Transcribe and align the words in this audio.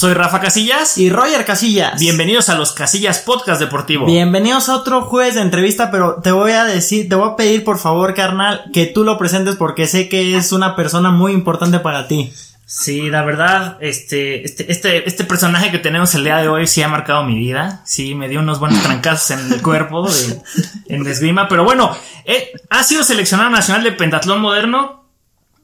Soy 0.00 0.14
Rafa 0.14 0.40
Casillas 0.40 0.96
y 0.96 1.10
Roger 1.10 1.44
Casillas. 1.44 2.00
Bienvenidos 2.00 2.48
a 2.48 2.54
los 2.54 2.72
Casillas 2.72 3.18
Podcast 3.18 3.60
Deportivo. 3.60 4.06
Bienvenidos 4.06 4.70
a 4.70 4.76
otro 4.76 5.02
jueves 5.02 5.34
de 5.34 5.42
entrevista, 5.42 5.90
pero 5.90 6.22
te 6.22 6.32
voy 6.32 6.52
a 6.52 6.64
decir, 6.64 7.06
te 7.10 7.16
voy 7.16 7.28
a 7.28 7.36
pedir 7.36 7.64
por 7.64 7.78
favor, 7.78 8.14
carnal, 8.14 8.64
que 8.72 8.86
tú 8.86 9.04
lo 9.04 9.18
presentes 9.18 9.56
porque 9.56 9.86
sé 9.86 10.08
que 10.08 10.38
es 10.38 10.52
una 10.52 10.74
persona 10.74 11.10
muy 11.10 11.32
importante 11.32 11.80
para 11.80 12.08
ti. 12.08 12.32
Sí, 12.64 13.10
la 13.10 13.22
verdad, 13.24 13.76
este, 13.82 14.42
este, 14.42 14.72
este, 14.72 15.06
este 15.06 15.24
personaje 15.24 15.70
que 15.70 15.78
tenemos 15.78 16.14
el 16.14 16.24
día 16.24 16.38
de 16.38 16.48
hoy 16.48 16.66
sí 16.66 16.80
ha 16.80 16.88
marcado 16.88 17.22
mi 17.24 17.38
vida. 17.38 17.82
Sí, 17.84 18.14
me 18.14 18.30
dio 18.30 18.40
unos 18.40 18.58
buenos 18.58 18.82
trancazos 18.82 19.32
en 19.32 19.52
el 19.52 19.60
cuerpo 19.60 20.08
de, 20.08 20.40
en 20.88 21.06
esgrima. 21.06 21.46
Pero 21.46 21.62
bueno, 21.62 21.94
eh, 22.24 22.52
ha 22.70 22.82
sido 22.84 23.02
seleccionado 23.02 23.50
nacional 23.50 23.84
de 23.84 23.92
pentatlón 23.92 24.40
moderno. 24.40 24.99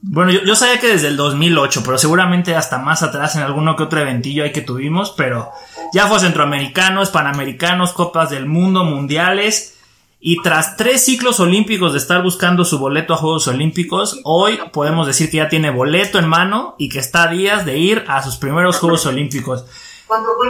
Bueno, 0.01 0.31
yo, 0.31 0.41
yo, 0.43 0.55
sabía 0.55 0.79
que 0.79 0.87
desde 0.87 1.07
el 1.07 1.17
2008, 1.17 1.81
pero 1.83 1.97
seguramente 1.97 2.55
hasta 2.55 2.77
más 2.77 3.03
atrás 3.03 3.35
en 3.35 3.41
alguno 3.41 3.75
que 3.75 3.83
otro 3.83 3.99
eventillo 3.99 4.43
ahí 4.43 4.51
que 4.51 4.61
tuvimos. 4.61 5.11
Pero 5.17 5.51
ya 5.93 6.07
fue 6.07 6.19
centroamericanos, 6.19 7.09
panamericanos, 7.09 7.93
copas 7.93 8.29
del 8.29 8.45
mundo, 8.45 8.83
mundiales. 8.83 9.77
Y 10.19 10.41
tras 10.41 10.77
tres 10.77 11.05
ciclos 11.05 11.39
olímpicos 11.39 11.93
de 11.93 11.99
estar 11.99 12.23
buscando 12.23 12.65
su 12.65 12.79
boleto 12.79 13.13
a 13.13 13.17
Juegos 13.17 13.47
Olímpicos, 13.47 14.19
hoy 14.23 14.59
podemos 14.73 15.05
decir 15.05 15.29
que 15.29 15.37
ya 15.37 15.47
tiene 15.47 15.69
boleto 15.69 16.17
en 16.17 16.27
mano 16.27 16.75
y 16.79 16.89
que 16.89 16.99
está 16.99 17.23
a 17.23 17.27
días 17.27 17.65
de 17.65 17.77
ir 17.77 18.03
a 18.07 18.23
sus 18.23 18.37
primeros 18.37 18.79
Juegos 18.79 19.05
Olímpicos. 19.05 19.65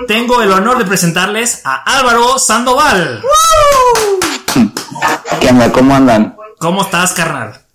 Tengo 0.07 0.41
el 0.41 0.51
honor 0.51 0.77
de 0.77 0.85
presentarles 0.85 1.61
a 1.65 1.99
Álvaro 1.99 2.39
Sandoval. 2.39 3.21
¿Qué 5.41 5.49
onda? 5.49 5.71
¿Cómo 5.71 5.95
andan? 5.95 6.37
¿Cómo 6.59 6.83
estás, 6.83 7.13
carnal? 7.13 7.66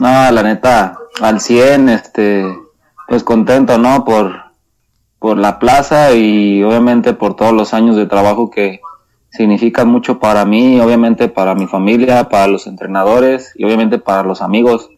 No, 0.00 0.30
la 0.30 0.42
neta, 0.42 0.98
al 1.20 1.40
100, 1.40 1.88
este, 1.90 2.58
pues 3.06 3.22
contento, 3.22 3.78
¿no? 3.78 4.04
Por, 4.04 4.34
por 5.18 5.36
la 5.38 5.58
plaza 5.58 6.12
y 6.12 6.62
obviamente 6.64 7.12
por 7.12 7.36
todos 7.36 7.52
los 7.52 7.74
años 7.74 7.96
de 7.96 8.06
trabajo 8.06 8.50
que, 8.50 8.80
significan 9.30 9.88
mucho 9.88 10.18
para 10.18 10.44
mí, 10.44 10.80
obviamente 10.80 11.28
para 11.28 11.54
mi 11.54 11.66
familia, 11.66 12.28
para 12.28 12.46
los 12.46 12.66
entrenadores 12.66 13.52
y 13.54 13.64
obviamente 13.64 13.98
para 13.98 14.22
los 14.22 14.42
amigos 14.42 14.90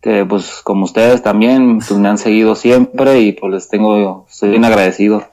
que 0.00 0.24
pues 0.24 0.60
como 0.62 0.84
ustedes 0.84 1.22
también 1.22 1.78
pues, 1.78 1.90
me 1.98 2.08
han 2.08 2.18
seguido 2.18 2.54
siempre 2.54 3.20
y 3.20 3.32
pues 3.32 3.52
les 3.52 3.68
tengo, 3.68 4.26
estoy 4.30 4.50
bien 4.50 4.64
agradecido. 4.64 5.26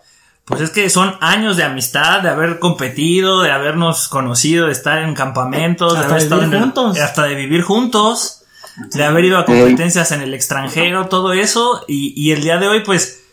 Pues 0.45 0.61
es 0.61 0.69
que 0.69 0.89
son 0.89 1.15
años 1.21 1.57
de 1.57 1.63
amistad, 1.63 2.21
de 2.21 2.29
haber 2.29 2.59
competido, 2.59 3.41
de 3.41 3.51
habernos 3.51 4.07
conocido, 4.07 4.67
de 4.67 4.71
estar 4.71 4.99
en 4.99 5.15
campamentos, 5.15 5.93
de 5.93 6.05
haber 6.05 6.17
estado 6.17 6.43
juntos. 6.49 6.99
hasta 6.99 7.23
de 7.23 7.35
vivir 7.35 7.63
juntos, 7.63 8.44
de 8.77 9.03
haber 9.03 9.25
ido 9.25 9.37
a 9.37 9.45
competencias 9.45 10.11
en 10.11 10.21
el 10.21 10.33
extranjero, 10.33 11.07
todo 11.07 11.33
eso 11.33 11.83
y, 11.87 12.13
y 12.15 12.31
el 12.31 12.41
día 12.41 12.57
de 12.57 12.67
hoy 12.67 12.83
pues 12.83 13.25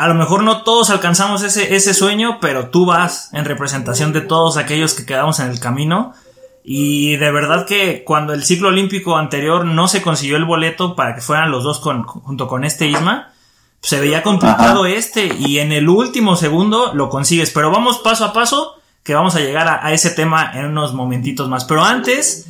a 0.00 0.08
lo 0.08 0.14
mejor 0.14 0.42
no 0.42 0.62
todos 0.62 0.88
alcanzamos 0.88 1.42
ese, 1.42 1.74
ese 1.74 1.92
sueño, 1.92 2.38
pero 2.40 2.70
tú 2.70 2.86
vas 2.86 3.28
en 3.34 3.44
representación 3.44 4.14
de 4.14 4.22
todos 4.22 4.56
aquellos 4.56 4.94
que 4.94 5.04
quedamos 5.04 5.40
en 5.40 5.48
el 5.48 5.60
camino. 5.60 6.14
Y 6.64 7.16
de 7.16 7.30
verdad 7.30 7.66
que 7.66 8.02
cuando 8.02 8.32
el 8.32 8.42
ciclo 8.42 8.68
olímpico 8.68 9.18
anterior 9.18 9.66
no 9.66 9.88
se 9.88 10.00
consiguió 10.00 10.38
el 10.38 10.46
boleto 10.46 10.96
para 10.96 11.14
que 11.14 11.20
fueran 11.20 11.50
los 11.50 11.64
dos 11.64 11.80
con, 11.80 12.04
junto 12.04 12.48
con 12.48 12.64
este 12.64 12.86
Isma, 12.86 13.32
se 13.82 14.00
veía 14.00 14.22
complicado 14.22 14.86
este 14.86 15.34
y 15.38 15.58
en 15.58 15.70
el 15.70 15.86
último 15.88 16.34
segundo 16.34 16.94
lo 16.94 17.10
consigues. 17.10 17.50
Pero 17.50 17.70
vamos 17.70 17.98
paso 17.98 18.24
a 18.24 18.32
paso 18.32 18.79
que 19.10 19.14
vamos 19.16 19.34
a 19.34 19.40
llegar 19.40 19.66
a, 19.66 19.92
ese 19.92 20.10
tema 20.10 20.52
en 20.54 20.66
unos 20.66 20.94
momentitos 20.94 21.48
más. 21.48 21.64
Pero 21.64 21.82
antes, 21.82 22.46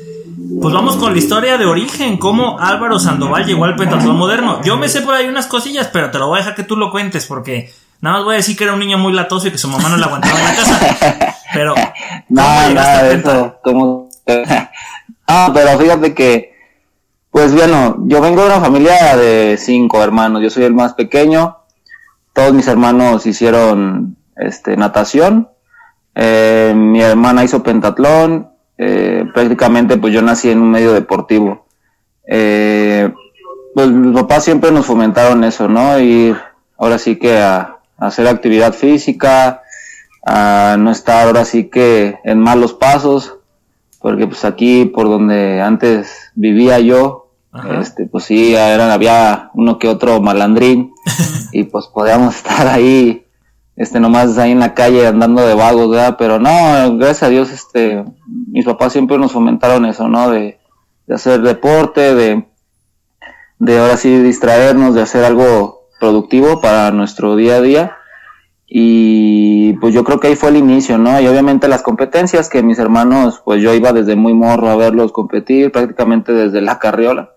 pues 0.61 0.75
vamos 0.75 0.97
con 0.97 1.15
la 1.15 1.19
historia 1.19 1.57
de 1.57 1.65
origen, 1.65 2.19
cómo 2.19 2.61
Álvaro 2.61 2.99
Sandoval 2.99 3.47
llegó 3.47 3.65
al 3.65 3.77
pentatlón 3.77 4.19
moderno. 4.19 4.63
Yo 4.63 4.77
me 4.77 4.91
sé 4.91 5.01
por 5.01 5.15
ahí 5.15 5.27
unas 5.27 5.47
cosillas, 5.47 5.89
pero 5.91 6.11
te 6.11 6.19
lo 6.19 6.27
voy 6.27 6.37
a 6.37 6.41
dejar 6.41 6.55
que 6.55 6.63
tú 6.63 6.77
lo 6.77 6.91
cuentes 6.91 7.25
porque 7.25 7.73
nada 8.03 8.17
más 8.17 8.25
voy 8.27 8.35
a 8.35 8.37
decir 8.37 8.59
que 8.59 8.65
era 8.65 8.75
un 8.75 8.79
niño 8.79 8.99
muy 8.99 9.15
latoso 9.15 9.49
y 9.49 9.53
que 9.53 9.57
su 9.57 9.69
mamá 9.69 9.89
no 9.89 9.97
le 9.97 10.05
aguantaba 10.05 10.39
en 10.39 10.45
la 10.45 10.55
casa. 10.55 11.37
Pero 11.55 11.75
nada, 12.29 12.75
nada 12.75 13.03
de 13.05 13.15
eso. 13.15 13.59
ah, 15.29 15.51
pero 15.55 15.79
fíjate 15.79 16.13
que 16.13 16.55
pues 17.31 17.55
bueno, 17.55 17.97
yo 18.01 18.21
vengo 18.21 18.43
de 18.43 18.49
una 18.49 18.61
familia 18.61 19.17
de 19.17 19.57
cinco 19.59 20.05
hermanos, 20.05 20.43
yo 20.43 20.51
soy 20.51 20.65
el 20.65 20.75
más 20.75 20.93
pequeño. 20.93 21.57
Todos 22.35 22.53
mis 22.53 22.69
hermanos 22.69 23.25
hicieron 23.25 24.19
este 24.37 24.77
natación 24.77 25.49
eh, 26.23 26.75
mi 26.77 27.01
hermana 27.01 27.45
hizo 27.45 27.63
pentatlón, 27.63 28.51
eh, 28.77 29.25
prácticamente 29.33 29.97
pues 29.97 30.13
yo 30.13 30.21
nací 30.21 30.51
en 30.51 30.61
un 30.61 30.71
medio 30.71 30.93
deportivo. 30.93 31.65
Eh, 32.27 33.11
pues 33.75 33.91
mis 33.91 34.15
papás 34.15 34.45
siempre 34.45 34.71
nos 34.71 34.85
fomentaron 34.85 35.45
eso, 35.45 35.67
¿no? 35.67 35.99
Ir 35.99 36.37
ahora 36.77 36.99
sí 36.99 37.17
que 37.17 37.39
a, 37.39 37.79
hacer 37.97 38.29
actividad 38.29 38.75
física, 38.75 39.63
a 40.27 40.77
no 40.79 40.91
estar 40.91 41.27
ahora 41.27 41.47
sí 41.47 41.71
que 41.71 42.19
en 42.25 42.39
malos 42.39 42.75
pasos, 42.75 43.37
porque 43.99 44.27
pues 44.27 44.45
aquí 44.45 44.85
por 44.85 45.09
donde 45.09 45.63
antes 45.63 46.33
vivía 46.35 46.81
yo, 46.81 47.31
este 47.81 48.05
pues 48.05 48.25
sí, 48.25 48.55
era, 48.55 48.93
había 48.93 49.51
uno 49.55 49.79
que 49.79 49.89
otro 49.89 50.21
malandrín 50.21 50.93
y 51.53 51.65
pues 51.65 51.87
podíamos 51.87 52.37
estar 52.37 52.67
ahí 52.69 53.25
este, 53.81 53.99
nomás 53.99 54.37
ahí 54.37 54.53
en 54.53 54.59
la 54.59 54.75
calle 54.75 55.07
andando 55.07 55.41
de 55.41 55.55
vagos, 55.55 55.89
¿verdad? 55.89 56.17
Pero 56.19 56.39
no, 56.39 56.99
gracias 56.99 57.23
a 57.23 57.29
Dios, 57.31 57.51
este, 57.51 58.05
mis 58.27 58.67
papás 58.67 58.93
siempre 58.93 59.17
nos 59.17 59.33
fomentaron 59.33 59.87
eso, 59.87 60.07
¿no? 60.07 60.31
De, 60.31 60.59
hacer 61.09 61.41
deporte, 61.41 62.15
de, 62.15 62.47
de 63.59 63.79
ahora 63.79 63.97
sí 63.97 64.19
distraernos, 64.19 64.95
de 64.95 65.01
hacer 65.01 65.25
algo 65.25 65.89
productivo 65.99 66.61
para 66.61 66.91
nuestro 66.91 67.37
día 67.37 67.57
a 67.57 67.61
día. 67.63 67.97
Y 68.67 69.73
pues 69.81 69.95
yo 69.95 70.05
creo 70.05 70.21
que 70.21 70.29
ahí 70.29 70.37
fue 70.37 70.51
el 70.51 70.59
inicio, 70.59 70.99
¿no? 70.99 71.19
Y 71.19 71.27
obviamente 71.27 71.67
las 71.67 71.83
competencias 71.83 72.51
que 72.51 72.63
mis 72.63 72.79
hermanos, 72.79 73.41
pues 73.43 73.63
yo 73.63 73.73
iba 73.73 73.95
desde 73.95 74.15
muy 74.15 74.35
morro 74.35 74.69
a 74.69 74.77
verlos 74.77 75.11
competir, 75.11 75.73
prácticamente 75.73 76.35
desde 76.35 76.61
la 76.61 76.79
carriola. 76.79 77.31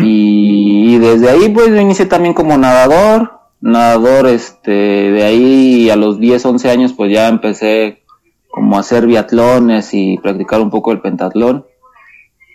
y, 0.00 0.94
y, 0.94 0.98
desde 0.98 1.28
ahí 1.28 1.48
pues 1.48 1.70
yo 1.70 1.80
inicié 1.80 2.06
también 2.06 2.34
como 2.34 2.56
nadador, 2.56 3.35
nadador, 3.60 4.26
este, 4.26 4.70
de 4.70 5.24
ahí 5.24 5.90
a 5.90 5.96
los 5.96 6.18
10, 6.18 6.44
11 6.44 6.70
años 6.70 6.92
pues 6.92 7.12
ya 7.12 7.28
empecé 7.28 8.02
como 8.50 8.76
a 8.76 8.80
hacer 8.80 9.06
biatlones 9.06 9.92
y 9.92 10.18
practicar 10.18 10.60
un 10.60 10.70
poco 10.70 10.92
el 10.92 11.00
pentatlón. 11.00 11.66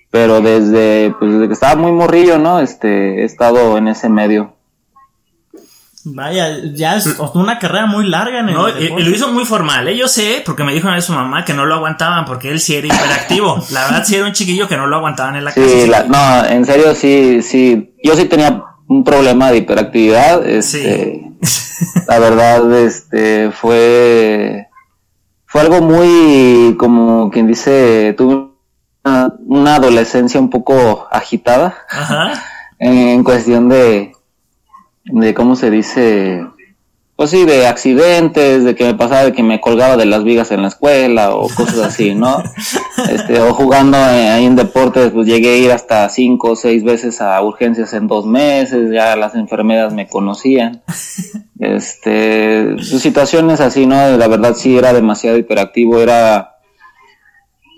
Pero 0.09 0.41
desde, 0.41 1.13
pues 1.19 1.31
desde 1.31 1.47
que 1.47 1.53
estaba 1.53 1.75
muy 1.75 1.91
morrillo, 1.93 2.37
¿no? 2.37 2.59
Este, 2.59 3.21
he 3.21 3.23
estado 3.23 3.77
en 3.77 3.87
ese 3.87 4.09
medio. 4.09 4.55
Vaya, 6.03 6.49
ya 6.73 6.95
es 6.95 7.05
una 7.35 7.59
carrera 7.59 7.85
muy 7.85 8.07
larga 8.07 8.39
en 8.39 8.49
el 8.49 8.55
No, 8.55 8.67
y, 8.67 8.89
lo 8.89 9.09
hizo 9.11 9.31
muy 9.31 9.45
formal, 9.45 9.87
¿eh? 9.87 9.95
Yo 9.95 10.07
sé, 10.07 10.41
porque 10.43 10.63
me 10.63 10.73
dijo 10.73 10.87
una 10.87 10.95
vez 10.95 11.05
su 11.05 11.13
mamá 11.13 11.45
que 11.45 11.53
no 11.53 11.65
lo 11.65 11.75
aguantaban 11.75 12.25
porque 12.25 12.49
él 12.49 12.59
sí 12.59 12.75
era 12.75 12.87
hiperactivo. 12.87 13.63
la 13.71 13.85
verdad 13.85 14.03
sí 14.03 14.15
era 14.15 14.25
un 14.25 14.33
chiquillo 14.33 14.67
que 14.67 14.77
no 14.77 14.87
lo 14.87 14.97
aguantaban 14.97 15.35
en 15.35 15.45
la 15.45 15.51
sí, 15.51 15.61
casa. 15.87 16.05
no, 16.07 16.45
en 16.49 16.65
serio 16.65 16.95
sí, 16.95 17.41
sí. 17.43 17.93
Yo 18.03 18.15
sí 18.15 18.25
tenía 18.25 18.63
un 18.91 19.05
problema 19.05 19.51
de 19.51 19.59
hiperactividad. 19.59 20.45
Este, 20.45 21.31
la 22.07 22.19
verdad, 22.19 22.73
este, 22.83 23.51
fue, 23.51 24.67
fue 25.45 25.61
algo 25.61 25.81
muy, 25.81 26.75
como 26.77 27.31
quien 27.31 27.47
dice, 27.47 28.13
tuve 28.17 28.49
una, 29.05 29.75
adolescencia 29.75 30.41
un 30.41 30.49
poco 30.49 31.07
agitada. 31.09 31.77
En, 32.79 33.23
cuestión 33.23 33.69
de, 33.69 34.11
de, 35.05 35.33
¿cómo 35.33 35.55
se 35.55 35.71
dice? 35.71 36.45
Pues 37.21 37.29
sí, 37.29 37.45
de 37.45 37.67
accidentes, 37.67 38.63
de 38.63 38.73
que 38.73 38.83
me 38.83 38.95
pasaba 38.95 39.25
de 39.25 39.31
que 39.31 39.43
me 39.43 39.61
colgaba 39.61 39.95
de 39.95 40.07
las 40.07 40.23
vigas 40.23 40.49
en 40.49 40.63
la 40.63 40.69
escuela 40.69 41.35
o 41.35 41.47
cosas 41.49 41.77
así, 41.77 42.15
¿no? 42.15 42.41
Este, 43.11 43.39
o 43.39 43.53
jugando 43.53 43.95
ahí 43.95 44.45
en 44.45 44.55
deportes, 44.55 45.11
pues 45.11 45.27
llegué 45.27 45.49
a 45.49 45.57
ir 45.57 45.71
hasta 45.71 46.09
cinco 46.09 46.53
o 46.53 46.55
seis 46.55 46.83
veces 46.83 47.21
a 47.21 47.39
urgencias 47.43 47.93
en 47.93 48.07
dos 48.07 48.25
meses, 48.25 48.91
ya 48.91 49.15
las 49.15 49.35
enfermeras 49.35 49.93
me 49.93 50.07
conocían. 50.07 50.81
Este, 51.59 52.75
situaciones 52.79 53.59
así, 53.59 53.85
¿no? 53.85 54.17
La 54.17 54.27
verdad 54.27 54.55
sí 54.55 54.75
era 54.75 54.91
demasiado 54.91 55.37
hiperactivo, 55.37 55.99
era, 55.99 56.55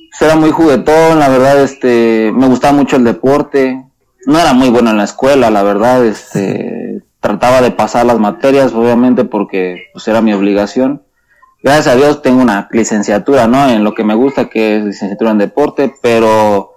pues 0.10 0.22
era 0.22 0.40
muy 0.40 0.52
juguetón, 0.52 1.20
la 1.20 1.28
verdad, 1.28 1.62
este, 1.62 2.32
me 2.34 2.48
gustaba 2.48 2.72
mucho 2.78 2.96
el 2.96 3.04
deporte, 3.04 3.84
no 4.26 4.40
era 4.40 4.54
muy 4.54 4.70
bueno 4.70 4.92
en 4.92 4.98
la 4.98 5.04
escuela, 5.04 5.50
la 5.50 5.64
verdad, 5.64 6.06
este, 6.06 7.04
trataba 7.24 7.62
de 7.62 7.72
pasar 7.72 8.06
las 8.06 8.20
materias, 8.20 8.74
obviamente 8.74 9.24
porque 9.24 9.88
pues, 9.94 10.06
era 10.10 10.22
mi 10.22 10.34
obligación. 10.34 11.04
Gracias 11.64 11.88
a 11.88 11.96
Dios 11.96 12.22
tengo 12.22 12.42
una 12.42 12.68
licenciatura, 12.70 13.48
¿no? 13.48 13.70
En 13.70 13.86
lo 13.86 13.94
que 13.94 14.04
me 14.04 14.14
gusta, 14.14 14.50
que 14.50 14.76
es 14.76 14.84
licenciatura 14.84 15.32
en 15.32 15.38
deporte, 15.38 15.96
pero 16.02 16.74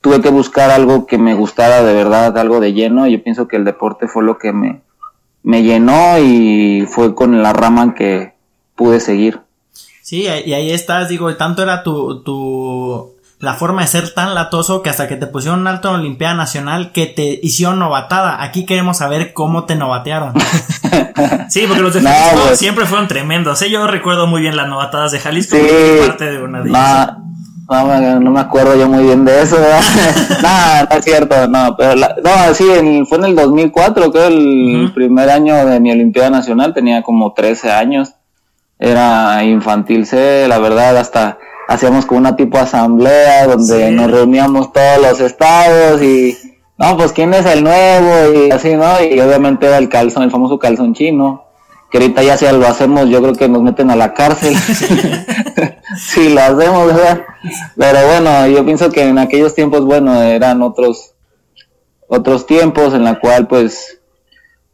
tuve 0.00 0.22
que 0.22 0.30
buscar 0.30 0.70
algo 0.70 1.04
que 1.06 1.18
me 1.18 1.34
gustara 1.34 1.82
de 1.82 1.92
verdad, 1.92 2.38
algo 2.38 2.58
de 2.58 2.72
lleno. 2.72 3.06
Yo 3.06 3.22
pienso 3.22 3.48
que 3.48 3.56
el 3.56 3.64
deporte 3.64 4.08
fue 4.08 4.24
lo 4.24 4.38
que 4.38 4.54
me, 4.54 4.80
me 5.42 5.62
llenó 5.62 6.18
y 6.18 6.86
fue 6.88 7.14
con 7.14 7.42
la 7.42 7.52
rama 7.52 7.94
que 7.94 8.32
pude 8.74 8.98
seguir. 8.98 9.40
Sí, 10.00 10.22
y 10.22 10.54
ahí 10.54 10.70
estás, 10.70 11.10
digo, 11.10 11.36
tanto 11.36 11.62
era 11.62 11.82
tu, 11.82 12.22
tu, 12.22 13.12
la 13.42 13.54
forma 13.54 13.82
de 13.82 13.88
ser 13.88 14.14
tan 14.14 14.36
latoso 14.36 14.82
que 14.82 14.90
hasta 14.90 15.08
que 15.08 15.16
te 15.16 15.26
pusieron 15.26 15.62
un 15.62 15.66
alto 15.66 15.88
en 15.88 15.96
Olimpiada 15.96 16.32
Nacional 16.32 16.92
que 16.92 17.06
te 17.06 17.40
hicieron 17.42 17.80
novatada. 17.80 18.40
Aquí 18.40 18.64
queremos 18.64 18.98
saber 18.98 19.32
cómo 19.32 19.64
te 19.64 19.74
novatearon. 19.74 20.32
sí, 21.48 21.64
porque 21.66 21.82
los 21.82 21.92
de 21.92 22.02
Jalisco 22.02 22.40
pues. 22.46 22.58
siempre 22.60 22.86
fueron 22.86 23.08
tremendos. 23.08 23.60
¿eh? 23.62 23.68
Yo 23.68 23.84
recuerdo 23.88 24.28
muy 24.28 24.42
bien 24.42 24.56
las 24.56 24.68
novatadas 24.68 25.10
de 25.10 25.18
Jalisco. 25.18 25.56
Sí, 25.56 25.66
parte 26.06 26.30
de 26.30 26.40
una 26.40 26.60
de 26.62 26.70
ellas. 26.70 27.16
No, 27.68 28.30
me 28.30 28.38
acuerdo 28.38 28.76
yo 28.76 28.88
muy 28.88 29.02
bien 29.02 29.24
de 29.24 29.42
eso, 29.42 29.56
no, 30.42 30.84
no 30.88 30.96
es 30.96 31.04
cierto, 31.04 31.48
no, 31.48 31.74
pero 31.76 31.96
no, 31.96 32.54
sí, 32.54 32.64
fue 33.08 33.18
en 33.18 33.24
el 33.24 33.34
2004, 33.34 34.12
creo, 34.12 34.26
el 34.28 34.92
primer 34.94 35.30
año 35.30 35.66
de 35.66 35.80
mi 35.80 35.90
Olimpiada 35.90 36.30
Nacional, 36.30 36.74
tenía 36.74 37.02
como 37.02 37.32
13 37.32 37.72
años, 37.72 38.14
era 38.78 39.42
infantil 39.42 40.06
C, 40.06 40.46
la 40.48 40.58
verdad, 40.58 40.96
hasta 40.98 41.38
hacíamos 41.68 42.06
como 42.06 42.20
una 42.20 42.36
tipo 42.36 42.58
asamblea 42.58 43.46
donde 43.46 43.90
nos 43.90 44.10
reuníamos 44.10 44.72
todos 44.72 45.00
los 45.00 45.20
estados 45.20 46.02
y, 46.02 46.36
no, 46.78 46.96
pues 46.96 47.12
quién 47.12 47.32
es 47.34 47.46
el 47.46 47.62
nuevo 47.64 48.32
y 48.34 48.50
así, 48.50 48.74
¿no? 48.74 49.02
Y 49.02 49.20
obviamente 49.20 49.66
era 49.66 49.78
el 49.78 49.88
calzón, 49.88 50.22
el 50.24 50.30
famoso 50.30 50.58
calzón 50.58 50.94
chino 50.94 51.52
que 51.92 51.98
ahorita 51.98 52.22
ya 52.22 52.38
si 52.38 52.46
lo 52.46 52.66
hacemos, 52.66 53.10
yo 53.10 53.20
creo 53.20 53.34
que 53.34 53.50
nos 53.50 53.62
meten 53.62 53.90
a 53.90 53.96
la 53.96 54.14
cárcel. 54.14 54.56
si 55.98 56.30
lo 56.30 56.40
hacemos, 56.40 56.86
¿verdad? 56.86 57.20
Pero 57.76 58.06
bueno, 58.06 58.46
yo 58.46 58.64
pienso 58.64 58.90
que 58.90 59.02
en 59.06 59.18
aquellos 59.18 59.54
tiempos, 59.54 59.84
bueno, 59.84 60.22
eran 60.22 60.62
otros, 60.62 61.14
otros 62.08 62.46
tiempos 62.46 62.94
en 62.94 63.04
la 63.04 63.20
cual, 63.20 63.46
pues, 63.46 64.00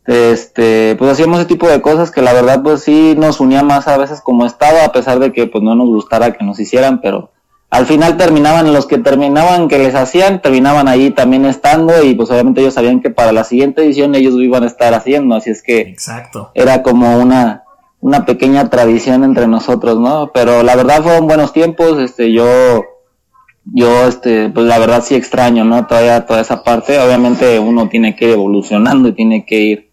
este, 0.09 0.97
pues 0.97 1.13
hacíamos 1.13 1.39
ese 1.39 1.49
tipo 1.49 1.69
de 1.69 1.83
cosas 1.83 2.11
que 2.11 2.23
la 2.23 2.33
verdad, 2.33 2.63
pues 2.63 2.83
sí 2.83 3.15
nos 3.17 3.41
unía 3.41 3.63
más 3.63 3.87
a 3.89 3.99
veces 3.99 4.23
como 4.23 4.47
estaba, 4.47 4.85
a 4.85 4.93
pesar 4.93 5.19
de 5.19 5.33
que, 5.33 5.47
pues 5.47 5.63
no 5.63 5.75
nos 5.75 5.89
gustara 5.89 6.33
que 6.33 6.45
nos 6.45 6.59
hicieran, 6.59 7.01
pero 7.03 7.31
al 7.71 7.85
final 7.85 8.17
terminaban 8.17 8.73
los 8.73 8.87
que 8.87 8.97
terminaban 8.97 9.69
que 9.69 9.79
les 9.79 9.95
hacían 9.95 10.41
terminaban 10.41 10.89
ahí 10.89 11.11
también 11.11 11.45
estando 11.45 12.03
y 12.03 12.15
pues 12.15 12.31
obviamente 12.31 12.63
ellos 12.63 12.75
sabían 12.75 13.03
que 13.03 13.11
para 13.11 13.33
la 13.33 13.45
siguiente 13.45 13.85
edición 13.85 14.15
ellos 14.15 14.33
lo 14.33 14.43
iban 14.43 14.63
a 14.63 14.67
estar 14.67 14.95
haciendo 14.95 15.35
así 15.35 15.51
es 15.51 15.63
que 15.63 15.81
exacto. 15.81 16.51
era 16.55 16.83
como 16.83 17.19
una 17.19 17.65
una 18.01 18.25
pequeña 18.25 18.71
tradición 18.71 19.23
entre 19.23 19.47
nosotros 19.47 19.99
no 19.99 20.31
pero 20.33 20.63
la 20.63 20.77
verdad 20.77 21.03
fueron 21.03 21.27
buenos 21.27 21.53
tiempos 21.53 21.99
este 21.99 22.33
yo 22.33 22.85
yo 23.67 24.07
este 24.07 24.49
pues 24.49 24.65
la 24.65 24.79
verdad 24.79 25.05
sí 25.05 25.15
extraño 25.15 25.65
no 25.65 25.87
todavía 25.87 26.25
toda 26.25 26.41
esa 26.41 26.65
parte 26.65 26.99
obviamente 26.99 27.59
uno 27.59 27.91
tiene 27.91 28.17
que 28.17 28.25
ir 28.25 28.31
evolucionando 28.31 29.09
y 29.09 29.13
tiene 29.13 29.45
que 29.45 29.61
ir 29.61 29.88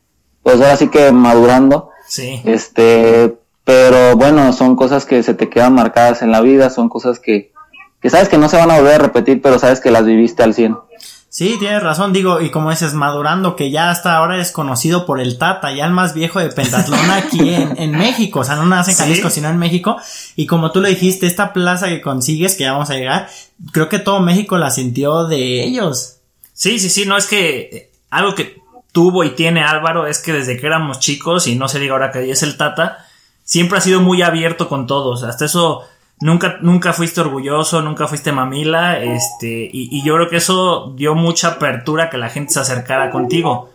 pues 0.46 0.62
ahora 0.62 0.78
sí 0.78 0.88
que 0.88 1.12
madurando 1.12 1.90
sí 2.08 2.42
este 2.46 3.36
pero 3.66 4.16
bueno 4.16 4.54
son 4.54 4.78
cosas 4.78 5.06
que 5.06 5.24
se 5.24 5.34
te 5.34 5.50
quedan 5.50 5.74
marcadas 5.74 6.22
en 6.22 6.32
la 6.32 6.40
vida 6.40 6.70
son 6.70 6.88
cosas 6.88 7.20
que 7.20 7.52
que 8.06 8.12
sabes 8.12 8.30
que 8.30 8.38
no 8.38 8.48
se 8.50 8.58
van 8.58 8.70
a 8.70 8.78
volver 8.78 8.94
a 8.94 8.98
repetir, 9.00 9.42
pero 9.42 9.58
sabes 9.58 9.80
que 9.80 9.90
las 9.90 10.06
viviste 10.06 10.44
al 10.44 10.54
100. 10.54 10.78
Sí, 11.28 11.56
tienes 11.58 11.82
razón, 11.82 12.14
digo, 12.14 12.40
y 12.40 12.52
como 12.52 12.70
dices, 12.70 12.94
madurando, 12.94 13.56
que 13.56 13.72
ya 13.72 13.90
hasta 13.90 14.16
ahora 14.16 14.40
es 14.40 14.52
conocido 14.52 15.08
por 15.08 15.20
el 15.20 15.40
Tata, 15.40 15.74
ya 15.74 15.86
el 15.86 15.92
más 15.92 16.14
viejo 16.14 16.40
de 16.40 16.50
pentatlón 16.50 17.10
aquí 17.10 17.50
en, 17.54 17.92
México, 17.94 18.42
o 18.42 18.44
sea, 18.44 18.58
no 18.58 18.68
nace 18.68 18.92
en 18.92 18.98
Jalisco, 18.98 19.32
sino 19.32 19.50
en 19.50 19.58
México, 19.58 19.98
y 20.36 20.46
como 20.46 20.72
tú 20.72 20.82
lo 20.82 20.88
dijiste, 20.88 21.26
esta 21.26 21.52
plaza 21.52 21.88
que 21.88 22.00
consigues, 22.00 22.54
que 22.54 22.66
ya 22.66 22.74
vamos 22.74 22.92
a 22.92 22.94
llegar, 22.94 23.28
creo 23.72 23.90
que 23.90 23.98
todo 23.98 24.20
México 24.20 24.60
la 24.60 24.70
sintió 24.70 25.26
de 25.26 25.64
ellos. 25.64 26.18
Sí, 26.54 26.78
sí, 26.78 26.92
sí, 26.92 27.08
no 27.08 27.18
es 27.18 27.26
que 27.26 27.60
eh, 27.60 27.92
algo 28.12 28.36
que 28.36 28.62
tuvo 28.96 29.26
y 29.26 29.32
tiene 29.32 29.62
Álvaro 29.62 30.08
es 30.08 30.20
que 30.20 30.32
desde 30.32 30.58
que 30.58 30.66
éramos 30.66 31.02
chicos, 31.02 31.48
y 31.48 31.56
no 31.58 31.68
se 31.68 31.80
diga 31.80 31.94
ahora 31.94 32.12
que 32.12 32.32
es 32.32 32.44
el 32.44 32.56
Tata, 32.56 33.06
siempre 33.44 33.78
ha 33.78 33.82
sido 33.82 34.00
muy 34.00 34.22
abierto 34.22 34.70
con 34.70 34.88
todos, 34.88 35.24
hasta 35.24 35.44
eso 35.44 35.84
nunca, 36.22 36.60
nunca 36.62 36.94
fuiste 36.94 37.20
orgulloso, 37.20 37.82
nunca 37.82 38.08
fuiste 38.08 38.32
mamila, 38.32 38.98
este, 39.00 39.70
y, 39.72 40.02
yo 40.02 40.16
creo 40.16 40.30
que 40.30 40.38
eso 40.38 40.94
dio 40.96 41.14
mucha 41.14 41.50
apertura 41.50 42.10
que 42.10 42.18
la 42.18 42.30
gente 42.30 42.54
se 42.54 42.62
acercara 42.62 43.12
contigo. 43.12 43.70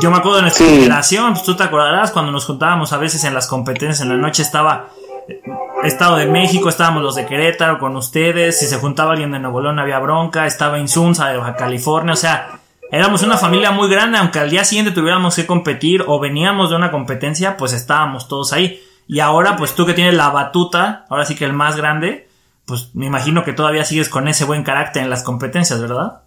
Yo 0.00 0.10
me 0.12 0.18
acuerdo 0.18 0.36
de 0.36 0.42
nuestra 0.42 0.66
generación, 0.66 1.32
pues 1.32 1.42
tú 1.42 1.56
te 1.56 1.64
acordarás 1.64 2.12
cuando 2.12 2.30
nos 2.30 2.46
juntábamos 2.46 2.92
a 2.92 2.98
veces 2.98 3.24
en 3.24 3.34
las 3.34 3.48
competencias 3.48 4.00
en 4.02 4.08
la 4.08 4.16
noche 4.16 4.42
estaba 4.42 4.90
eh, 5.28 5.42
Estado 5.82 6.16
de 6.16 6.26
México, 6.26 6.68
estábamos 6.68 7.02
los 7.02 7.16
de 7.16 7.26
Querétaro 7.26 7.80
con 7.80 7.96
ustedes, 7.96 8.56
si 8.58 8.66
se 8.66 8.76
juntaba 8.76 9.10
alguien 9.10 9.32
de 9.32 9.40
Nuevo 9.40 9.60
León 9.60 9.80
había 9.80 9.98
bronca, 9.98 10.46
estaba 10.46 10.78
Insunza 10.78 11.28
de 11.28 11.38
Baja 11.38 11.56
California, 11.56 12.12
o 12.12 12.16
sea, 12.16 12.60
éramos 12.90 13.22
una 13.22 13.36
familia 13.36 13.70
muy 13.70 13.88
grande, 13.88 14.18
aunque 14.18 14.38
al 14.38 14.50
día 14.50 14.64
siguiente 14.64 14.92
tuviéramos 14.92 15.36
que 15.36 15.46
competir 15.46 16.04
o 16.06 16.20
veníamos 16.20 16.70
de 16.70 16.76
una 16.76 16.90
competencia, 16.90 17.56
pues 17.56 17.72
estábamos 17.72 18.28
todos 18.28 18.52
ahí. 18.52 18.80
Y 19.06 19.20
ahora, 19.20 19.56
pues 19.56 19.74
tú 19.74 19.84
que 19.84 19.94
tienes 19.94 20.14
la 20.14 20.30
batuta, 20.30 21.04
ahora 21.08 21.26
sí 21.26 21.34
que 21.34 21.44
el 21.44 21.52
más 21.52 21.76
grande, 21.76 22.28
pues 22.64 22.90
me 22.94 23.06
imagino 23.06 23.44
que 23.44 23.52
todavía 23.52 23.84
sigues 23.84 24.08
con 24.08 24.28
ese 24.28 24.44
buen 24.44 24.62
carácter 24.62 25.02
en 25.02 25.10
las 25.10 25.22
competencias, 25.22 25.80
¿verdad? 25.80 26.20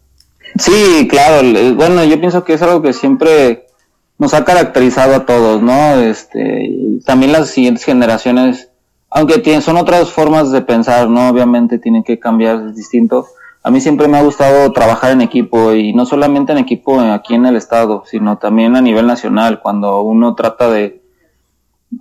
Sí, 0.58 1.08
claro. 1.10 1.48
Bueno, 1.76 2.04
yo 2.04 2.20
pienso 2.20 2.44
que 2.44 2.54
es 2.54 2.62
algo 2.62 2.82
que 2.82 2.94
siempre 2.94 3.68
nos 4.18 4.34
ha 4.34 4.46
caracterizado 4.46 5.16
a 5.16 5.26
todos, 5.26 5.62
¿no? 5.62 5.96
Este, 5.96 7.00
también 7.06 7.32
las 7.32 7.50
siguientes 7.50 7.84
generaciones, 7.84 8.70
aunque 9.10 9.40
tienen, 9.40 9.62
son 9.62 9.78
otras 9.78 10.12
formas 10.12 10.52
de 10.52 10.62
pensar, 10.62 11.10
¿no? 11.10 11.30
Obviamente 11.30 11.80
tienen 11.80 12.04
que 12.04 12.20
cambiar, 12.20 12.68
es 12.68 12.76
distinto. 12.76 13.28
A 13.68 13.70
mí 13.70 13.82
siempre 13.82 14.08
me 14.08 14.18
ha 14.18 14.24
gustado 14.24 14.72
trabajar 14.72 15.12
en 15.12 15.20
equipo 15.20 15.74
y 15.74 15.92
no 15.92 16.06
solamente 16.06 16.54
en 16.54 16.58
equipo 16.58 17.02
aquí 17.02 17.36
en 17.36 17.46
el 17.46 17.58
estado, 17.58 18.04
sino 18.06 18.38
también 18.38 18.78
a 18.78 18.82
nivel 18.82 19.06
nacional, 19.06 19.60
cuando 19.60 20.00
uno 20.04 20.36
trata 20.36 20.72
de, 20.72 21.02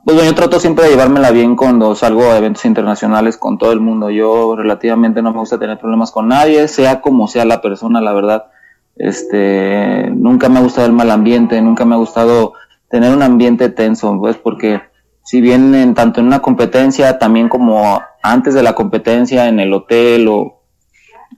pues 0.05 0.25
yo 0.25 0.33
trato 0.37 0.61
siempre 0.61 0.85
de 0.85 0.93
llevármela 0.93 1.33
bien 1.33 1.57
cuando 1.57 1.97
salgo 1.97 2.23
a 2.31 2.39
eventos 2.39 2.65
internacionales 2.67 3.37
con 3.37 3.59
todo 3.59 3.73
el 3.73 3.81
mundo. 3.81 4.11
Yo 4.11 4.55
relativamente 4.55 5.23
no 5.23 5.33
me 5.33 5.41
gusta 5.41 5.59
tener 5.59 5.81
problemas 5.81 6.13
con 6.13 6.29
nadie, 6.29 6.69
sea 6.69 7.01
como 7.01 7.27
sea 7.27 7.45
la 7.45 7.61
persona, 7.61 8.01
la 8.01 8.13
verdad. 8.13 8.47
Este, 8.95 10.09
nunca 10.15 10.49
me 10.49 10.61
ha 10.61 10.63
gustado 10.63 10.87
el 10.87 10.93
mal 10.93 11.11
ambiente, 11.11 11.61
nunca 11.61 11.85
me 11.85 11.97
ha 11.97 11.99
gustado 11.99 12.53
tener 12.89 13.13
un 13.13 13.25
ambiente 13.25 13.71
tenso, 13.71 14.17
pues 14.21 14.37
porque 14.37 14.83
si 15.25 15.41
bien 15.41 15.75
en, 15.75 15.95
tanto 15.95 16.21
en 16.21 16.29
una 16.29 16.43
competencia, 16.43 17.19
también 17.19 17.49
como 17.49 18.01
antes 18.23 18.55
de 18.55 18.63
la 18.63 18.77
competencia, 18.77 19.49
en 19.49 19.59
el 19.59 19.73
hotel 19.73 20.29
o, 20.29 20.56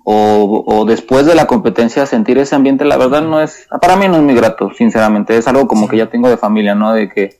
o, 0.04 0.64
o 0.66 0.84
después 0.84 1.26
de 1.26 1.34
la 1.34 1.46
competencia, 1.46 2.06
sentir 2.06 2.38
ese 2.38 2.54
ambiente, 2.54 2.84
la 2.84 2.96
verdad 2.96 3.22
no 3.22 3.40
es, 3.40 3.66
para 3.80 3.96
mí 3.96 4.08
no 4.08 4.16
es 4.16 4.22
muy 4.22 4.34
grato, 4.34 4.70
sinceramente. 4.76 5.36
Es 5.36 5.48
algo 5.48 5.68
como 5.68 5.88
que 5.88 5.96
ya 5.96 6.10
tengo 6.10 6.28
de 6.28 6.36
familia, 6.36 6.74
¿no? 6.74 6.92
De 6.92 7.08
que 7.08 7.36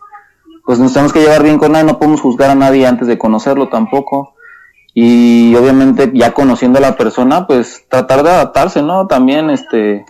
pues 0.68 0.78
nos 0.78 0.92
tenemos 0.92 1.14
que 1.14 1.20
llevar 1.20 1.42
bien 1.42 1.56
con 1.56 1.72
nadie, 1.72 1.86
no 1.86 1.98
podemos 1.98 2.20
juzgar 2.20 2.50
a 2.50 2.54
nadie 2.54 2.86
antes 2.86 3.08
de 3.08 3.16
conocerlo 3.16 3.70
tampoco. 3.70 4.34
Y 4.92 5.54
obviamente 5.54 6.10
ya 6.12 6.32
conociendo 6.34 6.78
a 6.78 6.82
la 6.82 6.94
persona, 6.94 7.46
pues 7.46 7.86
tratar 7.88 8.22
de 8.22 8.28
adaptarse, 8.28 8.82
¿no? 8.82 9.06
También, 9.06 9.48
este, 9.48 10.04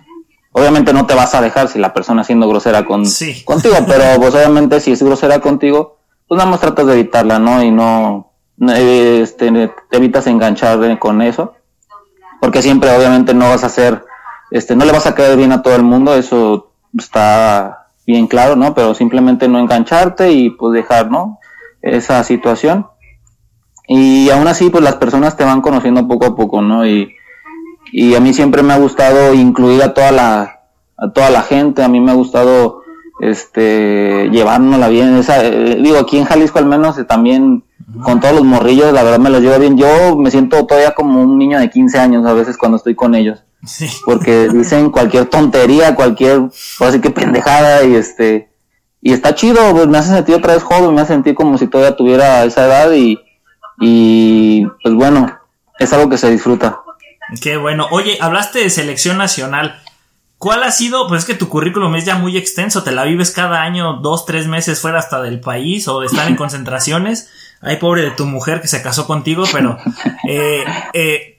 obviamente 0.50 0.92
no 0.92 1.06
te 1.06 1.14
vas 1.14 1.32
a 1.36 1.42
dejar 1.42 1.68
si 1.68 1.78
la 1.78 1.94
persona 1.94 2.24
siendo 2.24 2.48
grosera 2.48 2.84
con, 2.84 3.04
contigo, 3.44 3.76
pero 3.86 4.02
pues 4.18 4.34
obviamente 4.34 4.80
si 4.80 4.90
es 4.90 5.00
grosera 5.00 5.40
contigo, 5.40 5.98
pues 6.26 6.38
nada 6.38 6.50
más 6.50 6.58
tratas 6.58 6.86
de 6.86 6.94
evitarla, 6.94 7.38
¿no? 7.38 7.62
Y 7.62 7.70
no, 7.70 8.32
este, 8.58 9.70
te 9.90 9.96
evitas 9.96 10.26
enganchar 10.26 10.98
con 10.98 11.22
eso, 11.22 11.54
porque 12.40 12.62
siempre 12.62 12.94
obviamente 12.94 13.34
no 13.34 13.48
vas 13.48 13.64
a 13.64 13.66
hacer, 13.66 14.04
este, 14.50 14.76
no 14.76 14.84
le 14.84 14.92
vas 14.92 15.06
a 15.06 15.14
caer 15.14 15.36
bien 15.36 15.52
a 15.52 15.62
todo 15.62 15.76
el 15.76 15.82
mundo, 15.82 16.14
eso 16.14 16.72
está 16.96 17.88
bien 18.06 18.26
claro, 18.26 18.56
¿no? 18.56 18.74
Pero 18.74 18.94
simplemente 18.94 19.48
no 19.48 19.58
engancharte 19.58 20.32
y 20.32 20.50
pues 20.50 20.72
dejar, 20.72 21.10
¿no? 21.10 21.38
Esa 21.82 22.22
situación. 22.24 22.86
Y 23.86 24.30
aún 24.30 24.46
así, 24.48 24.70
pues 24.70 24.84
las 24.84 24.96
personas 24.96 25.36
te 25.36 25.44
van 25.44 25.60
conociendo 25.60 26.06
poco 26.06 26.26
a 26.26 26.36
poco, 26.36 26.62
¿no? 26.62 26.86
Y, 26.86 27.14
y 27.92 28.14
a 28.14 28.20
mí 28.20 28.34
siempre 28.34 28.62
me 28.62 28.72
ha 28.72 28.78
gustado 28.78 29.34
incluir 29.34 29.82
a 29.82 29.94
toda 29.94 30.12
la, 30.12 30.60
a 30.96 31.12
toda 31.12 31.30
la 31.30 31.42
gente, 31.42 31.82
a 31.82 31.88
mí 31.88 32.00
me 32.00 32.10
ha 32.10 32.14
gustado, 32.14 32.82
este, 33.20 34.28
llevárnosla 34.30 34.88
bien. 34.88 35.16
Esa, 35.16 35.44
eh, 35.44 35.78
digo, 35.80 35.98
aquí 35.98 36.18
en 36.18 36.24
Jalisco 36.24 36.58
al 36.58 36.66
menos 36.66 36.98
eh, 36.98 37.04
también 37.04 37.64
con 38.02 38.20
todos 38.20 38.34
los 38.34 38.44
morrillos, 38.44 38.92
la 38.92 39.02
verdad 39.02 39.18
me 39.18 39.30
los 39.30 39.40
llevo 39.40 39.58
bien. 39.58 39.76
Yo 39.76 40.16
me 40.16 40.30
siento 40.30 40.66
todavía 40.66 40.94
como 40.94 41.22
un 41.22 41.38
niño 41.38 41.58
de 41.58 41.70
15 41.70 41.98
años 41.98 42.26
a 42.26 42.32
veces 42.32 42.56
cuando 42.56 42.76
estoy 42.76 42.94
con 42.94 43.14
ellos. 43.14 43.44
Porque 44.04 44.48
dicen 44.52 44.90
cualquier 44.90 45.26
tontería, 45.26 45.94
cualquier, 45.94 46.42
así 46.80 47.00
que 47.00 47.10
pendejada 47.10 47.84
y 47.84 47.94
este, 47.94 48.50
y 49.00 49.12
está 49.12 49.34
chido, 49.34 49.72
pues 49.72 49.86
me 49.86 49.98
hace 49.98 50.10
sentir 50.10 50.34
otra 50.34 50.54
vez 50.54 50.62
joven, 50.62 50.94
me 50.94 51.00
hace 51.00 51.14
sentir 51.14 51.34
como 51.34 51.56
si 51.56 51.66
todavía 51.66 51.96
tuviera 51.96 52.44
esa 52.44 52.66
edad 52.66 52.92
y, 52.92 53.18
y 53.80 54.66
pues 54.82 54.94
bueno, 54.94 55.38
es 55.78 55.92
algo 55.92 56.08
que 56.08 56.18
se 56.18 56.30
disfruta. 56.30 56.80
Qué 57.40 57.56
bueno. 57.56 57.86
Oye, 57.90 58.18
hablaste 58.20 58.60
de 58.60 58.70
selección 58.70 59.18
nacional. 59.18 59.80
¿Cuál 60.38 60.62
ha 60.62 60.70
sido? 60.70 61.08
Pues 61.08 61.22
es 61.22 61.26
que 61.26 61.34
tu 61.34 61.48
currículum 61.48 61.94
es 61.96 62.04
ya 62.04 62.16
muy 62.16 62.36
extenso, 62.36 62.84
te 62.84 62.92
la 62.92 63.04
vives 63.04 63.32
cada 63.32 63.62
año, 63.62 63.94
dos, 63.94 64.24
tres 64.24 64.46
meses 64.46 64.80
fuera 64.80 64.98
hasta 64.98 65.20
del 65.20 65.40
país 65.40 65.88
o 65.88 66.00
de 66.00 66.06
estar 66.06 66.28
en 66.28 66.36
concentraciones. 66.36 67.28
Ay, 67.60 67.76
pobre 67.76 68.02
de 68.02 68.10
tu 68.10 68.24
mujer 68.24 68.60
que 68.60 68.68
se 68.68 68.82
casó 68.82 69.06
contigo, 69.06 69.44
pero 69.52 69.78
eh, 70.28 70.64
eh, 70.92 71.36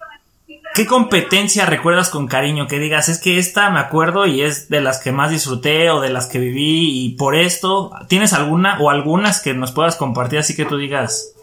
¿Qué 0.75 0.85
competencia 0.85 1.65
recuerdas 1.65 2.09
con 2.09 2.27
cariño? 2.27 2.67
Que 2.67 2.79
digas, 2.79 3.09
es 3.09 3.19
que 3.19 3.39
esta 3.39 3.69
me 3.69 3.79
acuerdo 3.79 4.27
y 4.27 4.41
es 4.41 4.69
de 4.69 4.81
las 4.81 4.99
que 4.99 5.11
más 5.11 5.31
disfruté 5.31 5.89
o 5.89 5.99
de 5.99 6.09
las 6.09 6.27
que 6.27 6.39
viví 6.39 7.05
y 7.05 7.15
por 7.15 7.35
esto, 7.35 7.91
¿tienes 8.07 8.33
alguna 8.33 8.79
o 8.79 8.89
algunas 8.89 9.41
que 9.41 9.53
nos 9.53 9.71
puedas 9.71 9.95
compartir 9.95 10.39
así 10.39 10.55
que 10.55 10.65
tú 10.65 10.77
digas? 10.77 11.33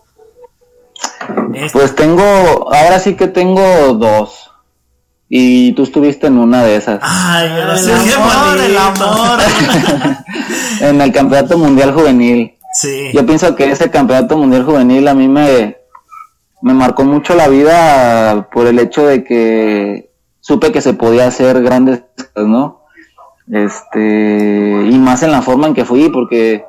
Pues 1.72 1.94
tengo, 1.94 2.22
ahora 2.72 2.98
sí 2.98 3.14
que 3.14 3.26
tengo 3.26 3.94
dos. 3.94 4.50
Y 5.28 5.72
tú 5.72 5.82
estuviste 5.82 6.28
en 6.28 6.38
una 6.38 6.62
de 6.62 6.76
esas. 6.76 7.00
Ay, 7.02 7.48
el 7.48 8.16
amor, 8.16 8.60
el 8.60 8.78
amor. 8.78 9.38
en 10.80 11.00
el 11.00 11.12
Campeonato 11.12 11.58
Mundial 11.58 11.92
Juvenil. 11.92 12.55
Sí. 12.76 13.10
Yo 13.14 13.24
pienso 13.24 13.56
que 13.56 13.70
ese 13.70 13.90
Campeonato 13.90 14.36
Mundial 14.36 14.64
Juvenil 14.64 15.08
a 15.08 15.14
mí 15.14 15.28
me, 15.28 15.78
me 16.60 16.74
marcó 16.74 17.04
mucho 17.04 17.34
la 17.34 17.48
vida 17.48 18.50
por 18.52 18.66
el 18.66 18.78
hecho 18.78 19.06
de 19.06 19.24
que 19.24 20.10
supe 20.40 20.72
que 20.72 20.82
se 20.82 20.92
podía 20.92 21.26
hacer 21.26 21.62
grandes 21.62 22.02
cosas, 22.14 22.48
¿no? 22.48 22.82
Este, 23.50 24.88
y 24.90 24.98
más 24.98 25.22
en 25.22 25.32
la 25.32 25.40
forma 25.40 25.68
en 25.68 25.74
que 25.74 25.86
fui, 25.86 26.10
porque 26.10 26.66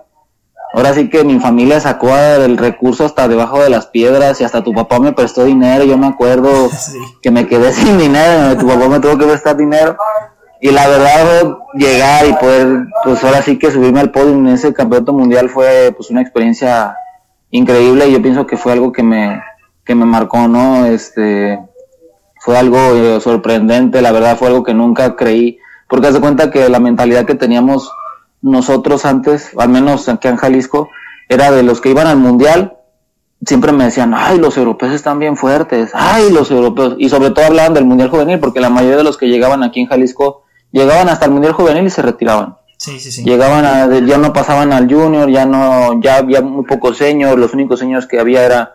ahora 0.74 0.94
sí 0.94 1.10
que 1.10 1.26
mi 1.26 1.40
familia 1.40 1.80
sacó 1.82 2.16
el 2.16 2.58
recurso 2.58 3.04
hasta 3.04 3.28
debajo 3.28 3.62
de 3.62 3.70
las 3.70 3.88
piedras 3.88 4.40
y 4.40 4.46
hasta 4.46 4.64
tu 4.64 4.74
papá 4.74 5.00
me 5.00 5.12
prestó 5.12 5.44
dinero, 5.44 5.84
yo 5.84 5.98
me 5.98 6.08
acuerdo 6.08 6.70
que 7.22 7.32
me 7.32 7.48
quedé 7.48 7.74
sin 7.74 7.98
dinero, 7.98 8.58
tu 8.58 8.66
papá 8.66 8.88
me 8.88 9.00
tuvo 9.02 9.18
que 9.18 9.26
prestar 9.26 9.58
dinero. 9.58 9.98
Y 10.62 10.72
la 10.72 10.88
verdad, 10.88 11.58
llegar 11.74 12.28
y 12.28 12.34
poder, 12.34 12.88
pues 13.04 13.24
ahora 13.24 13.42
sí 13.42 13.60
que 13.60 13.72
subirme 13.72 14.00
al 14.00 14.12
podio 14.12 14.34
en 14.34 14.48
ese 14.48 14.74
campeonato 14.74 15.14
mundial 15.14 15.50
fue 15.50 15.94
pues 15.96 16.10
una 16.10 16.22
experiencia 16.22 16.96
increíble. 17.52 18.08
Y 18.08 18.14
yo 18.14 18.22
pienso 18.22 18.48
que 18.48 18.58
fue 18.58 18.72
algo 18.72 18.92
que 18.92 19.04
me, 19.04 19.42
que 19.86 19.96
me 19.96 20.06
marcó, 20.06 20.48
¿no? 20.48 20.86
Este, 20.86 21.60
fue 22.40 22.58
algo 22.58 22.78
eh, 22.78 23.20
sorprendente, 23.20 24.02
la 24.02 24.12
verdad 24.12 24.38
fue 24.38 24.48
algo 24.48 24.64
que 24.64 24.74
nunca 24.74 25.16
creí, 25.16 25.60
porque 25.88 26.08
haz 26.08 26.14
de 26.14 26.22
cuenta 26.22 26.52
que 26.52 26.70
la 26.70 26.80
mentalidad 26.80 27.26
que 27.26 27.36
teníamos 27.36 27.92
nosotros 28.42 29.06
antes, 29.06 29.52
al 29.58 29.70
menos 29.70 30.08
aquí 30.10 30.28
en 30.28 30.38
Jalisco, 30.38 30.90
era 31.30 31.52
de 31.52 31.64
los 31.64 31.82
que 31.82 31.90
iban 31.90 32.08
al 32.08 32.18
mundial, 32.18 32.78
siempre 33.46 33.72
me 33.72 33.86
decían, 33.86 34.14
ay, 34.16 34.38
los 34.40 34.58
europeos 34.58 34.94
están 34.94 35.20
bien 35.20 35.38
fuertes, 35.38 35.92
ay, 35.94 36.32
los 36.32 36.50
europeos, 36.52 36.96
y 36.98 37.10
sobre 37.10 37.32
todo 37.32 37.46
hablaban 37.46 37.74
del 37.74 37.86
mundial 37.86 38.10
juvenil, 38.10 38.40
porque 38.40 38.62
la 38.62 38.70
mayoría 38.70 38.98
de 38.98 39.04
los 39.04 39.18
que 39.18 39.28
llegaban 39.28 39.64
aquí 39.64 39.82
en 39.82 39.88
Jalisco, 39.88 40.44
llegaban 40.78 41.10
hasta 41.10 41.26
el 41.26 41.32
mundial 41.32 41.54
juvenil 41.54 41.86
y 41.86 41.90
se 41.90 42.02
retiraban. 42.02 42.58
Sí, 42.78 43.00
sí, 43.00 43.12
sí. 43.12 43.24
Llegaban 43.24 43.66
a, 43.66 44.00
ya 44.00 44.18
no 44.18 44.34
pasaban 44.34 44.72
al 44.72 44.88
junior, 44.88 45.30
ya 45.30 45.46
no, 45.46 46.00
ya 46.00 46.18
había 46.18 46.42
muy 46.42 46.64
pocos 46.64 46.98
señores, 46.98 47.40
los 47.40 47.54
únicos 47.54 47.80
señores 47.80 48.06
que 48.06 48.20
había 48.20 48.46
era 48.46 48.74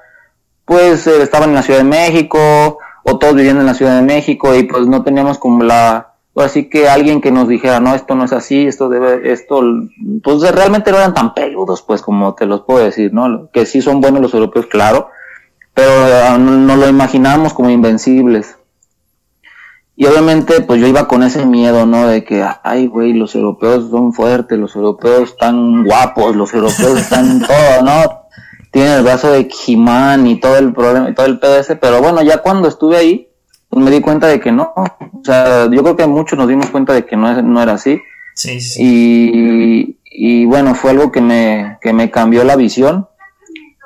pues 0.64 1.06
eh, 1.06 1.22
estaban 1.22 1.50
en 1.50 1.54
la 1.54 1.62
Ciudad 1.62 1.80
de 1.80 1.84
México 1.84 2.78
o 3.04 3.18
todos 3.18 3.34
viviendo 3.34 3.60
en 3.60 3.66
la 3.66 3.74
Ciudad 3.74 3.96
de 3.96 4.02
México 4.02 4.54
y 4.54 4.64
pues 4.64 4.86
no 4.86 5.02
teníamos 5.02 5.38
como 5.38 5.64
la 5.64 6.14
así 6.36 6.70
que 6.70 6.88
alguien 6.88 7.20
que 7.20 7.30
nos 7.30 7.48
dijera 7.48 7.78
no 7.80 7.94
esto 7.94 8.14
no 8.14 8.24
es 8.24 8.32
así 8.32 8.66
esto 8.66 8.88
debe 8.88 9.32
esto 9.32 9.60
pues 10.22 10.40
realmente 10.50 10.90
no 10.90 10.96
eran 10.96 11.12
tan 11.12 11.34
peludos 11.34 11.82
pues 11.82 12.00
como 12.00 12.34
te 12.34 12.46
los 12.46 12.62
puedo 12.62 12.82
decir 12.82 13.12
no 13.12 13.50
que 13.52 13.66
sí 13.66 13.82
son 13.82 14.00
buenos 14.00 14.22
los 14.22 14.32
europeos 14.32 14.66
claro 14.66 15.10
pero 15.74 15.90
ah, 16.26 16.38
no, 16.38 16.76
lo 16.76 16.88
imaginábamos 16.88 17.52
como 17.52 17.68
invencibles 17.68 18.56
y 20.02 20.06
obviamente 20.06 20.62
pues 20.62 20.80
yo 20.80 20.88
iba 20.88 21.06
con 21.06 21.22
ese 21.22 21.46
miedo 21.46 21.86
no 21.86 22.08
de 22.08 22.24
que 22.24 22.44
ay 22.64 22.88
güey 22.88 23.12
los 23.12 23.36
europeos 23.36 23.88
son 23.90 24.12
fuertes 24.12 24.58
los 24.58 24.74
europeos 24.74 25.30
están 25.30 25.84
guapos 25.84 26.34
los 26.34 26.52
europeos 26.52 26.98
están 26.98 27.40
todo 27.46 27.82
no 27.84 28.22
tiene 28.72 28.96
el 28.96 29.02
brazo 29.02 29.30
de 29.30 29.48
Jimán 29.48 30.26
y 30.26 30.40
todo 30.40 30.56
el 30.56 30.72
problema 30.72 31.10
y 31.10 31.14
todo 31.14 31.26
el 31.26 31.38
pedo 31.38 31.58
ese, 31.58 31.76
pero 31.76 32.00
bueno, 32.00 32.22
ya 32.22 32.38
cuando 32.38 32.68
estuve 32.68 32.96
ahí, 32.96 33.28
pues 33.68 33.84
me 33.84 33.90
di 33.90 34.00
cuenta 34.00 34.26
de 34.26 34.40
que 34.40 34.50
no, 34.50 34.72
o 34.74 35.22
sea, 35.22 35.70
yo 35.70 35.82
creo 35.82 35.94
que 35.94 36.06
muchos 36.06 36.38
nos 36.38 36.48
dimos 36.48 36.70
cuenta 36.70 36.94
de 36.94 37.04
que 37.04 37.16
no, 37.16 37.40
no 37.42 37.62
era 37.62 37.74
así. 37.74 38.00
Sí, 38.34 38.62
sí. 38.62 38.82
Y, 38.82 39.98
y 40.04 40.46
bueno, 40.46 40.74
fue 40.74 40.92
algo 40.92 41.12
que 41.12 41.20
me, 41.20 41.78
que 41.82 41.92
me 41.92 42.10
cambió 42.10 42.44
la 42.44 42.56
visión, 42.56 43.08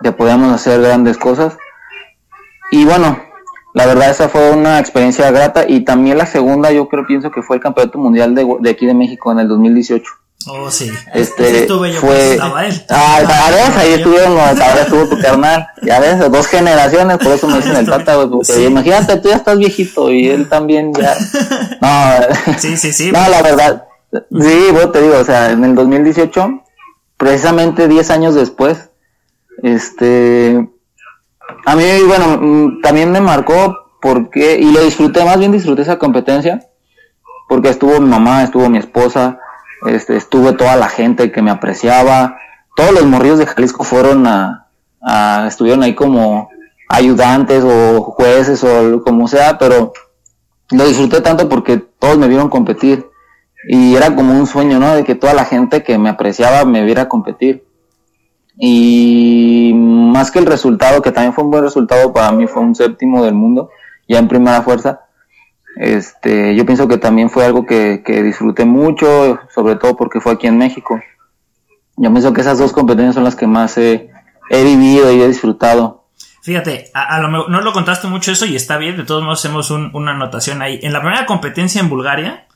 que 0.04 0.12
podíamos 0.12 0.52
hacer 0.52 0.80
grandes 0.80 1.18
cosas. 1.18 1.58
Y 2.70 2.85
bueno, 2.85 3.18
la 3.76 3.85
verdad 3.85 4.09
esa 4.09 4.30
fue 4.30 4.52
una 4.52 4.78
experiencia 4.78 5.30
grata 5.30 5.66
y 5.68 5.80
también 5.85 6.16
la 6.16 6.25
segunda 6.25 6.73
yo 6.73 6.88
creo 6.88 7.06
pienso 7.06 7.30
que 7.30 7.42
fue 7.42 7.56
el 7.56 7.62
Campeonato 7.62 7.99
Mundial 7.99 8.35
de, 8.35 8.47
de 8.61 8.71
aquí 8.71 8.87
de 8.87 8.95
México 8.95 9.30
en 9.33 9.40
el 9.40 9.49
2018. 9.49 10.02
Oh, 10.47 10.71
sí. 10.71 10.90
Este, 11.12 11.61
estuve 11.61 11.92
yo 11.92 12.00
fue, 12.00 12.33
estaba 12.33 12.64
él. 12.64 12.83
Ah, 12.88 13.21
¿sabes? 13.28 13.76
Ahí 13.76 13.92
estuvimos, 13.92 14.38
ahora 14.38 14.80
estuvo 14.80 15.06
tu 15.06 15.21
carnal. 15.21 15.68
Ya 15.83 16.00
ves, 16.00 16.18
dos 16.30 16.47
generaciones, 16.47 17.18
por 17.18 17.33
eso 17.33 17.49
me 17.49 17.59
dicen 17.59 17.76
el 17.76 17.85
tata, 17.85 18.14
güey. 18.14 18.30
Porque 18.30 18.64
imagínate, 18.64 19.18
tú 19.18 19.28
ya 19.28 19.37
estás 19.37 19.59
viejito 19.59 20.11
y 20.11 20.26
él 20.26 20.49
también 20.49 20.95
ya. 20.95 21.14
No, 21.83 22.54
sí, 22.59 22.78
sí, 22.78 22.95
sí. 22.95 23.12
No, 23.12 23.28
la 23.28 23.42
verdad. 23.42 23.85
Sí, 24.11 24.68
vos 24.73 24.90
te 24.90 25.02
digo, 25.02 25.18
o 25.18 25.25
sea, 25.25 25.50
en 25.50 25.62
el 25.64 25.75
2018, 25.75 26.62
precisamente 27.18 27.88
10 27.88 28.11
años 28.11 28.35
después, 28.35 28.88
este. 29.62 30.66
A 31.65 31.76
mí, 31.76 31.85
bueno, 32.07 32.38
mm, 32.41 32.81
también 32.81 33.11
me 33.11 33.21
marcó 33.21 33.76
porque, 34.00 34.59
y 34.61 34.73
lo 34.73 34.83
disfruté, 34.83 35.25
más 35.25 35.38
bien 35.38 35.53
disfruté 35.53 35.83
esa 35.83 35.99
competencia, 35.99 36.61
porque 37.49 37.69
estuvo 37.71 38.00
mi 38.00 38.09
mamá, 38.09 38.43
estuvo 38.43 38.69
mi 38.69 38.79
esposa, 38.79 39.38
este, 39.87 40.17
estuve 40.17 40.53
toda 40.53 40.76
la 40.76 40.88
gente 40.88 41.33
que 41.33 41.43
me 41.43 41.50
apreciaba, 41.50 42.38
todos 42.76 42.93
los 42.93 43.05
morrillos 43.07 43.38
de 43.38 43.47
Jalisco 43.47 43.85
fueron 43.85 44.26
a, 44.26 44.69
a, 45.00 45.47
estuvieron 45.49 45.83
ahí 45.83 45.95
como 45.95 46.50
ayudantes 46.88 47.65
o 47.65 48.03
jueces 48.03 48.62
o 48.65 49.03
como 49.03 49.29
sea, 49.29 49.59
pero 49.59 49.93
lo 50.71 50.87
disfruté 50.87 51.21
tanto 51.21 51.49
porque 51.49 51.79
todos 51.79 52.19
me 52.19 52.29
vieron 52.29 52.49
competir 52.49 53.07
y 53.69 53.95
era 53.97 54.15
como 54.15 54.38
un 54.38 54.47
sueño, 54.47 54.79
¿no? 54.79 54.95
De 54.95 55.05
que 55.05 55.15
toda 55.15 55.35
la 55.35 55.45
gente 55.45 55.83
que 55.83 55.99
me 55.99 56.09
apreciaba 56.09 56.65
me 56.65 56.85
viera 56.85 57.09
competir. 57.09 57.65
Y 58.58 59.72
más 59.75 60.30
que 60.30 60.38
el 60.38 60.46
resultado, 60.46 61.02
que 61.02 61.12
también 61.12 61.34
fue 61.34 61.44
un 61.44 61.50
buen 61.50 61.64
resultado 61.64 62.12
para 62.12 62.32
mí, 62.32 62.46
fue 62.46 62.62
un 62.62 62.75
séptimo 62.75 63.25
del 63.25 63.34
mundo, 63.34 63.70
ya 64.08 64.18
en 64.18 64.28
primera 64.28 64.62
fuerza, 64.62 65.06
este, 65.76 66.56
yo 66.56 66.64
pienso 66.64 66.88
que 66.88 66.96
también 66.96 67.28
fue 67.28 67.44
algo 67.44 67.66
que, 67.66 68.02
disfruté 68.25 68.64
mucho, 68.64 69.38
sobre 69.54 69.76
todo 69.76 69.94
porque 69.94 70.20
fue 70.20 70.32
aquí 70.32 70.46
en 70.46 70.56
México. 70.56 71.00
Yo 71.96 72.10
pienso 72.10 72.32
que 72.32 72.40
esas 72.40 72.58
dos 72.58 72.72
competencias 72.72 73.14
son 73.14 73.25
las 73.25 73.36
que 73.36 73.46
más 73.46 73.76
he, 73.76 74.10
vivido 74.50 75.12
y 75.12 75.20
he 75.20 75.28
disfrutado. 75.28 76.06
Fíjate, 76.42 76.90
a, 76.94 77.20
lo 77.20 77.28
mejor 77.28 77.50
no 77.50 77.60
lo 77.60 77.72
contaste 77.72 78.06
mucho 78.06 78.32
eso 78.32 78.46
y 78.46 78.56
está 78.56 78.78
bien, 78.78 78.96
de 78.96 79.04
todos 79.04 79.22
modos 79.22 79.40
hacemos 79.40 79.70
una 79.70 80.12
anotación 80.12 80.62
ahí. 80.62 80.78
En 80.82 80.92
la 80.92 81.00
primera 81.00 81.26
competencia 81.26 81.80
en 81.80 81.90
Bulgaria 81.90 82.46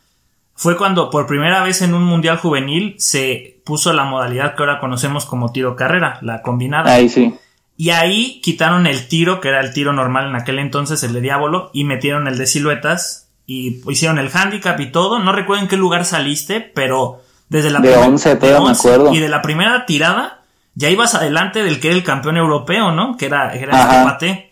fue 0.55 0.77
cuando 0.77 1.11
por 1.11 1.27
primera 1.27 1.63
vez 1.63 1.83
en 1.83 1.95
un 1.95 2.05
mundial 2.05 2.39
juvenil 2.39 2.95
se 2.99 3.60
puso 3.71 3.93
la 3.93 4.03
modalidad 4.03 4.57
que 4.57 4.65
ahora 4.65 4.81
conocemos 4.81 5.27
como 5.27 5.53
tiro 5.53 5.77
carrera, 5.77 6.19
la 6.23 6.43
combinada. 6.43 6.93
Ahí 6.93 7.09
sí. 7.09 7.33
Y 7.77 7.91
ahí 7.91 8.41
quitaron 8.43 8.89
el 8.89 9.07
tiro, 9.07 9.41
que 9.41 9.47
era 9.47 9.61
el 9.61 9.73
tiro 9.73 9.93
normal 9.93 10.27
en 10.27 10.35
aquel 10.35 10.59
entonces, 10.59 11.05
el 11.05 11.13
de 11.13 11.21
Diablo, 11.21 11.71
y 11.73 11.85
metieron 11.85 12.27
el 12.27 12.37
de 12.37 12.49
siluetas 12.49 13.29
y 13.47 13.81
hicieron 13.89 14.19
el 14.19 14.29
handicap 14.35 14.79
y 14.81 14.91
todo. 14.91 15.21
No 15.21 15.31
recuerdo 15.31 15.63
en 15.63 15.69
qué 15.69 15.77
lugar 15.77 16.05
saliste, 16.05 16.61
pero 16.61 17.23
desde 17.49 17.71
la 17.71 17.79
de 17.79 17.97
11, 17.97 18.39
me 18.43 18.71
acuerdo. 18.71 19.15
Y 19.15 19.21
de 19.21 19.29
la 19.29 19.41
primera 19.41 19.87
tirada 19.87 20.43
ya 20.75 20.91
ibas 20.91 21.15
adelante 21.15 21.63
del 21.63 21.79
que 21.79 21.89
era 21.89 21.97
el 21.97 22.03
campeón 22.03 22.37
europeo, 22.37 22.91
¿no? 22.91 23.17
Que 23.17 23.27
era, 23.27 23.55
era 23.55 24.11
el 24.19 24.45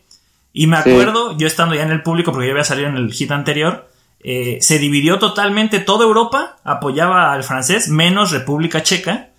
Y 0.53 0.69
me 0.69 0.77
acuerdo, 0.77 1.37
yo 1.37 1.49
estando 1.49 1.75
ya 1.75 1.83
en 1.83 1.91
el 1.91 2.05
público, 2.05 2.31
porque 2.31 2.47
yo 2.47 2.53
había 2.53 2.63
salido 2.63 2.89
en 2.89 2.97
el 2.97 3.13
hit 3.13 3.33
anterior, 3.33 3.88
eh, 4.21 4.59
se 4.61 4.79
dividió 4.79 5.19
totalmente 5.19 5.79
toda 5.79 6.05
Europa, 6.05 6.57
apoyaba 6.65 7.33
al 7.33 7.45
francés, 7.45 7.89
menos 7.89 8.31
República 8.31 8.83
Checa. 8.83 9.31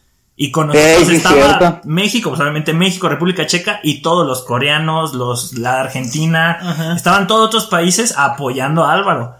Y 0.42 0.52
con 0.52 0.68
nosotros 0.68 1.10
estaba 1.10 1.82
México, 1.84 2.30
pues 2.30 2.40
obviamente 2.40 2.72
México, 2.74 3.10
República 3.10 3.46
Checa 3.46 3.82
y 3.84 4.02
todos 4.02 4.26
los 4.26 4.46
coreanos, 4.46 5.14
los, 5.14 5.58
la 5.58 5.82
Argentina, 5.82 6.94
estaban 6.96 7.28
todos 7.28 7.48
otros 7.48 7.66
países 7.66 8.18
apoyando 8.18 8.86
a 8.86 8.94
Álvaro. 8.94 9.36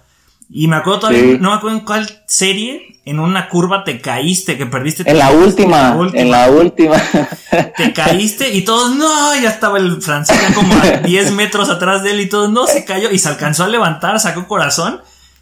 Y 0.50 0.68
me 0.68 0.76
acuerdo 0.76 1.00
todavía, 1.00 1.38
no 1.40 1.52
me 1.52 1.56
acuerdo 1.56 1.78
en 1.78 1.86
cuál 1.86 2.24
serie, 2.28 3.00
en 3.06 3.22
una 3.22 3.48
curva 3.48 3.86
te 3.86 4.02
caíste, 4.02 4.58
que 4.58 4.66
perdiste. 4.66 5.10
En 5.10 5.20
la 5.20 5.32
última, 5.32 5.98
en 6.14 6.32
la 6.32 6.50
última. 6.50 6.98
Te 7.78 7.94
caíste 7.94 8.50
y 8.50 8.64
todos, 8.64 8.94
no, 8.96 9.36
ya 9.36 9.50
estaba 9.50 9.78
el 9.78 10.02
francés 10.02 10.38
como 10.54 10.74
a 10.74 10.98
10 11.04 11.32
metros 11.32 11.70
atrás 11.70 12.04
de 12.04 12.12
él 12.12 12.20
y 12.20 12.30
todos, 12.30 12.50
no, 12.50 12.68
se 12.68 12.84
cayó 12.84 13.10
y 13.10 13.20
se 13.20 13.30
alcanzó 13.30 13.64
a 13.64 13.68
levantar, 13.68 14.20
sacó 14.20 14.48
corazón 14.48 15.02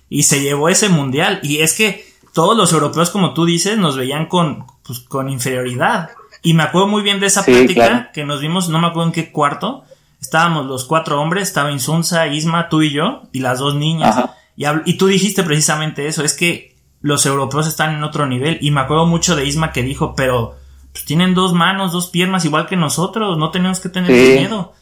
y 0.09 0.23
se 0.23 0.41
llevó 0.41 0.69
ese 0.69 0.89
mundial. 0.89 1.39
Y 1.43 1.59
es 1.59 1.73
que 1.73 2.05
todos 2.33 2.55
los 2.55 2.73
europeos, 2.73 3.09
como 3.09 3.33
tú 3.33 3.45
dices, 3.45 3.77
nos 3.77 3.97
veían 3.97 4.27
con, 4.27 4.65
pues, 4.83 4.99
con 4.99 5.29
inferioridad. 5.29 6.11
Y 6.43 6.53
me 6.53 6.63
acuerdo 6.63 6.87
muy 6.87 7.01
bien 7.01 7.19
de 7.19 7.27
esa 7.27 7.43
plática 7.43 8.11
que 8.13 8.25
nos 8.25 8.41
vimos, 8.41 8.69
no 8.69 8.79
me 8.79 8.87
acuerdo 8.87 9.07
en 9.07 9.13
qué 9.13 9.31
cuarto. 9.31 9.83
Estábamos 10.21 10.65
los 10.65 10.85
cuatro 10.85 11.21
hombres, 11.21 11.47
estaba 11.47 11.71
Insunza, 11.71 12.27
Isma, 12.27 12.69
tú 12.69 12.81
y 12.81 12.91
yo, 12.91 13.23
y 13.31 13.39
las 13.39 13.59
dos 13.59 13.75
niñas. 13.75 14.23
Y, 14.55 14.65
y 14.85 14.97
tú 14.97 15.07
dijiste 15.07 15.43
precisamente 15.43 16.07
eso, 16.07 16.23
es 16.23 16.33
que 16.33 16.75
los 17.01 17.25
europeos 17.25 17.67
están 17.67 17.95
en 17.95 18.03
otro 18.03 18.25
nivel. 18.25 18.57
Y 18.61 18.71
me 18.71 18.81
acuerdo 18.81 19.05
mucho 19.05 19.35
de 19.35 19.45
Isma 19.45 19.71
que 19.71 19.83
dijo, 19.83 20.15
pero 20.15 20.55
pues, 20.91 21.05
tienen 21.05 21.33
dos 21.35 21.53
manos, 21.53 21.91
dos 21.91 22.07
piernas, 22.07 22.45
igual 22.45 22.67
que 22.67 22.75
nosotros, 22.75 23.37
no 23.37 23.51
tenemos 23.51 23.79
que 23.79 23.89
tener 23.89 24.11
miedo. 24.11 24.73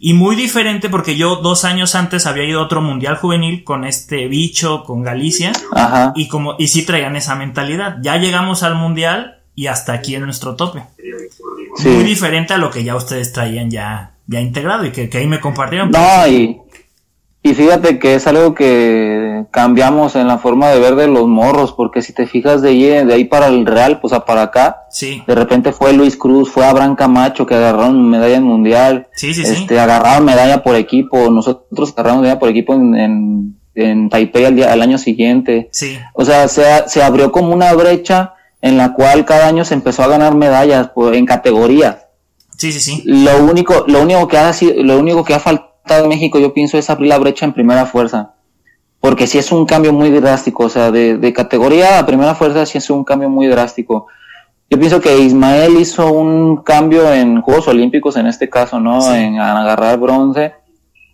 Y 0.00 0.14
muy 0.14 0.36
diferente 0.36 0.88
porque 0.88 1.16
yo 1.16 1.36
dos 1.36 1.64
años 1.64 1.94
antes 1.94 2.26
había 2.26 2.44
ido 2.44 2.60
a 2.60 2.64
otro 2.64 2.80
mundial 2.80 3.16
juvenil 3.16 3.64
con 3.64 3.84
este 3.84 4.28
bicho, 4.28 4.84
con 4.84 5.02
Galicia. 5.02 5.52
Y 6.14 6.28
como, 6.28 6.54
y 6.58 6.68
sí 6.68 6.82
traían 6.82 7.16
esa 7.16 7.34
mentalidad. 7.34 7.96
Ya 8.00 8.16
llegamos 8.16 8.62
al 8.62 8.76
mundial 8.76 9.42
y 9.54 9.66
hasta 9.66 9.92
aquí 9.92 10.14
en 10.14 10.24
nuestro 10.24 10.54
tope. 10.54 10.84
Muy 11.84 12.04
diferente 12.04 12.54
a 12.54 12.58
lo 12.58 12.70
que 12.70 12.84
ya 12.84 12.94
ustedes 12.94 13.32
traían 13.32 13.70
ya, 13.70 14.12
ya 14.28 14.40
integrado 14.40 14.84
y 14.84 14.92
que, 14.92 15.10
ahí 15.12 15.26
me 15.26 15.40
compartieron. 15.40 15.90
No, 15.90 16.28
y, 16.28 16.56
y 17.48 17.54
fíjate 17.54 17.98
que 17.98 18.14
es 18.14 18.26
algo 18.26 18.54
que 18.54 19.46
cambiamos 19.50 20.16
en 20.16 20.26
la 20.26 20.38
forma 20.38 20.68
de 20.68 20.78
ver 20.78 20.96
de 20.96 21.06
los 21.06 21.26
morros, 21.26 21.72
porque 21.72 22.02
si 22.02 22.12
te 22.12 22.26
fijas 22.26 22.60
de 22.60 22.70
ahí, 22.70 22.82
de 22.82 23.14
ahí 23.14 23.24
para 23.24 23.46
el 23.46 23.64
Real, 23.64 24.00
pues 24.00 24.12
a 24.12 24.24
para 24.24 24.42
acá, 24.42 24.86
sí. 24.90 25.22
de 25.26 25.34
repente 25.34 25.72
fue 25.72 25.92
Luis 25.92 26.16
Cruz, 26.16 26.50
fue 26.50 26.66
Abraham 26.66 26.96
Camacho 26.96 27.46
que 27.46 27.54
agarraron 27.54 28.10
medalla 28.10 28.36
en 28.36 28.42
mundial, 28.42 29.08
sí, 29.14 29.32
sí, 29.32 29.42
este, 29.42 29.80
agarraron 29.80 30.26
medalla 30.26 30.62
por 30.62 30.76
equipo, 30.76 31.30
nosotros 31.30 31.92
agarramos 31.96 32.22
medalla 32.22 32.38
por 32.38 32.50
equipo 32.50 32.74
en, 32.74 33.56
en, 33.74 34.08
Taipei 34.10 34.44
al, 34.44 34.56
día, 34.56 34.72
al 34.72 34.82
año 34.82 34.98
siguiente. 34.98 35.68
Sí. 35.72 35.98
O 36.12 36.24
sea, 36.24 36.48
se, 36.48 36.64
se 36.88 37.02
abrió 37.02 37.32
como 37.32 37.54
una 37.54 37.72
brecha 37.74 38.34
en 38.60 38.76
la 38.76 38.92
cual 38.92 39.24
cada 39.24 39.46
año 39.46 39.64
se 39.64 39.74
empezó 39.74 40.02
a 40.02 40.08
ganar 40.08 40.34
medallas 40.34 40.90
en 41.12 41.24
categorías. 41.24 42.08
Sí, 42.56 42.72
sí, 42.72 42.80
sí. 42.80 43.02
Lo 43.04 43.44
único, 43.44 43.84
lo 43.86 44.02
único 44.02 44.26
que 44.26 44.36
ha 44.36 44.52
lo 44.78 44.98
único 44.98 45.24
que 45.24 45.34
ha 45.34 45.38
faltado 45.38 45.67
en 45.96 46.08
México, 46.08 46.38
yo 46.38 46.52
pienso, 46.52 46.76
es 46.76 46.90
abrir 46.90 47.08
la 47.08 47.18
brecha 47.18 47.46
en 47.46 47.52
primera 47.52 47.86
fuerza. 47.86 48.34
Porque 49.00 49.26
si 49.26 49.38
es 49.38 49.52
un 49.52 49.64
cambio 49.64 49.92
muy 49.92 50.10
drástico, 50.10 50.64
o 50.64 50.68
sea, 50.68 50.90
de, 50.90 51.32
categoría 51.32 51.98
a 51.98 52.06
primera 52.06 52.34
fuerza 52.34 52.66
sí 52.66 52.78
es 52.78 52.90
un 52.90 53.04
cambio 53.04 53.30
muy 53.30 53.46
drástico. 53.46 54.08
Yo 54.70 54.78
pienso 54.78 55.00
que 55.00 55.18
Ismael 55.18 55.78
hizo 55.78 56.12
un 56.12 56.58
cambio 56.58 57.12
en 57.12 57.40
Juegos 57.40 57.68
Olímpicos, 57.68 58.16
en 58.16 58.26
este 58.26 58.50
caso, 58.50 58.80
¿no? 58.80 59.14
En 59.14 59.38
agarrar 59.38 59.98
bronce, 59.98 60.52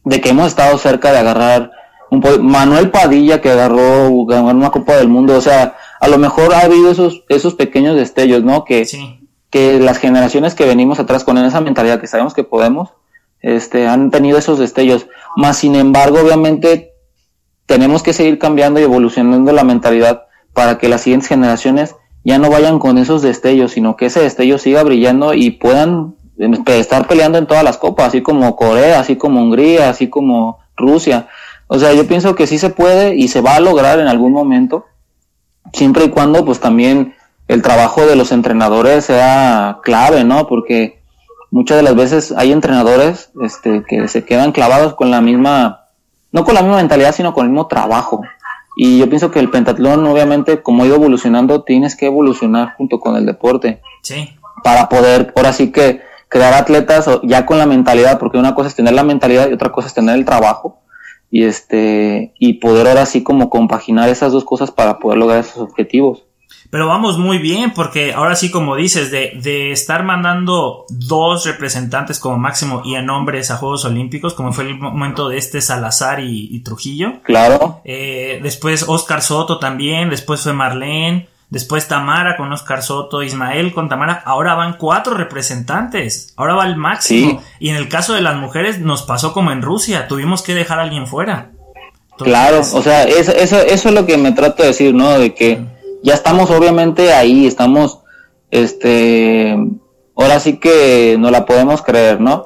de 0.05 0.21
que 0.21 0.31
hemos 0.31 0.49
estado 0.49 0.77
cerca 0.79 1.13
de 1.13 1.19
agarrar 1.19 1.71
un 2.11 2.23
Manuel 2.43 2.91
Padilla 2.91 3.41
que 3.41 3.51
agarró 3.51 4.25
ganar 4.27 4.57
una 4.57 4.71
Copa 4.71 4.97
del 4.97 5.09
Mundo, 5.09 5.37
o 5.37 5.41
sea, 5.41 5.77
a 6.01 6.09
lo 6.09 6.19
mejor 6.19 6.55
ha 6.55 6.61
habido 6.61 6.91
esos, 6.91 7.25
esos 7.29 7.55
pequeños 7.55 7.97
destellos, 7.97 8.43
¿no? 8.43 8.65
Que, 8.65 8.87
que 9.51 9.79
las 9.79 9.99
generaciones 9.99 10.55
que 10.55 10.67
venimos 10.67 10.99
atrás 10.99 11.23
con 11.23 11.39
esa 11.39 11.61
mentalidad 11.61 12.01
que 12.01 12.07
sabemos 12.07 12.35
que 12.35 12.45
podemos, 12.45 12.91
este, 13.45 13.87
han 13.87 14.11
tenido 14.11 14.39
esos 14.39 14.59
destellos. 14.59 15.07
Más 15.37 15.59
sin 15.59 15.75
embargo, 15.77 16.19
obviamente, 16.21 16.95
tenemos 17.67 18.03
que 18.03 18.15
seguir 18.15 18.39
cambiando 18.39 18.81
y 18.81 18.85
evolucionando 18.85 19.53
la 19.53 19.65
mentalidad 19.65 20.23
para 20.55 20.79
que 20.79 20.89
las 20.89 21.03
siguientes 21.03 21.29
generaciones 21.29 21.95
ya 22.25 22.39
no 22.39 22.49
vayan 22.49 22.79
con 22.79 22.97
esos 22.97 23.21
destellos, 23.21 23.73
sino 23.73 23.97
que 23.97 24.07
ese 24.07 24.21
destello 24.21 24.57
siga 24.57 24.83
brillando 24.83 25.35
y 25.35 25.51
puedan 25.51 26.15
este, 26.39 26.79
estar 26.79 27.07
peleando 27.07 27.37
en 27.37 27.47
todas 27.47 27.63
las 27.63 27.77
copas, 27.77 28.09
así 28.09 28.23
como 28.23 28.57
Corea, 28.57 28.99
así 28.99 29.17
como 29.17 29.43
Hungría, 29.43 29.91
así 29.91 30.09
como 30.09 30.59
Rusia. 30.75 31.29
O 31.67 31.79
sea, 31.79 31.93
yo 31.93 32.07
pienso 32.07 32.35
que 32.35 32.47
sí 32.47 32.59
se 32.59 32.71
puede 32.71 33.15
y 33.15 33.29
se 33.29 33.43
va 33.43 33.57
a 33.57 33.61
lograr 33.61 33.99
en 33.99 34.09
algún 34.09 34.33
momento, 34.33 34.87
siempre 35.75 36.05
y 36.05 36.09
cuando 36.09 36.47
pues 36.47 36.61
también 36.61 37.15
el 37.47 37.61
trabajo 37.61 38.07
de 38.07 38.17
los 38.17 38.33
entrenadores 38.33 39.05
sea 39.05 39.81
clave, 39.83 40.25
¿no? 40.25 40.47
Porque 40.47 41.04
muchas 41.55 41.77
de 41.77 41.85
las 41.85 41.95
veces 41.95 42.35
hay 42.37 42.51
entrenadores 42.51 43.31
este, 43.41 43.85
que 43.87 44.09
se 44.09 44.25
quedan 44.25 44.51
clavados 44.51 44.95
con 44.95 45.13
la 45.13 45.21
misma, 45.21 45.87
no 46.33 46.45
con 46.45 46.57
la 46.57 46.63
misma 46.63 46.79
mentalidad, 46.79 47.15
sino 47.15 47.33
con 47.33 47.45
el 47.45 47.53
mismo 47.53 47.69
trabajo. 47.69 48.23
Y 48.77 48.99
yo 48.99 49.09
pienso 49.09 49.31
que 49.31 49.39
el 49.39 49.51
pentatlón, 49.51 50.05
obviamente, 50.05 50.63
como 50.63 50.83
ha 50.83 50.87
ido 50.87 50.97
evolucionando, 50.97 51.63
tienes 51.63 51.95
que 51.95 52.07
evolucionar 52.07 52.75
junto 52.77 52.99
con 52.99 53.15
el 53.15 53.25
deporte. 53.25 53.81
Sí. 54.03 54.37
Para 54.65 54.89
poder, 54.89 55.33
ahora 55.37 55.53
sí 55.53 55.71
que 55.71 56.01
crear 56.29 56.55
atletas 56.55 57.09
ya 57.23 57.47
con 57.47 57.59
la 57.59 57.67
mentalidad, 57.67 58.19
porque 58.19 58.37
una 58.37 58.57
cosa 58.57 58.69
es 58.69 58.75
tener 58.75 58.95
la 58.95 59.05
mentalidad 59.05 59.49
y 59.49 59.53
otra 59.53 59.71
cosa 59.71 59.87
es 59.87 59.95
tener 59.95 60.17
el 60.17 60.25
trabajo. 60.25 60.81
Y 61.31 61.45
este, 61.45 62.35
y 62.37 62.55
poder 62.55 62.89
ahora 62.89 63.07
sí 63.07 63.23
como 63.23 63.49
compaginar 63.49 64.09
esas 64.09 64.33
dos 64.33 64.45
cosas 64.45 64.73
para 64.73 64.99
poder 64.99 65.19
lograr 65.19 65.39
esos 65.39 65.59
objetivos. 65.59 66.25
Pero 66.75 66.89
vamos 66.89 67.19
muy 67.19 67.39
bien 67.39 67.73
porque 67.73 68.15
ahora 68.15 68.35
sí, 68.35 68.51
como 68.51 68.75
dices, 68.75 69.13
de, 69.13 69.39
de 69.41 69.71
estar 69.71 70.03
mandando 70.03 70.87
dos 70.89 71.47
representantes 71.47 72.19
como 72.19 72.37
máximo 72.37 72.83
y 72.85 72.97
en 72.97 73.09
hombres 73.11 73.53
a 73.53 73.59
Juegos 73.59 73.85
Olímpicos, 73.85 74.35
como 74.35 74.53
fue 74.53 74.65
el 74.65 74.81
momento 74.81 75.29
de 75.29 75.37
este 75.37 75.61
Salazar 75.61 76.19
y, 76.19 76.59
Trujillo. 76.65 77.23
Claro. 77.23 77.81
Eh, 77.85 78.41
después 78.43 78.87
Oscar 78.89 79.23
Soto 79.23 79.61
también, 79.61 80.11
después 80.11 80.41
fue 80.41 80.53
Marlene, 80.53 81.29
después 81.49 81.87
Tamara 81.87 82.37
con 82.37 82.53
Oscar 82.53 82.83
Soto, 82.83 83.23
Ismael 83.23 83.73
con 83.73 83.89
Tamara. 83.89 84.21
Ahora 84.27 84.57
van 84.57 84.77
cuatro 84.77 85.15
representantes, 85.15 86.35
ahora 86.37 86.55
va 86.55 86.67
el 86.67 86.75
máximo. 86.75 87.41
Y 87.61 87.69
en 87.69 87.77
el 87.77 87.89
caso 87.89 88.15
de 88.15 88.21
las 88.21 88.35
mujeres 88.35 88.81
nos 88.81 89.05
pasó 89.05 89.33
como 89.33 89.53
en 89.53 89.63
Rusia, 89.63 90.09
tuvimos 90.09 90.43
que 90.43 90.57
dejar 90.57 90.81
a 90.81 90.83
alguien 90.83 91.07
fuera. 91.07 91.53
claro, 92.19 92.63
o 92.63 92.83
sea, 92.83 93.05
eso, 93.05 93.31
eso, 93.31 93.59
eso 93.59 93.89
es 93.91 93.95
lo 93.95 94.07
que 94.07 94.19
me 94.19 94.33
trato 94.33 94.65
de 94.65 94.71
decir, 94.71 94.93
¿no? 94.93 95.17
De 95.21 95.35
que 95.35 95.73
ya 96.05 96.13
estamos 96.13 96.51
obviamente 96.51 97.15
ahí, 97.15 97.47
estamos, 97.47 98.01
este, 98.51 99.57
ahora 100.15 100.39
sí 100.39 100.59
que 100.59 101.17
no 101.19 101.31
la 101.31 101.47
podemos 101.47 101.81
creer, 101.81 102.21
¿no? 102.21 102.45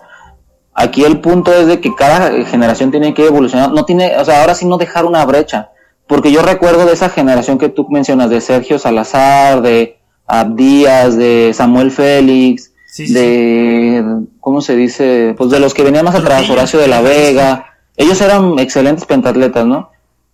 Aquí 0.73 1.03
el 1.03 1.19
punto 1.19 1.53
es 1.53 1.67
de 1.67 1.81
que 1.81 1.93
cada 1.97 2.45
generación 2.45 2.93
tiene 2.93 3.15
que 3.15 3.27
evolucionar, 3.27 3.73
no 3.73 3.85
tiene, 3.85 4.17
o 4.17 4.25
sea, 4.25 4.43
ahora 4.43 4.55
sí 4.55 4.65
no 4.65 4.79
dejar 4.79 5.07
una 5.07 5.25
brecha, 5.25 5.71
porque 6.07 6.31
yo 6.31 6.41
recuerdo 6.41 6.87
de 6.87 6.93
esa 6.93 7.11
generación 7.11 7.59
que 7.59 7.69
tú 7.69 7.89
mencionas, 7.91 8.31
de 8.31 8.41
Sergio 8.41 8.79
Salazar, 8.79 9.61
de 9.61 9.99
Abdías, 10.25 11.17
de 11.17 11.51
Samuel 11.53 11.91
Félix, 11.91 12.73
de, 12.97 14.05
¿cómo 14.39 14.61
se 14.61 14.77
dice? 14.77 15.35
Pues 15.37 15.51
de 15.51 15.59
los 15.59 15.75
que 15.75 15.83
venían 15.83 16.05
más 16.05 16.15
atrás, 16.15 16.49
Horacio 16.49 16.79
de 16.79 16.87
la 16.87 17.01
Vega, 17.01 17.67
ellos 17.97 18.21
eran 18.21 18.57
excelentes 18.61 19.05
pentatletas, 19.05 19.67
¿no? 19.67 19.91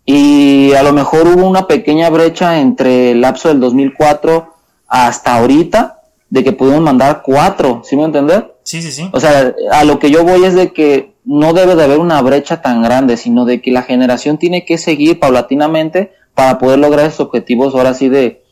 Y 0.07 0.73
a 0.75 0.83
lo 0.83 0.93
mejor 0.93 1.27
hubo 1.29 1.49
una 1.49 1.67
pequeña 1.67 2.11
brecha 2.11 2.61
entre 2.61 3.13
el 3.13 3.21
lapso 3.21 3.49
del 3.49 3.61
2004 3.61 4.53
hasta 4.87 5.37
ahorita 5.37 6.03
de 6.29 6.45
que 6.45 6.53
pudimos 6.53 6.83
mandar 6.83 7.23
cuatro, 7.23 7.83
¿sí 7.85 7.97
me 7.97 8.05
entender? 8.05 8.55
Sí, 8.65 8.83
sí, 8.83 8.91
sí. 8.91 9.09
O 9.13 9.21
sea, 9.21 9.55
a 9.73 9.85
lo 9.85 9.99
que 9.99 10.11
yo 10.11 10.25
voy 10.25 10.45
es 10.45 10.55
de 10.55 10.73
que 10.73 11.15
no 11.25 11.53
debe 11.53 11.75
de 11.75 11.85
haber 11.85 11.99
una 11.99 12.21
brecha 12.23 12.61
tan 12.61 12.83
grande, 12.83 13.17
sino 13.17 13.45
de 13.45 13.63
que 13.63 13.71
la 13.71 13.83
generación 13.83 14.37
tiene 14.37 14.65
que 14.65 14.77
seguir 14.77 15.19
paulatinamente 15.21 16.13
para 16.35 16.59
poder 16.59 16.79
lograr 16.81 17.07
esos 17.07 17.21
objetivos 17.21 17.75
ahora 17.75 17.95
sí 17.95 18.09
de, 18.09 18.43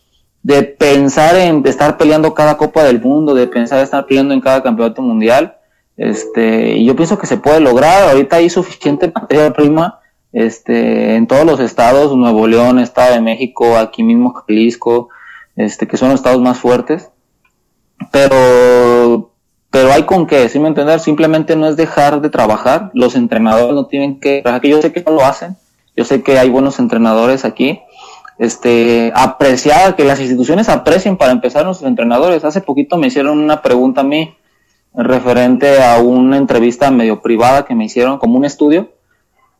de 0.43 0.63
pensar 0.63 1.37
en 1.37 1.67
estar 1.67 1.99
peleando 1.99 2.35
cada 2.35 2.57
Copa 2.57 2.85
del 2.85 3.01
Mundo, 3.01 3.35
de 3.35 3.47
pensar 3.47 3.79
en 3.79 3.85
estar 3.85 4.07
peleando 4.07 4.33
en 4.33 4.41
cada 4.41 4.63
campeonato 4.63 5.03
mundial. 5.03 5.57
Este, 5.97 6.77
y 6.79 6.87
yo 6.87 6.97
pienso 6.97 7.19
que 7.19 7.27
se 7.27 7.37
puede 7.37 7.61
lograr, 7.61 8.09
ahorita 8.09 8.37
hay 8.37 8.49
suficiente 8.49 9.13
materia 9.15 9.53
prima 9.53 10.01
este, 10.33 11.17
en 11.17 11.27
todos 11.27 11.45
los 11.45 11.61
estados, 11.61 12.17
Nuevo 12.17 12.47
León, 12.47 12.79
Estado 12.79 13.15
de 13.15 13.21
México, 13.21 13.77
aquí 13.77 14.03
mismo 14.03 14.33
Jalisco, 14.33 15.11
este, 15.57 15.87
que 15.87 15.97
son 15.97 16.09
los 16.09 16.21
estados 16.21 16.41
más 16.41 16.59
fuertes. 16.59 17.11
Pero, 18.11 19.31
pero 19.71 19.93
hay 19.93 20.05
con 20.05 20.27
qué, 20.27 20.49
¿sí 20.49 20.59
me 20.59 20.69
entender? 20.69 21.01
Simplemente 21.01 21.55
no 21.55 21.69
es 21.69 21.77
dejar 21.77 22.21
de 22.21 22.31
trabajar. 22.31 22.91
Los 22.95 23.15
entrenadores 23.15 23.75
no 23.75 23.87
tienen 23.87 24.19
que, 24.21 24.43
que 24.61 24.69
yo 24.69 24.81
sé 24.81 24.93
que 24.93 25.03
no 25.03 25.13
lo 25.13 25.25
hacen. 25.25 25.57
Yo 25.95 26.05
sé 26.05 26.23
que 26.23 26.39
hay 26.39 26.49
buenos 26.49 26.79
entrenadores 26.79 27.45
aquí. 27.45 27.81
Este, 28.39 29.13
apreciar, 29.15 29.95
que 29.95 30.05
las 30.05 30.19
instituciones 30.19 30.69
aprecien 30.69 31.17
para 31.17 31.33
empezar 31.33 31.65
nuestros 31.65 31.89
entrenadores. 31.89 32.45
Hace 32.45 32.63
poquito 32.63 32.97
me 32.97 33.09
hicieron 33.09 33.39
una 33.39 33.61
pregunta 33.61 34.01
a 34.01 34.05
mí 34.05 34.35
referente 34.95 35.83
a 35.83 35.99
una 35.99 36.39
entrevista 36.39 36.91
medio 36.91 37.21
privada 37.21 37.65
que 37.65 37.75
me 37.75 37.85
hicieron 37.85 38.19
como 38.19 38.37
un 38.37 38.45
estudio 38.45 38.91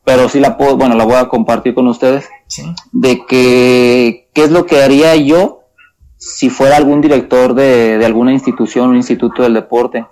pero 0.03 0.27
sí 0.29 0.39
la 0.39 0.57
puedo, 0.57 0.77
bueno, 0.77 0.95
la 0.95 1.05
voy 1.05 1.15
a 1.15 1.29
compartir 1.29 1.73
con 1.73 1.87
ustedes, 1.87 2.29
de 2.91 3.25
que 3.25 4.27
qué 4.33 4.43
es 4.43 4.51
lo 4.51 4.65
que 4.65 4.81
haría 4.81 5.15
yo 5.15 5.61
si 6.17 6.49
fuera 6.49 6.77
algún 6.77 7.01
director 7.01 7.53
de, 7.53 7.97
de 7.97 8.05
alguna 8.05 8.31
institución, 8.31 8.89
un 8.89 8.95
instituto 8.95 9.43
del 9.43 9.53
deporte. 9.53 10.05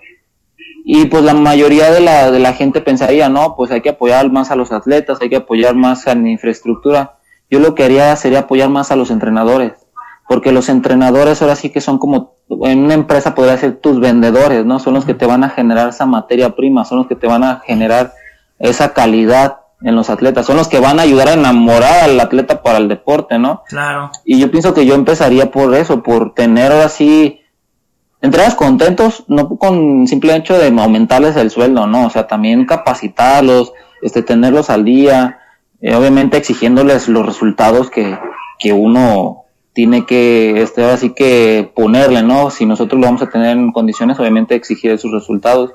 Y 0.84 1.06
pues 1.06 1.24
la 1.24 1.34
mayoría 1.34 1.92
de 1.92 2.02
la, 2.02 2.32
de 2.32 2.40
la 2.40 2.54
gente 2.54 2.82
pensaría, 2.82 3.30
no, 3.30 3.56
pues 3.56 3.72
hay 3.72 3.82
que 3.82 3.90
apoyar 3.90 4.32
más 4.32 4.52
a 4.52 4.56
los 4.56 4.72
atletas, 4.72 5.20
hay 5.22 5.30
que 5.30 5.38
apoyar 5.38 5.76
más 5.76 6.08
a 6.08 6.16
la 6.16 6.28
infraestructura. 6.28 7.18
Yo 7.50 7.60
lo 7.60 7.76
que 7.76 7.84
haría 7.84 8.16
sería 8.16 8.40
apoyar 8.40 8.70
más 8.70 8.92
a 8.92 8.96
los 8.96 9.12
entrenadores, 9.12 9.74
porque 10.28 10.52
los 10.52 10.70
entrenadores 10.70 11.42
ahora 11.42 11.56
sí 11.56 11.70
que 11.70 11.82
son 11.82 11.98
como, 11.98 12.36
en 12.64 12.80
una 12.80 12.94
empresa 12.94 13.36
podría 13.36 13.58
ser 13.58 13.80
tus 13.80 14.00
vendedores, 14.00 14.66
¿no? 14.66 14.80
Son 14.80 14.94
los 14.94 15.06
que 15.06 15.14
te 15.14 15.26
van 15.26 15.44
a 15.44 15.50
generar 15.50 15.90
esa 15.90 16.06
materia 16.06 16.56
prima, 16.56 16.84
son 16.84 17.00
los 17.00 17.08
que 17.08 17.16
te 17.16 17.28
van 17.28 17.44
a 17.44 17.62
generar 17.66 18.14
esa 18.60 18.94
calidad 18.94 19.61
en 19.84 19.96
los 19.96 20.10
atletas, 20.10 20.46
son 20.46 20.58
los 20.58 20.68
que 20.68 20.80
van 20.80 21.00
a 21.00 21.04
ayudar 21.04 21.30
a 21.30 21.34
enamorar 21.34 22.04
al 22.04 22.20
atleta 22.20 22.62
para 22.62 22.78
el 22.78 22.88
deporte, 22.88 23.40
¿no? 23.40 23.64
Claro. 23.68 24.12
Y 24.26 24.40
yo 24.40 24.52
pienso 24.52 24.74
que 24.74 24.86
yo 24.86 24.94
empezaría 24.94 25.52
por 25.52 25.74
eso, 25.74 26.04
por 26.04 26.34
tener 26.34 26.72
ahora 26.72 26.90
sí 26.90 27.42
entregas 28.22 28.56
contentos, 28.56 29.26
no 29.28 29.50
con 29.58 30.08
simple 30.08 30.36
hecho 30.36 30.58
de 30.58 30.68
aumentarles 30.68 31.36
el 31.36 31.50
sueldo, 31.50 31.88
¿no? 31.88 32.06
O 32.06 32.10
sea, 32.10 32.28
también 32.28 32.66
capacitarlos, 32.66 33.74
este, 34.02 34.22
tenerlos 34.22 34.70
al 34.70 34.86
día, 34.86 35.40
eh, 35.82 35.96
obviamente 35.96 36.38
exigiéndoles 36.38 37.08
los 37.08 37.26
resultados 37.26 37.90
que, 37.90 38.18
que 38.60 38.74
uno 38.74 39.46
tiene 39.74 40.06
que, 40.06 40.62
este, 40.62 40.84
ahora 40.84 40.98
sí 40.98 41.12
que 41.12 41.72
ponerle, 41.76 42.22
¿no? 42.22 42.52
Si 42.52 42.66
nosotros 42.66 43.00
lo 43.00 43.08
vamos 43.08 43.24
a 43.24 43.30
tener 43.30 43.58
en 43.58 43.72
condiciones, 43.72 44.20
obviamente 44.20 44.54
exigir 44.54 44.98
sus 45.00 45.12
resultados. 45.12 45.72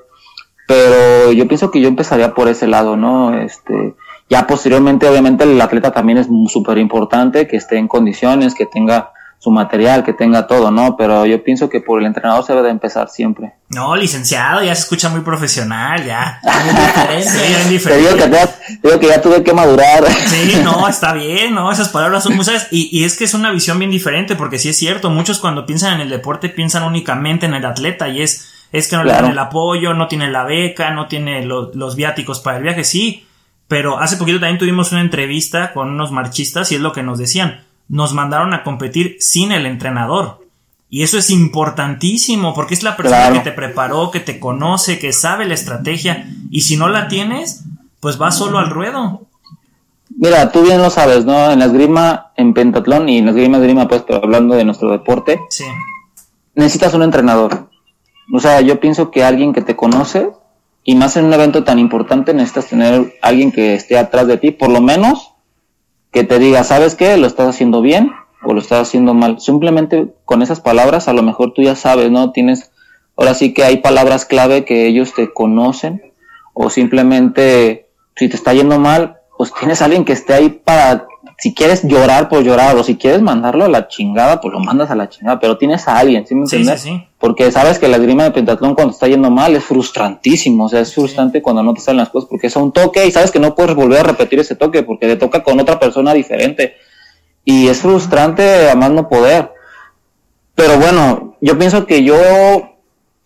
Pero 0.67 1.33
yo 1.33 1.47
pienso 1.47 1.71
que 1.71 1.81
yo 1.81 1.89
empezaría 1.89 2.35
por 2.35 2.49
ese 2.49 2.67
lado, 2.67 2.97
¿no? 2.97 3.35
Este, 3.39 3.95
ya 4.29 4.47
posteriormente, 4.47 5.09
obviamente, 5.09 5.45
el 5.45 5.61
atleta 5.61 5.93
también 5.93 6.19
es 6.19 6.29
súper 6.49 6.79
importante, 6.79 7.47
que 7.47 7.57
esté 7.57 7.77
en 7.77 7.89
condiciones, 7.89 8.55
que 8.55 8.67
tenga 8.67 9.13
su 9.39 9.51
material, 9.51 10.03
que 10.03 10.13
tenga 10.13 10.47
todo, 10.47 10.71
¿no? 10.71 10.97
Pero 10.97 11.27
yo 11.27 11.45
pienso 11.45 11.69
que 11.69 11.81
por 11.81 12.01
el 12.01 12.07
entrenador 12.07 12.45
se 12.45 12.53
debe 12.53 12.65
de 12.65 12.71
empezar 12.71 13.09
siempre. 13.09 13.53
No, 13.69 13.95
licenciado, 13.95 14.63
ya 14.63 14.75
se 14.75 14.83
escucha 14.83 15.09
muy 15.09 15.21
profesional, 15.21 16.05
ya. 16.05 16.41
sí, 17.21 17.69
diferente. 17.69 18.15
Te 18.17 18.89
digo, 18.89 18.99
que, 18.99 19.07
ya 19.07 19.21
tuve 19.21 19.45
que 19.45 19.53
madurar. 19.53 20.05
Sí, 20.27 20.59
no, 20.65 20.89
está 20.89 21.13
bien, 21.13 21.55
¿no? 21.55 21.71
Esas 21.71 21.91
palabras 21.91 22.25
son 22.25 22.35
muchas. 22.35 22.69
Y, 22.71 22.89
y 22.91 23.05
es 23.05 23.17
que 23.17 23.25
es 23.25 23.35
una 23.35 23.51
visión 23.51 23.79
bien 23.79 23.91
diferente, 23.91 24.35
porque 24.37 24.59
sí 24.59 24.71
es 24.71 24.77
cierto, 24.79 25.11
muchos 25.11 25.39
cuando 25.39 25.67
piensan 25.67 25.95
en 25.95 26.01
el 26.01 26.11
deporte 26.11 26.49
piensan 26.49 26.83
únicamente 26.83 27.47
en 27.47 27.55
el 27.55 27.65
atleta 27.65 28.09
y 28.09 28.23
es, 28.23 28.56
es 28.73 28.89
que 28.89 28.97
no 28.97 29.05
le 29.05 29.13
dan 29.13 29.31
el 29.31 29.39
apoyo, 29.39 29.95
no 29.95 30.09
tiene 30.09 30.31
la 30.31 30.45
beca, 30.45 30.91
no 30.91 31.07
tiene 31.07 31.45
los 31.45 31.97
viáticos 31.97 32.41
para 32.41 32.59
el 32.59 32.63
viaje, 32.63 32.85
sí. 32.85 33.27
Pero 33.69 33.99
hace 33.99 34.17
poquito 34.17 34.39
también 34.39 34.59
tuvimos 34.59 34.93
una 34.93 35.01
entrevista 35.01 35.73
con 35.73 35.91
unos 35.91 36.13
marchistas 36.13 36.71
y 36.73 36.77
es 36.77 36.81
lo 36.81 36.93
que 36.93 37.03
nos 37.03 37.19
decían 37.19 37.67
nos 37.89 38.13
mandaron 38.13 38.55
a 38.55 38.63
competir 38.63 39.17
sin 39.21 39.53
el 39.53 39.67
entrenador. 39.67 40.45
Y 40.89 41.03
eso 41.03 41.19
es 41.19 41.31
importantísimo 41.31 42.55
porque 42.55 42.75
es 42.75 42.83
la 42.83 42.97
persona 42.97 43.33
que 43.33 43.41
te 43.41 43.53
preparó, 43.53 44.11
que 44.11 44.21
te 44.21 44.39
conoce, 44.39 44.99
que 44.99 45.13
sabe 45.13 45.45
la 45.45 45.55
estrategia. 45.55 46.29
Y 46.51 46.63
si 46.63 46.77
no 46.77 46.89
la 46.89 47.09
tienes, 47.09 47.65
pues 48.01 48.19
vas 48.19 48.39
solo 48.39 48.59
al 48.59 48.71
ruedo. 48.71 49.23
Mira, 50.17 50.51
tú 50.53 50.63
bien 50.63 50.81
lo 50.81 50.91
sabes, 50.91 51.25
¿no? 51.25 51.51
En 51.51 51.59
la 51.59 51.67
esgrima, 51.67 52.33
en 52.37 52.55
pentatlón 52.55 53.09
y 53.09 53.19
en 53.19 53.27
la 53.27 53.33
esgrima, 53.33 53.59
esgrima, 53.59 53.89
pues, 53.89 54.03
pero 54.07 54.23
hablando 54.23 54.55
de 54.55 54.65
nuestro 54.65 54.91
deporte, 54.91 55.41
sí. 55.51 55.65
necesitas 56.55 56.95
un 56.95 57.03
entrenador. 57.03 57.66
O 58.33 58.41
sea, 58.41 58.61
yo 58.61 58.81
pienso 58.81 59.11
que 59.11 59.25
alguien 59.25 59.53
que 59.53 59.63
te 59.63 59.77
conoce 59.77 60.31
y 60.83 60.95
más 60.95 61.17
en 61.17 61.27
un 61.27 61.33
evento 61.33 61.65
tan 61.65 61.79
importante 61.79 62.35
necesitas 62.35 62.69
tener 62.69 63.15
alguien 63.23 63.53
que 63.53 63.75
esté 63.75 63.99
atrás 63.99 64.27
de 64.27 64.39
ti, 64.39 64.51
por 64.51 64.71
lo 64.71 64.81
menos 64.81 65.33
que 66.13 66.25
te 66.25 66.39
diga, 66.39 66.65
¿sabes 66.65 66.95
qué? 66.95 67.17
Lo 67.17 67.27
estás 67.27 67.49
haciendo 67.49 67.83
bien 67.83 68.13
o 68.43 68.55
lo 68.55 68.61
estás 68.61 68.89
haciendo 68.89 69.15
mal. 69.15 69.41
Simplemente 69.41 70.09
con 70.25 70.43
esas 70.43 70.61
palabras 70.61 71.09
a 71.09 71.13
lo 71.13 71.23
mejor 71.23 71.53
tú 71.53 71.63
ya 71.63 71.77
sabes, 71.77 72.11
¿no? 72.11 72.33
Tienes, 72.33 72.71
ahora 73.17 73.35
sí 73.35 73.53
que 73.53 73.65
hay 73.65 73.79
palabras 73.79 74.25
clave 74.25 74.65
que 74.65 74.87
ellos 74.87 75.13
te 75.15 75.33
conocen 75.33 76.15
o 76.55 76.71
simplemente 76.71 77.91
si 78.17 78.29
te 78.29 78.37
está 78.37 78.55
yendo 78.55 78.79
mal, 78.79 79.19
pues 79.37 79.53
tienes 79.53 79.83
alguien 79.83 80.05
que 80.05 80.13
esté 80.13 80.35
ahí 80.35 80.49
para 80.49 81.07
si 81.39 81.55
quieres 81.55 81.83
llorar, 81.85 82.29
pues 82.29 82.45
llorar, 82.45 82.77
o 82.77 82.83
si 82.83 82.97
quieres 82.97 83.21
mandarlo 83.21 83.67
a 83.67 83.69
la 83.69 83.89
chingada, 83.89 84.41
pues 84.41 84.55
lo 84.55 84.61
mandas 84.61 84.91
a 84.91 84.95
la 84.95 85.09
chingada, 85.09 85.39
pero 85.39 85.59
tienes 85.59 85.87
a 85.87 85.99
alguien, 85.99 86.27
¿sí 86.27 86.35
me 86.35 86.43
entiendes? 86.43 86.81
Sí, 86.81 86.89
sí, 86.89 87.09
Porque 87.19 87.53
sabes 87.53 87.79
que 87.79 87.89
la 87.89 87.99
grima 87.99 88.25
de 88.25 88.31
pentatlón 88.31 88.75
cuando 88.75 88.95
está 88.95 89.07
yendo 89.07 89.31
mal 89.31 89.55
es 89.55 89.65
frustrantísimo, 89.65 90.65
o 90.65 90.69
sea, 90.69 90.81
es 90.81 90.95
frustrante 90.95 91.43
cuando 91.43 91.63
no 91.63 91.75
te 91.75 91.81
salen 91.81 91.99
las 91.99 92.09
cosas 92.09 92.29
porque 92.31 92.47
es 92.47 92.57
un 92.57 92.73
toque 92.73 93.07
y 93.07 93.13
sabes 93.13 93.31
que 93.31 93.39
no 93.39 93.55
puedes 93.55 93.75
volver 93.75 94.01
a 94.01 94.05
repetir 94.05 94.41
ese 94.41 94.57
toque 94.57 94.83
porque 94.83 95.07
te 95.07 95.17
toca 95.17 95.43
con 95.43 95.61
otra 95.61 95.79
persona 95.79 96.15
diferente. 96.15 96.75
Y 97.45 97.69
es 97.69 97.81
frustrante 97.81 98.71
a 98.71 98.75
más 98.75 98.91
no 98.91 99.09
poder. 99.09 99.53
Pero 100.55 100.79
bueno, 100.79 101.37
yo 101.43 101.59
pienso 101.59 101.87
que 101.87 102.03
yo, 102.03 102.17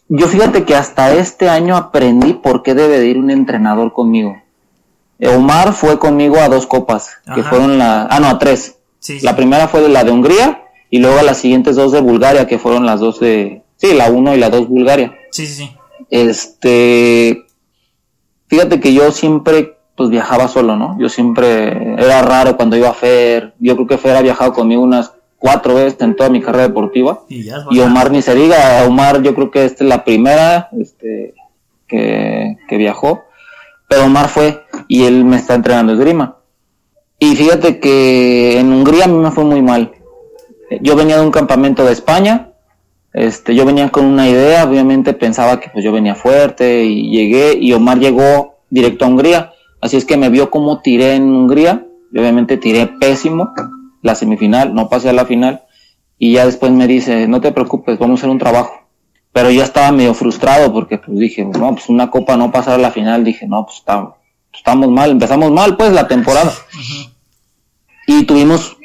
yo 0.08 0.26
fíjate 0.26 0.64
que 0.64 0.74
hasta 0.74 1.14
este 1.14 1.48
año 1.48 1.76
aprendí 1.76 2.34
por 2.34 2.62
qué 2.62 2.74
debe 2.74 2.98
de 2.98 3.06
ir 3.06 3.18
un 3.18 3.30
entrenador 3.30 3.92
conmigo. 3.92 4.39
Omar 5.28 5.74
fue 5.74 5.98
conmigo 5.98 6.38
a 6.38 6.48
dos 6.48 6.66
copas, 6.66 7.10
que 7.34 7.42
fueron 7.42 7.78
la, 7.78 8.06
ah 8.10 8.20
no, 8.20 8.28
a 8.28 8.38
tres. 8.38 8.76
La 9.22 9.36
primera 9.36 9.68
fue 9.68 9.86
la 9.88 10.04
de 10.04 10.10
Hungría 10.10 10.62
y 10.90 10.98
luego 10.98 11.22
las 11.22 11.38
siguientes 11.38 11.76
dos 11.76 11.92
de 11.92 12.00
Bulgaria, 12.00 12.46
que 12.46 12.58
fueron 12.58 12.86
las 12.86 13.00
dos 13.00 13.20
de, 13.20 13.62
sí, 13.76 13.94
la 13.94 14.10
uno 14.10 14.34
y 14.34 14.38
la 14.38 14.50
dos 14.50 14.68
Bulgaria. 14.68 15.14
Sí, 15.30 15.46
sí, 15.46 15.64
sí. 15.64 15.76
Este, 16.10 17.44
fíjate 18.48 18.80
que 18.80 18.92
yo 18.92 19.12
siempre 19.12 19.76
pues 19.94 20.08
viajaba 20.08 20.48
solo, 20.48 20.76
¿no? 20.76 20.96
Yo 20.98 21.10
siempre, 21.10 21.94
era 22.02 22.22
raro 22.22 22.56
cuando 22.56 22.76
iba 22.76 22.88
a 22.88 22.94
Fer, 22.94 23.52
yo 23.58 23.74
creo 23.76 23.86
que 23.86 23.98
Fer 23.98 24.16
ha 24.16 24.22
viajado 24.22 24.54
conmigo 24.54 24.82
unas 24.82 25.12
cuatro 25.38 25.74
veces 25.74 26.00
en 26.00 26.16
toda 26.16 26.30
mi 26.30 26.40
carrera 26.40 26.68
deportiva. 26.68 27.20
Y, 27.28 27.50
Omar 27.80 28.10
ni 28.10 28.22
se 28.22 28.34
diga, 28.34 28.84
Omar 28.86 29.22
yo 29.22 29.34
creo 29.34 29.50
que 29.50 29.66
esta 29.66 29.84
es 29.84 29.88
la 29.90 30.04
primera, 30.04 30.70
este, 30.78 31.34
que, 31.86 32.56
que 32.66 32.76
viajó 32.78 33.24
pero 33.90 34.04
Omar 34.04 34.28
fue 34.28 34.62
y 34.86 35.02
él 35.02 35.24
me 35.24 35.36
está 35.36 35.54
entrenando 35.54 35.92
esgrima. 35.92 36.36
Y 37.18 37.34
fíjate 37.34 37.80
que 37.80 38.60
en 38.60 38.72
Hungría 38.72 39.06
a 39.06 39.08
mí 39.08 39.18
me 39.18 39.32
fue 39.32 39.42
muy 39.42 39.62
mal. 39.62 39.90
Yo 40.80 40.94
venía 40.94 41.16
de 41.16 41.24
un 41.24 41.32
campamento 41.32 41.84
de 41.84 41.92
España, 41.92 42.52
este, 43.12 43.56
yo 43.56 43.66
venía 43.66 43.90
con 43.90 44.04
una 44.04 44.28
idea, 44.28 44.62
obviamente 44.62 45.12
pensaba 45.12 45.58
que 45.58 45.70
pues 45.70 45.84
yo 45.84 45.90
venía 45.90 46.14
fuerte 46.14 46.84
y 46.84 47.10
llegué 47.10 47.58
y 47.60 47.72
Omar 47.72 47.98
llegó 47.98 48.60
directo 48.70 49.04
a 49.04 49.08
Hungría, 49.08 49.52
así 49.80 49.96
es 49.96 50.04
que 50.04 50.16
me 50.16 50.30
vio 50.30 50.50
como 50.50 50.80
tiré 50.80 51.16
en 51.16 51.24
Hungría, 51.24 51.84
obviamente 52.16 52.58
tiré 52.58 52.86
pésimo 52.86 53.52
la 54.02 54.14
semifinal, 54.14 54.72
no 54.72 54.88
pasé 54.88 55.08
a 55.08 55.12
la 55.12 55.26
final 55.26 55.62
y 56.16 56.34
ya 56.34 56.46
después 56.46 56.70
me 56.70 56.86
dice, 56.86 57.26
no 57.26 57.40
te 57.40 57.50
preocupes, 57.50 57.98
vamos 57.98 58.20
a 58.20 58.20
hacer 58.20 58.30
un 58.30 58.38
trabajo 58.38 58.79
pero 59.32 59.50
yo 59.50 59.62
estaba 59.62 59.92
medio 59.92 60.14
frustrado 60.14 60.72
porque 60.72 60.98
pues 60.98 61.18
dije, 61.18 61.44
no, 61.44 61.72
pues 61.72 61.88
una 61.88 62.10
copa 62.10 62.36
no 62.36 62.50
pasar 62.50 62.74
a 62.74 62.78
la 62.78 62.90
final, 62.90 63.24
dije, 63.24 63.46
no, 63.46 63.64
pues 63.64 63.78
estamos, 63.78 64.14
estamos 64.52 64.88
mal, 64.90 65.10
empezamos 65.10 65.50
mal 65.52 65.76
pues 65.76 65.92
la 65.92 66.08
temporada. 66.08 66.52
Y 68.06 68.24
tuvimos 68.24 68.76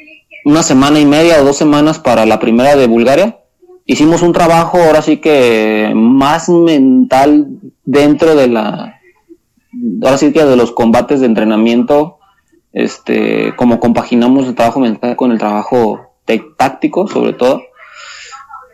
una 0.44 0.62
semana 0.62 1.00
y 1.00 1.06
media 1.06 1.40
o 1.40 1.44
dos 1.44 1.56
semanas 1.56 1.98
para 1.98 2.26
la 2.26 2.38
primera 2.38 2.76
de 2.76 2.86
Bulgaria. 2.86 3.40
Hicimos 3.84 4.22
un 4.22 4.32
trabajo 4.32 4.78
ahora 4.78 5.02
sí 5.02 5.16
que 5.16 5.92
más 5.94 6.48
mental 6.48 7.48
dentro 7.84 8.36
de 8.36 8.48
la, 8.48 9.00
ahora 10.02 10.18
sí 10.18 10.32
que 10.32 10.44
de 10.44 10.56
los 10.56 10.72
combates 10.72 11.20
de 11.20 11.26
entrenamiento, 11.26 12.18
este, 12.72 13.54
como 13.56 13.80
compaginamos 13.80 14.46
el 14.46 14.54
trabajo 14.54 14.80
mental 14.80 15.16
con 15.16 15.32
el 15.32 15.38
trabajo 15.38 16.12
táctico 16.56 17.06
sobre 17.06 17.32
todo 17.32 17.62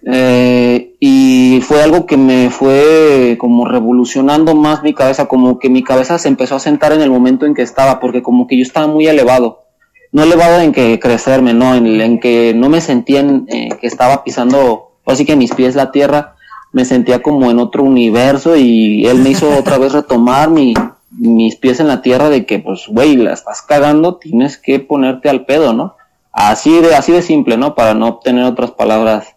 eh, 0.04 0.94
y 0.98 1.60
fue 1.62 1.82
algo 1.82 2.06
que 2.06 2.16
me 2.16 2.50
fue 2.50 3.36
como 3.38 3.66
revolucionando 3.66 4.54
más 4.54 4.82
mi 4.82 4.94
cabeza, 4.94 5.26
como 5.26 5.58
que 5.58 5.68
mi 5.68 5.84
cabeza 5.84 6.18
se 6.18 6.28
empezó 6.28 6.56
a 6.56 6.60
sentar 6.60 6.92
en 6.92 7.00
el 7.00 7.10
momento 7.10 7.46
en 7.46 7.54
que 7.54 7.62
estaba, 7.62 8.00
porque 8.00 8.22
como 8.22 8.46
que 8.46 8.56
yo 8.56 8.62
estaba 8.62 8.86
muy 8.86 9.06
elevado. 9.06 9.64
No 10.10 10.24
elevado 10.24 10.60
en 10.60 10.72
que 10.72 10.98
crecerme, 10.98 11.54
no, 11.54 11.74
en, 11.74 12.20
que 12.20 12.52
no 12.54 12.68
me 12.68 12.80
sentía 12.80 13.20
en, 13.20 13.46
eh, 13.48 13.70
que 13.80 13.86
estaba 13.86 14.24
pisando, 14.24 14.92
así 15.06 15.24
que 15.24 15.36
mis 15.36 15.54
pies 15.54 15.74
la 15.74 15.90
tierra, 15.90 16.34
me 16.72 16.84
sentía 16.84 17.22
como 17.22 17.50
en 17.50 17.58
otro 17.58 17.82
universo 17.82 18.56
y 18.56 19.06
él 19.06 19.18
me 19.18 19.30
hizo 19.30 19.56
otra 19.56 19.78
vez 19.78 19.92
retomar 19.92 20.50
mi, 20.50 20.74
mis 21.10 21.56
pies 21.56 21.80
en 21.80 21.88
la 21.88 22.02
tierra 22.02 22.28
de 22.28 22.46
que, 22.46 22.58
pues, 22.58 22.86
güey, 22.88 23.16
la 23.16 23.32
estás 23.32 23.62
cagando, 23.62 24.16
tienes 24.16 24.58
que 24.58 24.80
ponerte 24.80 25.28
al 25.28 25.44
pedo, 25.44 25.72
¿no? 25.72 25.96
Así 26.32 26.80
de, 26.80 26.94
así 26.94 27.12
de 27.12 27.22
simple, 27.22 27.56
¿no? 27.56 27.74
Para 27.74 27.94
no 27.94 28.08
obtener 28.08 28.44
otras 28.44 28.70
palabras 28.70 29.36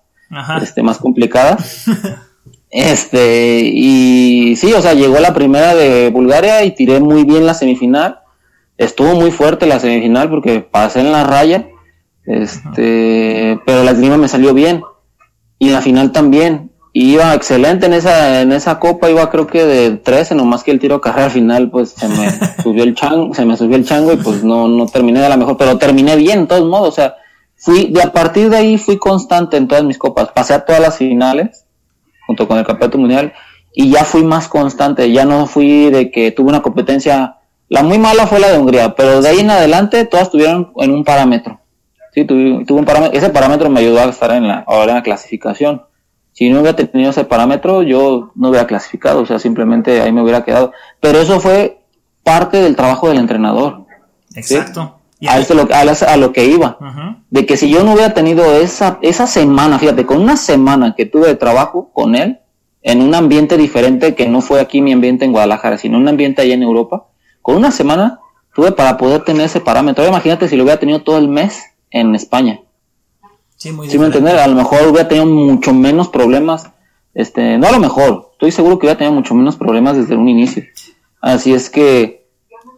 este, 0.61 0.83
más 0.83 0.97
complicada. 0.97 1.57
este, 2.69 3.61
y 3.63 4.55
sí, 4.55 4.73
o 4.73 4.81
sea, 4.81 4.93
llegó 4.93 5.19
la 5.19 5.33
primera 5.33 5.75
de 5.75 6.09
Bulgaria 6.09 6.63
y 6.63 6.71
tiré 6.71 6.99
muy 6.99 7.23
bien 7.23 7.45
la 7.45 7.53
semifinal. 7.53 8.19
Estuvo 8.77 9.15
muy 9.15 9.31
fuerte 9.31 9.65
la 9.65 9.79
semifinal 9.79 10.29
porque 10.29 10.59
pasé 10.59 11.01
en 11.01 11.11
la 11.11 11.23
raya. 11.23 11.67
Este, 12.25 13.59
pero 13.65 13.83
la 13.83 13.91
esgrima 13.91 14.17
me 14.17 14.27
salió 14.27 14.53
bien. 14.53 14.83
Y 15.59 15.69
la 15.69 15.81
final 15.81 16.11
también. 16.11 16.71
Iba 16.97 17.33
excelente 17.33 17.87
en 17.87 17.93
esa, 17.93 18.41
en 18.41 18.53
esa 18.53 18.79
copa, 18.79 19.09
iba 19.09 19.29
creo 19.29 19.47
que 19.47 19.65
de 19.65 19.97
13, 19.97 20.33
nomás 20.33 20.63
que 20.63 20.71
el 20.71 20.79
tiro 20.79 21.01
carrera 21.01 21.29
final, 21.29 21.69
pues 21.69 21.89
se 21.89 22.07
me 22.07 22.29
subió 22.63 22.85
el 22.85 22.95
chango, 22.95 23.33
se 23.33 23.43
me 23.45 23.57
subió 23.57 23.75
el 23.75 23.83
chango 23.83 24.13
y 24.13 24.15
pues 24.15 24.45
no, 24.45 24.69
no 24.69 24.85
terminé 24.85 25.19
de 25.19 25.27
la 25.27 25.35
mejor, 25.35 25.57
pero 25.57 25.77
terminé 25.77 26.15
bien, 26.15 26.43
de 26.43 26.47
todos 26.47 26.65
modos, 26.65 26.87
o 26.87 26.91
sea, 26.93 27.15
fui, 27.55 27.91
de 27.91 28.01
a 28.01 28.11
partir 28.11 28.49
de 28.49 28.57
ahí 28.57 28.77
fui 28.77 28.97
constante 28.97 29.57
en 29.57 29.67
todas 29.67 29.83
mis 29.83 29.97
copas. 29.97 30.29
Pasé 30.29 30.53
a 30.53 30.65
todas 30.65 30.81
las 30.81 30.97
finales, 30.97 31.65
junto 32.27 32.47
con 32.47 32.57
el 32.57 32.65
campeonato 32.65 32.97
mundial, 32.97 33.33
y 33.73 33.91
ya 33.91 34.03
fui 34.03 34.23
más 34.23 34.47
constante. 34.47 35.11
Ya 35.11 35.25
no 35.25 35.45
fui 35.45 35.89
de 35.89 36.11
que 36.11 36.31
tuve 36.31 36.49
una 36.49 36.61
competencia. 36.61 37.37
La 37.69 37.83
muy 37.83 37.97
mala 37.97 38.27
fue 38.27 38.39
la 38.39 38.49
de 38.49 38.57
Hungría, 38.57 38.95
pero 38.95 39.21
de 39.21 39.29
ahí 39.29 39.39
en 39.39 39.49
adelante 39.49 40.05
todas 40.05 40.29
tuvieron 40.29 40.71
en 40.77 40.91
un 40.91 41.03
parámetro. 41.03 41.59
Sí, 42.13 42.23
tuve, 42.23 42.63
un 42.69 42.85
parámetro. 42.85 43.17
Ese 43.17 43.29
parámetro 43.29 43.69
me 43.69 43.81
ayudó 43.81 43.99
a 43.99 44.05
estar 44.05 44.31
en 44.31 44.47
la, 44.47 44.63
ahora 44.67 44.91
en 44.91 44.97
la 44.97 45.03
clasificación. 45.03 45.83
Si 46.31 46.49
no 46.49 46.61
hubiera 46.61 46.75
tenido 46.75 47.11
ese 47.11 47.23
parámetro, 47.23 47.81
yo 47.81 48.31
no 48.35 48.49
hubiera 48.49 48.67
clasificado, 48.67 49.21
o 49.21 49.25
sea, 49.25 49.39
simplemente 49.39 50.01
ahí 50.01 50.11
me 50.11 50.21
hubiera 50.21 50.43
quedado. 50.43 50.73
Pero 50.99 51.19
eso 51.19 51.39
fue 51.39 51.79
parte 52.23 52.61
del 52.61 52.75
trabajo 52.75 53.07
del 53.07 53.19
entrenador. 53.19 53.85
Exacto. 54.33 54.94
A, 55.27 55.39
eso 55.39 55.53
lo, 55.53 55.67
a, 55.71 56.17
lo 56.17 56.33
que 56.33 56.45
iba. 56.45 56.77
De 57.29 57.45
que 57.45 57.57
si 57.57 57.69
yo 57.69 57.83
no 57.83 57.93
hubiera 57.93 58.13
tenido 58.13 58.43
esa, 58.55 58.99
esa 59.01 59.27
semana, 59.27 59.79
fíjate, 59.79 60.05
con 60.05 60.21
una 60.21 60.37
semana 60.37 60.95
que 60.95 61.05
tuve 61.05 61.27
de 61.27 61.35
trabajo 61.35 61.89
con 61.93 62.15
él, 62.15 62.39
en 62.81 63.01
un 63.01 63.15
ambiente 63.15 63.57
diferente 63.57 64.13
que 64.13 64.27
no 64.27 64.41
fue 64.41 64.61
aquí 64.61 64.79
mi 64.79 64.93
ambiente 64.93 65.25
en 65.25 65.31
Guadalajara, 65.31 65.77
sino 65.77 65.97
un 65.97 66.07
ambiente 66.07 66.43
allá 66.43 66.53
en 66.53 66.61
Europa, 66.61 67.07
con 67.41 67.55
una 67.55 67.71
semana 67.71 68.19
tuve 68.53 68.71
para 68.71 68.97
poder 68.97 69.23
tener 69.23 69.47
ese 69.47 69.59
parámetro. 69.59 70.07
imagínate 70.07 70.47
si 70.47 70.55
lo 70.55 70.63
hubiera 70.63 70.79
tenido 70.79 71.01
todo 71.01 71.17
el 71.17 71.27
mes 71.27 71.63
en 71.91 72.15
España. 72.15 72.61
Sí, 73.57 73.71
muy 73.71 73.89
¿Sí 73.89 73.97
me 73.97 74.05
entender? 74.05 74.37
A 74.37 74.47
lo 74.47 74.55
mejor 74.55 74.87
hubiera 74.87 75.07
tenido 75.07 75.25
mucho 75.25 75.73
menos 75.73 76.09
problemas. 76.09 76.71
Este, 77.13 77.57
no 77.57 77.67
a 77.67 77.71
lo 77.71 77.79
mejor, 77.79 78.29
estoy 78.33 78.51
seguro 78.51 78.77
que 78.77 78.85
hubiera 78.85 78.97
tenido 78.97 79.13
mucho 79.13 79.33
menos 79.33 79.55
problemas 79.55 79.97
desde 79.97 80.15
un 80.15 80.29
inicio. 80.29 80.63
Así 81.21 81.53
es 81.53 81.69
que 81.69 82.24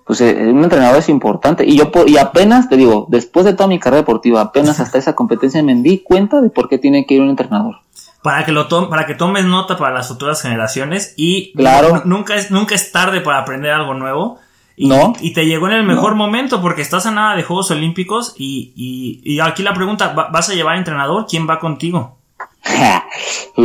pues 0.08 0.22
eh, 0.22 0.48
un 0.48 0.64
entrenador 0.64 0.98
es 0.98 1.10
importante. 1.10 1.66
Y 1.66 1.78
yo 1.78 1.92
y 2.08 2.18
apenas, 2.18 2.70
te 2.70 2.78
digo, 2.78 3.06
después 3.10 3.46
de 3.46 3.54
toda 3.54 3.68
mi 3.68 3.78
carrera 3.78 4.02
deportiva, 4.02 4.40
apenas 4.40 4.80
hasta 4.80 4.98
esa 4.98 5.14
competencia 5.14 5.62
me 5.62 5.76
di 5.76 6.00
cuenta 6.00 6.40
de 6.40 6.50
por 6.50 6.70
qué 6.70 6.78
tiene 6.78 7.06
que 7.06 7.16
ir 7.16 7.22
un 7.22 7.30
entrenador. 7.30 7.82
Para 8.24 8.46
que 8.46 8.54
lo 8.54 8.68
para 8.90 9.06
que 9.06 9.16
tomes 9.16 9.46
nota 9.46 9.78
para 9.78 9.94
las 9.94 10.08
futuras 10.08 10.42
generaciones 10.42 11.14
y 11.18 11.52
claro. 11.54 12.02
nunca 12.06 12.36
es 12.36 12.52
nunca 12.52 12.74
es 12.74 12.92
tarde 12.92 13.22
para 13.22 13.40
aprender 13.40 13.72
algo 13.72 13.94
nuevo. 13.94 14.40
Y, 14.80 14.88
no. 14.88 15.14
y 15.20 15.34
te 15.34 15.46
llegó 15.46 15.68
en 15.68 15.74
el 15.74 15.84
mejor 15.84 16.14
momento 16.14 16.62
porque 16.62 16.84
estás 16.84 17.08
a 17.08 17.12
nada 17.12 17.36
de 17.36 17.42
Juegos 17.42 17.72
Olímpicos 17.72 18.36
y, 18.38 18.74
y, 18.76 19.22
y 19.24 19.40
aquí 19.40 19.64
la 19.64 19.74
pregunta, 19.74 20.14
¿vas 20.32 20.50
a 20.50 20.54
llevar 20.54 20.78
entrenador? 20.78 21.26
¿Quién 21.28 21.50
va 21.50 21.60
contigo? 21.60 22.20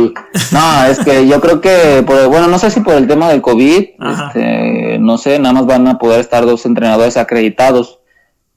no, 0.51 0.85
es 0.85 0.99
que 0.99 1.27
yo 1.27 1.39
creo 1.41 1.61
que, 1.61 2.03
por, 2.05 2.27
bueno, 2.27 2.47
no 2.47 2.59
sé 2.59 2.71
si 2.71 2.79
por 2.79 2.95
el 2.95 3.07
tema 3.07 3.29
del 3.29 3.41
COVID, 3.41 3.85
este, 3.99 4.97
no 4.99 5.17
sé, 5.17 5.39
nada 5.39 5.53
más 5.53 5.65
van 5.65 5.87
a 5.87 5.97
poder 5.97 6.19
estar 6.19 6.45
dos 6.45 6.65
entrenadores 6.65 7.17
acreditados, 7.17 7.99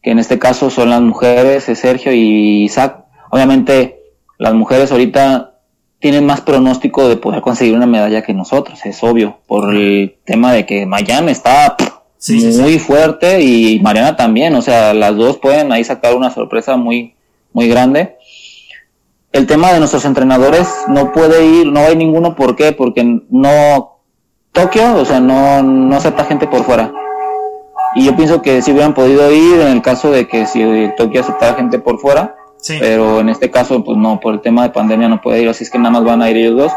que 0.02 0.10
en 0.10 0.18
este 0.18 0.38
caso 0.38 0.70
son 0.70 0.90
las 0.90 1.00
mujeres, 1.00 1.64
Sergio 1.64 2.12
y 2.12 2.64
Isaac. 2.64 3.04
Obviamente, 3.30 4.00
las 4.38 4.54
mujeres 4.54 4.92
ahorita 4.92 5.54
tienen 5.98 6.26
más 6.26 6.40
pronóstico 6.40 7.08
de 7.08 7.16
poder 7.16 7.40
conseguir 7.40 7.74
una 7.74 7.86
medalla 7.86 8.22
que 8.22 8.34
nosotros, 8.34 8.84
es 8.84 9.02
obvio, 9.02 9.38
por 9.46 9.74
el 9.74 10.16
tema 10.24 10.52
de 10.52 10.66
que 10.66 10.86
Miami 10.86 11.32
está 11.32 11.76
muy 12.28 12.78
fuerte 12.78 13.42
y 13.42 13.80
Mariana 13.80 14.16
también, 14.16 14.54
o 14.54 14.62
sea, 14.62 14.94
las 14.94 15.16
dos 15.16 15.38
pueden 15.38 15.72
ahí 15.72 15.84
sacar 15.84 16.14
una 16.14 16.30
sorpresa 16.30 16.76
muy, 16.76 17.14
muy 17.52 17.68
grande 17.68 18.15
el 19.36 19.46
tema 19.46 19.72
de 19.72 19.78
nuestros 19.78 20.04
entrenadores 20.04 20.68
no 20.88 21.12
puede 21.12 21.44
ir, 21.44 21.66
no 21.66 21.80
hay 21.80 21.96
ninguno, 21.96 22.34
¿por 22.34 22.56
qué? 22.56 22.72
Porque 22.72 23.04
no, 23.28 24.00
Tokio, 24.52 24.96
o 24.96 25.04
sea, 25.04 25.20
no, 25.20 25.62
no 25.62 25.96
acepta 25.96 26.24
gente 26.24 26.46
por 26.46 26.64
fuera. 26.64 26.92
Y 27.94 28.04
yo 28.04 28.16
pienso 28.16 28.42
que 28.42 28.62
si 28.62 28.72
hubieran 28.72 28.94
podido 28.94 29.30
ir 29.30 29.60
en 29.60 29.68
el 29.68 29.82
caso 29.82 30.10
de 30.10 30.26
que 30.28 30.46
si 30.46 30.90
Tokio 30.96 31.20
aceptara 31.20 31.54
gente 31.54 31.78
por 31.78 31.98
fuera, 31.98 32.34
pero 32.78 33.20
en 33.20 33.28
este 33.28 33.50
caso, 33.50 33.84
pues 33.84 33.96
no, 33.96 34.18
por 34.20 34.34
el 34.34 34.40
tema 34.40 34.62
de 34.62 34.70
pandemia 34.70 35.08
no 35.08 35.20
puede 35.20 35.42
ir, 35.42 35.48
así 35.48 35.64
es 35.64 35.70
que 35.70 35.78
nada 35.78 35.90
más 35.90 36.04
van 36.04 36.22
a 36.22 36.30
ir 36.30 36.36
ellos 36.36 36.56
dos. 36.56 36.72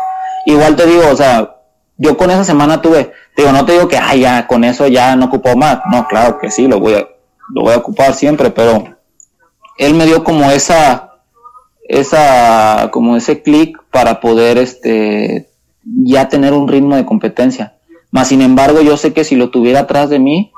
Igual 0.45 0.75
te 0.75 0.85
digo, 0.85 1.03
o 1.11 1.15
sea, 1.15 1.57
yo 1.97 2.15
con 2.15 2.31
esa 2.31 2.43
semana 2.43 2.81
tuve, 2.81 3.11
digo, 3.35 3.51
no 3.51 3.65
te 3.65 3.73
digo 3.73 3.87
que, 3.87 3.97
ay, 3.97 4.21
ya, 4.21 4.47
con 4.47 4.63
eso 4.63 4.87
ya 4.87 5.15
no 5.15 5.25
ocupo 5.25 5.55
más, 5.55 5.79
no, 5.91 6.07
claro 6.07 6.39
que 6.39 6.51
sí, 6.51 6.67
lo 6.67 6.79
voy 6.79 6.93
a, 6.93 7.07
lo 7.53 7.63
voy 7.63 7.73
a 7.73 7.77
ocupar 7.77 8.13
siempre, 8.13 8.49
pero 8.49 8.83
él 9.77 9.93
me 9.93 10.05
dio 10.05 10.23
como 10.23 10.49
esa, 10.51 11.08
esa, 11.89 12.89
como 12.91 13.17
ese 13.17 13.41
clic 13.41 13.77
para 13.91 14.21
poder, 14.21 14.59
este, 14.59 15.49
ya 15.83 16.29
tener 16.29 16.53
un 16.53 16.67
ritmo 16.67 16.95
de 16.95 17.05
competencia. 17.05 17.73
Más 18.11 18.29
sin 18.29 18.41
embargo, 18.41 18.81
yo 18.81 18.95
sé 18.95 19.11
que 19.11 19.23
si 19.23 19.35
lo 19.35 19.49
tuviera 19.49 19.81
atrás 19.81 20.09
de 20.09 20.19
mí, 20.19 20.51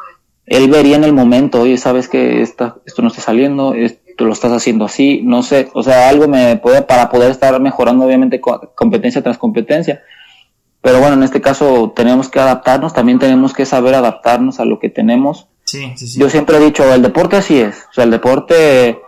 él 0.45 0.69
vería 0.69 0.97
en 0.97 1.05
el 1.05 1.13
momento, 1.13 1.61
oye, 1.61 1.77
sabes 1.77 2.09
que 2.09 2.41
esta, 2.41 2.75
esto 2.85 3.01
no 3.01 3.07
está 3.07 3.21
saliendo, 3.21 3.73
esto 3.73 4.25
lo 4.25 4.33
estás 4.33 4.51
haciendo 4.51 4.85
así, 4.85 5.21
no 5.23 5.41
sé, 5.41 5.69
o 5.73 5.83
sea, 5.83 6.09
algo 6.09 6.27
me 6.27 6.57
puede, 6.57 6.81
para 6.81 7.09
poder 7.09 7.31
estar 7.31 7.59
mejorando, 7.61 8.05
obviamente, 8.05 8.41
competencia 8.41 9.23
tras 9.23 9.37
competencia. 9.37 10.01
Pero 10.81 10.99
bueno, 10.99 11.13
en 11.13 11.23
este 11.23 11.39
caso 11.39 11.93
tenemos 11.95 12.27
que 12.27 12.41
adaptarnos, 12.41 12.93
también 12.93 13.19
tenemos 13.19 13.53
que 13.53 13.65
saber 13.65 13.95
adaptarnos 13.95 14.59
a 14.59 14.65
lo 14.65 14.79
que 14.79 14.89
tenemos. 14.89 15.47
Sí, 15.63 15.93
sí, 15.95 16.07
sí. 16.07 16.19
Yo 16.19 16.29
siempre 16.29 16.57
he 16.57 16.59
dicho, 16.59 16.93
el 16.93 17.01
deporte 17.01 17.37
así 17.37 17.57
es, 17.57 17.85
o 17.89 17.93
sea, 17.93 18.03
el 18.03 18.11
deporte 18.11 19.00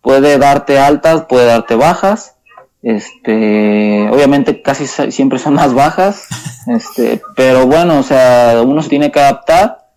puede 0.00 0.38
darte 0.38 0.78
altas, 0.78 1.24
puede 1.28 1.46
darte 1.46 1.74
bajas. 1.74 2.36
Este, 2.82 4.08
obviamente 4.10 4.62
casi 4.62 4.86
siempre 4.86 5.38
son 5.38 5.52
más 5.52 5.74
bajas, 5.74 6.26
este, 6.66 7.20
pero 7.36 7.66
bueno, 7.66 7.98
o 7.98 8.02
sea, 8.02 8.62
uno 8.64 8.82
se 8.82 8.88
tiene 8.88 9.12
que 9.12 9.20
adaptar. 9.20 9.88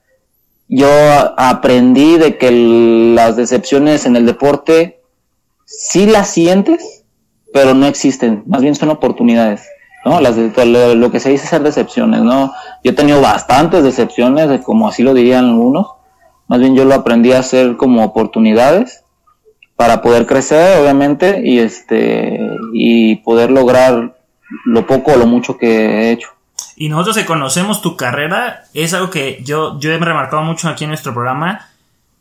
Yo 0.68 0.90
aprendí 1.38 2.18
de 2.18 2.38
que 2.38 2.52
las 3.16 3.36
decepciones 3.36 4.06
en 4.06 4.16
el 4.16 4.26
deporte 4.26 5.02
sí 5.66 6.06
las 6.06 6.30
sientes, 6.30 7.04
pero 7.54 7.74
no 7.74 7.86
existen, 7.86 8.44
más 8.48 8.62
bien 8.62 8.76
son 8.76 8.90
oportunidades, 8.90 9.68
¿no? 10.04 10.20
Las 10.20 10.36
de, 10.36 10.66
lo, 10.66 11.12
que 11.12 11.20
se 11.20 11.30
dice 11.30 11.48
ser 11.48 11.64
decepciones, 11.64 12.22
¿no? 12.22 12.54
Yo 12.84 12.92
he 12.92 12.96
tenido 12.96 13.22
bastantes 13.22 13.84
decepciones, 13.84 14.62
como 14.62 14.88
así 14.88 15.04
lo 15.04 15.14
dirían 15.14 15.46
algunos, 15.46 15.88
más 16.48 16.60
bien 16.60 16.76
yo 16.76 16.86
lo 16.86 16.96
aprendí 16.96 17.32
a 17.34 17.40
hacer 17.40 17.78
como 17.78 18.04
oportunidades 18.04 19.03
para 19.76 20.02
poder 20.02 20.26
crecer, 20.26 20.80
obviamente, 20.80 21.42
y 21.44 21.60
este 21.60 22.40
y 22.74 23.18
poder 23.18 23.52
lograr 23.52 24.16
lo 24.66 24.86
poco 24.86 25.14
o 25.14 25.18
lo 25.18 25.26
mucho 25.26 25.58
que 25.58 25.68
he 25.68 26.12
hecho. 26.12 26.30
Y 26.76 26.90
nosotros 26.90 27.18
que 27.18 27.26
conocemos 27.26 27.82
tu 27.82 27.96
carrera, 27.96 28.66
es 28.74 28.94
algo 28.94 29.10
que 29.10 29.42
yo, 29.44 29.80
yo 29.80 29.92
he 29.92 29.98
remarcado 29.98 30.44
mucho 30.44 30.70
aquí 30.70 30.86
en 30.86 30.90
nuestro 30.90 31.14
programa, 31.14 31.70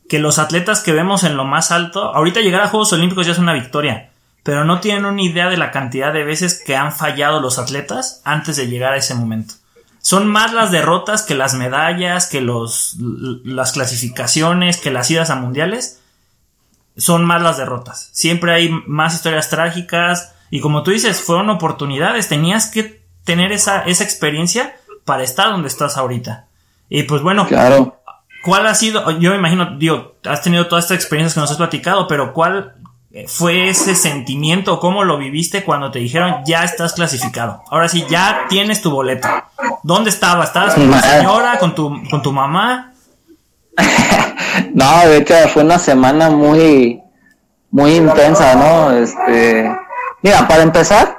que 0.08 0.18
los 0.18 0.38
atletas 0.38 0.80
que 0.82 0.92
vemos 0.92 1.24
en 1.24 1.36
lo 1.36 1.44
más 1.44 1.72
alto, 1.72 2.14
ahorita 2.14 2.40
llegar 2.40 2.60
a 2.60 2.68
Juegos 2.68 2.92
Olímpicos 2.92 3.26
ya 3.26 3.32
es 3.32 3.38
una 3.38 3.54
victoria, 3.54 4.10
pero 4.42 4.64
no 4.64 4.80
tienen 4.80 5.06
una 5.06 5.22
idea 5.22 5.48
de 5.48 5.56
la 5.56 5.70
cantidad 5.70 6.12
de 6.12 6.24
veces 6.24 6.62
que 6.64 6.76
han 6.76 6.92
fallado 6.92 7.40
los 7.40 7.58
atletas 7.58 8.20
antes 8.24 8.56
de 8.56 8.68
llegar 8.68 8.92
a 8.92 8.98
ese 8.98 9.14
momento. 9.14 9.54
Son 10.00 10.26
más 10.26 10.52
las 10.52 10.72
derrotas 10.72 11.22
que 11.22 11.36
las 11.36 11.54
medallas, 11.54 12.26
que 12.26 12.40
los, 12.40 12.96
las 12.98 13.72
clasificaciones, 13.72 14.78
que 14.78 14.90
las 14.90 15.10
idas 15.10 15.30
a 15.30 15.36
mundiales, 15.36 16.01
son 16.96 17.24
más 17.24 17.42
las 17.42 17.57
derrotas. 17.57 18.09
Siempre 18.12 18.52
hay 18.52 18.70
más 18.87 19.14
historias 19.14 19.48
trágicas 19.50 20.35
y 20.50 20.61
como 20.61 20.83
tú 20.83 20.90
dices, 20.90 21.20
fueron 21.20 21.50
oportunidades. 21.50 22.28
Tenías 22.28 22.70
que 22.70 23.02
tener 23.24 23.52
esa, 23.52 23.83
esa 23.83 24.05
experiencia 24.05 24.76
para 25.05 25.22
estar 25.22 25.50
donde 25.50 25.68
estás 25.68 25.96
ahorita. 25.96 26.46
Y 26.88 27.05
pues 27.05 27.22
bueno, 27.22 27.46
claro. 27.46 28.00
¿cuál 28.42 28.66
ha 28.66 28.74
sido? 28.74 29.11
Yo 29.18 29.31
me 29.31 29.37
imagino, 29.37 29.76
digo, 29.78 30.16
has 30.24 30.42
tenido 30.42 30.66
todas 30.68 30.85
estas 30.85 30.96
experiencias 30.96 31.35
que 31.35 31.40
nos 31.40 31.50
has 31.50 31.57
platicado, 31.57 32.07
pero 32.07 32.33
¿cuál 32.33 32.74
fue 33.26 33.68
ese 33.68 33.94
sentimiento? 33.94 34.78
¿Cómo 34.81 35.05
lo 35.05 35.18
viviste 35.18 35.64
cuando 35.64 35.90
te 35.90 35.98
dijeron 36.00 36.42
ya 36.46 36.64
estás 36.64 36.92
clasificado? 36.92 37.62
Ahora 37.70 37.88
sí, 37.88 38.05
ya 38.11 38.46
tienes 38.48 38.83
tu 38.83 38.90
boleto. 38.90 39.28
¿Dónde 39.83 40.11
estabas? 40.11 40.48
¿Estabas 40.48 40.74
con 40.74 40.90
tu 40.90 40.98
señora, 40.98 41.59
con 41.59 41.74
tu, 41.74 42.02
con 42.11 42.22
tu 42.22 42.33
mamá? 42.33 42.92
no, 44.74 45.08
de 45.08 45.18
hecho 45.18 45.34
fue 45.48 45.64
una 45.64 45.78
semana 45.78 46.30
muy, 46.30 47.02
muy 47.70 47.96
intensa, 47.96 48.54
¿no? 48.54 48.92
Este, 48.92 49.70
mira, 50.22 50.46
para 50.48 50.62
empezar, 50.62 51.16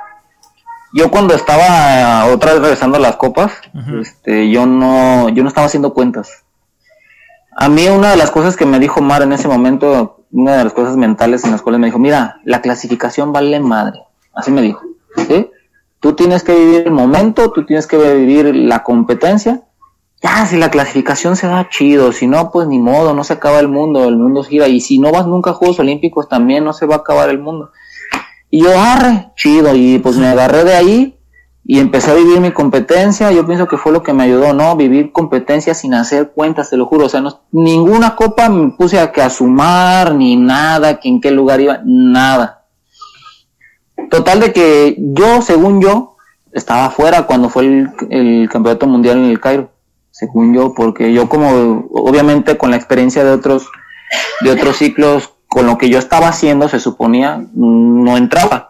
yo 0.93 1.09
cuando 1.09 1.33
estaba 1.33 2.25
otra 2.31 2.53
vez 2.53 2.61
regresando 2.61 2.99
las 2.99 3.15
copas, 3.15 3.51
este, 3.99 4.49
yo 4.49 4.65
no, 4.65 5.29
yo 5.29 5.43
no 5.43 5.49
estaba 5.49 5.67
haciendo 5.67 5.93
cuentas. 5.93 6.43
A 7.55 7.69
mí 7.69 7.87
una 7.87 8.11
de 8.11 8.17
las 8.17 8.31
cosas 8.31 8.55
que 8.55 8.65
me 8.65 8.79
dijo 8.79 9.01
Mar 9.01 9.21
en 9.21 9.33
ese 9.33 9.47
momento, 9.47 10.25
una 10.31 10.57
de 10.57 10.63
las 10.63 10.73
cosas 10.73 10.97
mentales 10.97 11.43
en 11.43 11.51
las 11.51 11.61
cuales 11.61 11.79
me 11.79 11.87
dijo, 11.87 11.99
mira, 11.99 12.39
la 12.43 12.61
clasificación 12.61 13.31
vale 13.31 13.59
madre. 13.59 14.01
Así 14.33 14.51
me 14.51 14.61
dijo, 14.61 14.81
¿sí? 15.27 15.49
Tú 15.99 16.13
tienes 16.13 16.43
que 16.43 16.53
vivir 16.53 16.87
el 16.87 16.91
momento, 16.91 17.51
tú 17.51 17.65
tienes 17.65 17.87
que 17.87 17.97
vivir 17.97 18.55
la 18.55 18.83
competencia 18.83 19.61
ya, 20.23 20.45
si 20.45 20.55
la 20.55 20.71
clasificación 20.71 21.35
se 21.35 21.47
da 21.47 21.67
chido, 21.69 22.13
si 22.13 22.27
no, 22.27 22.49
pues 22.49 22.65
ni 22.65 22.79
modo, 22.79 23.13
no 23.13 23.25
se 23.25 23.33
acaba 23.33 23.59
el 23.59 23.67
mundo, 23.67 24.07
el 24.07 24.15
mundo 24.15 24.41
gira, 24.41 24.69
y 24.69 24.79
si 24.79 24.97
no 24.97 25.11
vas 25.11 25.27
nunca 25.27 25.51
a 25.51 25.53
Juegos 25.53 25.79
Olímpicos 25.79 26.29
también 26.29 26.63
no 26.63 26.71
se 26.71 26.85
va 26.85 26.95
a 26.95 26.99
acabar 26.99 27.29
el 27.29 27.39
mundo. 27.39 27.71
Y 28.49 28.63
yo, 28.63 28.69
arre, 28.79 29.31
chido, 29.35 29.75
y 29.75 29.99
pues 29.99 30.15
me 30.15 30.27
agarré 30.27 30.63
de 30.63 30.75
ahí 30.75 31.19
y 31.65 31.79
empecé 31.79 32.11
a 32.11 32.13
vivir 32.13 32.39
mi 32.39 32.51
competencia, 32.51 33.33
yo 33.33 33.45
pienso 33.45 33.67
que 33.67 33.75
fue 33.75 33.91
lo 33.91 34.01
que 34.01 34.13
me 34.13 34.23
ayudó, 34.23 34.53
¿no? 34.53 34.77
Vivir 34.77 35.11
competencia 35.11 35.73
sin 35.73 35.93
hacer 35.93 36.31
cuentas, 36.31 36.69
te 36.69 36.77
lo 36.77 36.85
juro, 36.85 37.07
o 37.07 37.09
sea, 37.09 37.19
no, 37.19 37.41
ninguna 37.51 38.15
copa 38.15 38.47
me 38.47 38.71
puse 38.71 39.01
a 39.01 39.11
que 39.11 39.21
a 39.21 39.29
sumar, 39.29 40.15
ni 40.15 40.37
nada, 40.37 41.01
que 41.01 41.09
en 41.09 41.19
qué 41.19 41.31
lugar 41.31 41.59
iba, 41.59 41.81
nada. 41.83 42.65
Total 44.09 44.39
de 44.39 44.53
que 44.53 44.95
yo, 44.97 45.41
según 45.41 45.81
yo, 45.81 46.15
estaba 46.53 46.85
afuera 46.85 47.23
cuando 47.23 47.49
fue 47.49 47.89
el 48.09 48.47
campeonato 48.49 48.87
mundial 48.87 49.17
en 49.17 49.25
el 49.25 49.41
Cairo 49.41 49.72
según 50.23 50.53
yo, 50.53 50.73
porque 50.73 51.13
yo 51.13 51.27
como 51.27 51.85
obviamente 51.91 52.57
con 52.57 52.71
la 52.71 52.77
experiencia 52.77 53.23
de 53.23 53.31
otros 53.31 53.69
de 54.41 54.51
otros 54.51 54.77
ciclos 54.77 55.33
con 55.47 55.65
lo 55.65 55.77
que 55.77 55.89
yo 55.89 55.99
estaba 55.99 56.29
haciendo 56.29 56.69
se 56.69 56.79
suponía 56.79 57.45
no 57.53 58.17
entraba. 58.17 58.69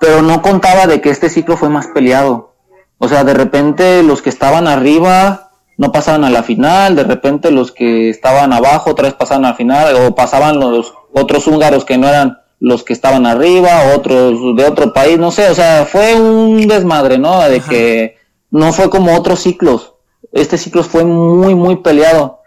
Pero 0.00 0.22
no 0.22 0.40
contaba 0.40 0.86
de 0.86 1.00
que 1.02 1.10
este 1.10 1.28
ciclo 1.28 1.58
fue 1.58 1.68
más 1.68 1.88
peleado. 1.88 2.54
O 2.96 3.06
sea, 3.08 3.22
de 3.22 3.34
repente 3.34 4.02
los 4.02 4.22
que 4.22 4.30
estaban 4.30 4.66
arriba 4.66 5.50
no 5.76 5.92
pasaban 5.92 6.24
a 6.24 6.30
la 6.30 6.42
final, 6.42 6.96
de 6.96 7.04
repente 7.04 7.50
los 7.50 7.70
que 7.70 8.08
estaban 8.08 8.52
abajo 8.52 8.90
otra 8.90 9.08
vez 9.08 9.14
pasaban 9.14 9.44
a 9.44 9.50
la 9.50 9.54
final 9.54 9.94
o 9.96 10.14
pasaban 10.14 10.58
los 10.58 10.94
otros 11.12 11.46
húngaros 11.46 11.84
que 11.84 11.98
no 11.98 12.08
eran 12.08 12.38
los 12.60 12.82
que 12.82 12.92
estaban 12.92 13.26
arriba, 13.26 13.94
otros 13.94 14.56
de 14.56 14.64
otro 14.64 14.92
país, 14.92 15.18
no 15.18 15.30
sé, 15.30 15.48
o 15.50 15.54
sea, 15.54 15.86
fue 15.86 16.14
un 16.14 16.66
desmadre, 16.66 17.18
¿no? 17.18 17.40
De 17.40 17.60
que 17.60 18.16
no 18.50 18.72
fue 18.72 18.90
como 18.90 19.14
otros 19.14 19.40
ciclos 19.40 19.89
este 20.32 20.58
ciclo 20.58 20.82
fue 20.82 21.04
muy, 21.04 21.54
muy 21.54 21.76
peleado. 21.76 22.40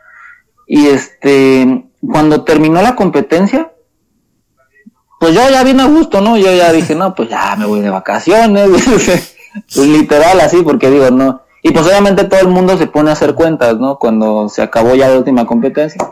Y 0.68 0.88
este, 0.88 1.86
cuando 2.02 2.44
terminó 2.44 2.82
la 2.82 2.96
competencia, 2.96 3.72
pues 5.20 5.34
yo 5.34 5.50
ya 5.50 5.64
vine 5.64 5.84
a 5.84 5.88
gusto, 5.88 6.22
¿no? 6.22 6.38
Yo 6.38 6.54
ya 6.54 6.72
dije, 6.72 6.96
no, 6.96 7.16
pues 7.16 7.30
ya 7.30 7.56
me 7.56 7.66
voy 7.66 7.82
de 7.82 7.90
vacaciones, 7.90 8.70
pues 9.76 9.88
literal 9.88 10.40
así, 10.42 10.62
porque 10.64 10.90
digo, 10.90 11.10
no. 11.12 11.42
Y 11.62 11.72
pues 11.72 11.86
obviamente 11.86 12.26
todo 12.26 12.42
el 12.42 12.50
mundo 12.50 12.78
se 12.78 12.88
pone 12.88 13.10
a 13.10 13.14
hacer 13.14 13.34
cuentas, 13.34 13.78
¿no? 13.78 13.98
Cuando 13.98 14.50
se 14.50 14.62
acabó 14.62 14.96
ya 14.96 15.08
la 15.08 15.18
última 15.18 15.46
competencia. 15.46 16.06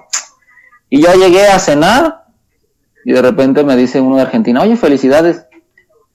Y 0.89 1.01
yo 1.01 1.13
llegué 1.13 1.47
a 1.47 1.59
cenar 1.59 2.25
y 3.03 3.11
de 3.11 3.21
repente 3.21 3.63
me 3.63 3.75
dice 3.75 3.99
uno 3.99 4.15
de 4.15 4.21
Argentina, 4.21 4.61
oye, 4.61 4.77
felicidades. 4.77 5.45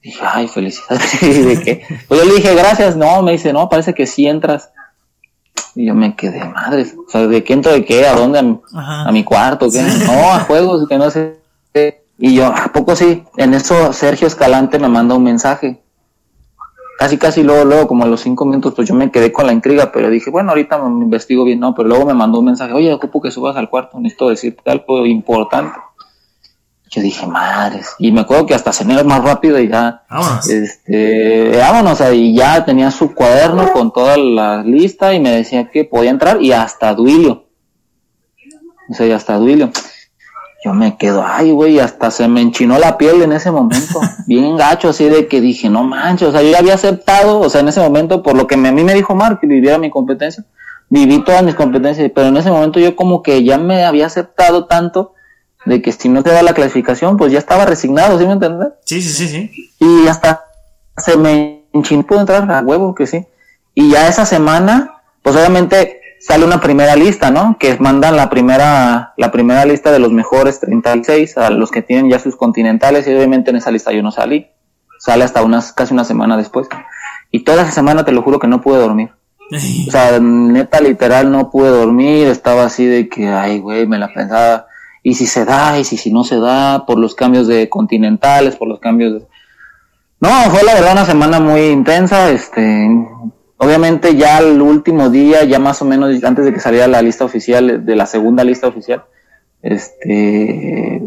dije, 0.01 0.19
ay, 0.23 0.47
felicidades. 0.47 1.21
¿De 1.21 1.61
qué? 1.63 1.83
Pues 2.07 2.21
yo 2.21 2.27
le 2.27 2.35
dije, 2.35 2.55
gracias. 2.55 2.95
No, 2.95 3.21
me 3.21 3.33
dice, 3.33 3.53
no, 3.53 3.69
parece 3.69 3.93
que 3.93 4.07
sí 4.07 4.27
entras. 4.27 4.71
Y 5.77 5.85
yo 5.85 5.93
me 5.93 6.15
quedé, 6.15 6.43
madre, 6.43 6.85
o 7.07 7.09
sea, 7.09 7.27
¿de 7.27 7.43
qué 7.43 7.53
entro 7.53 7.71
de 7.71 7.85
qué? 7.85 8.07
¿A 8.07 8.15
dónde? 8.15 8.59
¿A, 8.73 9.11
mi 9.11 9.23
cuarto? 9.23 9.69
¿Qué? 9.69 9.81
No, 10.07 10.33
a 10.33 10.39
juegos, 10.39 10.87
que 10.87 10.97
no 10.97 11.09
sé. 11.11 11.39
Y 12.17 12.33
yo, 12.33 12.47
¿a 12.47 12.71
poco 12.73 12.95
sí? 12.95 13.23
En 13.37 13.53
eso 13.53 13.93
Sergio 13.93 14.27
Escalante 14.27 14.79
me 14.79 14.89
manda 14.89 15.13
un 15.13 15.23
mensaje 15.23 15.79
casi 16.97 17.17
casi 17.17 17.43
luego, 17.43 17.63
luego, 17.63 17.87
como 17.87 18.03
a 18.03 18.07
los 18.07 18.21
cinco 18.21 18.43
minutos, 18.45 18.73
pues 18.75 18.87
yo 18.87 18.95
me 18.95 19.11
quedé 19.11 19.31
con 19.31 19.45
la 19.45 19.53
intriga, 19.53 19.91
pero 19.91 20.09
dije, 20.09 20.31
bueno, 20.31 20.49
ahorita 20.49 20.79
me 20.79 21.05
investigo 21.05 21.45
bien, 21.45 21.59
no, 21.59 21.75
pero 21.75 21.87
luego 21.87 22.05
me 22.05 22.13
mandó 22.13 22.39
un 22.39 22.45
mensaje, 22.45 22.73
oye, 22.73 22.91
ocupo 22.91 23.21
que 23.21 23.31
subas 23.31 23.55
al 23.55 23.69
cuarto, 23.69 23.99
necesito 23.99 24.29
decirte 24.29 24.69
algo 24.71 25.05
importante. 25.05 25.77
Yo 26.89 27.01
dije, 27.01 27.27
madres, 27.27 27.95
y 27.99 28.11
me 28.11 28.21
acuerdo 28.21 28.45
que 28.45 28.53
hasta 28.53 28.71
cené 28.71 29.03
más 29.03 29.23
rápido 29.23 29.59
y 29.59 29.67
ya, 29.67 30.03
vámonos. 30.09 30.49
este, 30.49 31.57
vámonos, 31.57 32.01
y 32.13 32.33
ya 32.33 32.63
tenía 32.63 32.91
su 32.91 33.13
cuaderno 33.13 33.71
con 33.73 33.91
toda 33.91 34.17
la 34.17 34.63
lista 34.63 35.13
y 35.13 35.19
me 35.19 35.31
decía 35.31 35.69
que 35.69 35.83
podía 35.83 36.11
entrar 36.11 36.41
y 36.41 36.53
hasta 36.53 36.93
Duilio. 36.93 37.45
O 38.89 38.93
sea, 38.93 39.05
y 39.05 39.11
hasta 39.11 39.35
Duilio 39.35 39.71
yo 40.63 40.73
me 40.73 40.97
quedo, 40.97 41.23
ay, 41.25 41.51
güey, 41.51 41.79
hasta 41.79 42.09
se 42.09 42.27
me 42.27 42.41
enchinó 42.41 42.79
la 42.79 42.97
piel 42.97 43.21
en 43.21 43.31
ese 43.31 43.51
momento, 43.51 44.01
bien 44.27 44.57
gacho, 44.57 44.89
así 44.89 45.05
de 45.05 45.27
que 45.27 45.39
dije, 45.39 45.69
no 45.69 45.83
manches, 45.83 46.29
o 46.29 46.31
sea, 46.31 46.41
yo 46.41 46.49
ya 46.49 46.59
había 46.59 46.73
aceptado, 46.73 47.39
o 47.39 47.49
sea, 47.49 47.61
en 47.61 47.67
ese 47.67 47.79
momento, 47.79 48.23
por 48.23 48.35
lo 48.35 48.47
que 48.47 48.55
a 48.55 48.57
mí 48.57 48.83
me 48.83 48.93
dijo 48.93 49.13
Mark, 49.15 49.39
que 49.39 49.47
viviera 49.47 49.77
mi 49.77 49.89
competencia, 49.89 50.43
viví 50.89 51.23
todas 51.23 51.43
mis 51.43 51.55
competencias, 51.55 52.11
pero 52.13 52.27
en 52.27 52.37
ese 52.37 52.49
momento 52.49 52.79
yo 52.79 52.95
como 52.95 53.21
que 53.21 53.43
ya 53.43 53.57
me 53.57 53.85
había 53.85 54.07
aceptado 54.07 54.65
tanto 54.65 55.13
de 55.67 55.81
que 55.81 55.91
si 55.91 56.09
no 56.09 56.23
te 56.23 56.31
da 56.31 56.41
la 56.41 56.53
clasificación, 56.53 57.17
pues 57.17 57.31
ya 57.31 57.39
estaba 57.39 57.65
resignado, 57.65 58.17
¿sí 58.17 58.25
me 58.25 58.33
entiendes? 58.33 58.69
Sí, 58.85 59.01
sí, 59.01 59.09
sí, 59.09 59.27
sí. 59.27 59.71
Y 59.79 60.07
hasta 60.07 60.45
se 60.95 61.17
me 61.17 61.65
enchinó, 61.73 62.03
puedo 62.03 62.21
entrar 62.21 62.49
a 62.49 62.61
huevo, 62.61 62.95
que 62.95 63.05
sí. 63.05 63.25
Y 63.75 63.91
ya 63.91 64.07
esa 64.07 64.25
semana, 64.25 65.01
pues 65.21 65.35
obviamente 65.35 66.01
sale 66.19 66.45
una 66.45 66.61
primera 66.61 66.95
lista, 66.95 67.31
¿no? 67.31 67.57
Que 67.59 67.77
mandan 67.79 68.15
la 68.15 68.29
primera, 68.29 69.13
la 69.17 69.31
primera 69.31 69.65
lista 69.65 69.91
de 69.91 69.99
los 69.99 70.11
mejores 70.11 70.59
36 70.59 71.37
a 71.37 71.49
los 71.49 71.69
que 71.69 71.81
tienen 71.81 72.09
ya 72.09 72.19
sus 72.19 72.35
continentales 72.35 73.07
y 73.07 73.13
obviamente 73.13 73.51
en 73.51 73.57
esa 73.57 73.71
lista 73.71 73.91
yo 73.91 74.01
no 74.01 74.11
salí. 74.11 74.47
Sale 74.99 75.23
hasta 75.23 75.43
unas, 75.43 75.73
casi 75.73 75.93
una 75.93 76.05
semana 76.05 76.37
después. 76.37 76.67
Y 77.29 77.43
toda 77.43 77.63
esa 77.63 77.71
semana 77.71 78.05
te 78.05 78.11
lo 78.11 78.21
juro 78.21 78.39
que 78.39 78.47
no 78.47 78.61
pude 78.61 78.79
dormir. 78.79 79.11
O 79.87 79.91
sea, 79.91 80.19
neta, 80.19 80.81
literal, 80.81 81.31
no 81.31 81.49
pude 81.51 81.69
dormir. 81.69 82.27
Estaba 82.27 82.65
así 82.65 82.85
de 82.85 83.07
que, 83.07 83.27
ay, 83.29 83.59
güey, 83.59 83.85
me 83.85 83.97
la 83.97 84.13
pensaba. 84.13 84.66
Y 85.07 85.13
si 85.13 85.25
se 85.25 85.45
da, 85.45 85.79
y 85.79 85.83
si, 85.83 85.95
si 85.95 86.11
no 86.11 86.23
se 86.23 86.39
da, 86.39 86.85
por 86.85 86.97
los 86.97 87.15
cambios 87.15 87.47
de 87.47 87.69
continentales, 87.69 88.55
por 88.55 88.67
los 88.67 88.79
cambios 88.79 89.13
de... 89.13 89.27
No, 90.19 90.29
fue 90.49 90.63
la 90.63 90.73
verdad 90.73 90.93
una 90.93 91.05
semana 91.05 91.39
muy 91.39 91.67
intensa. 91.67 92.29
Este, 92.29 92.89
Obviamente 93.57 94.15
ya 94.15 94.37
el 94.37 94.61
último 94.61 95.09
día, 95.09 95.43
ya 95.43 95.57
más 95.57 95.81
o 95.81 95.85
menos 95.85 96.23
antes 96.23 96.45
de 96.45 96.53
que 96.53 96.59
saliera 96.59 96.87
la 96.87 97.01
lista 97.01 97.25
oficial, 97.25 97.85
de 97.85 97.95
la 97.95 98.05
segunda 98.05 98.43
lista 98.43 98.67
oficial, 98.67 99.03
este, 99.63 101.01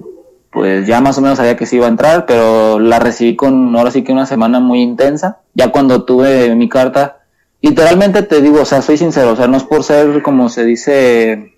pues 0.51 0.85
ya 0.87 1.01
más 1.01 1.17
o 1.19 1.21
menos 1.21 1.39
sabía 1.39 1.57
que 1.57 1.67
sí 1.67 1.77
iba 1.77 1.87
a 1.87 1.91
entrar, 1.91 2.27
pero 2.27 2.81
la 2.81 2.99
recibí 2.99 3.37
con, 3.37 3.77
ahora 3.77 3.93
sí 3.93 4.03
que 4.03 4.13
una 4.13 4.27
semana 4.27 4.59
muy 4.59 4.83
intensa. 4.83 5.43
Ya 5.55 5.71
cuando 5.71 6.05
tuve 6.05 6.57
mi 6.57 6.69
carta, 6.69 7.21
literalmente 7.63 8.23
te 8.25 8.41
digo, 8.41 8.63
o 8.63 8.65
sea, 8.65 8.83
soy 8.83 8.97
sincero, 8.97 9.33
o 9.33 9.37
sea, 9.37 9.47
no 9.47 9.57
es 9.57 9.65
por 9.65 9.85
ser 9.85 10.21
como 10.23 10.49
se 10.49 10.65
dice, 10.65 11.55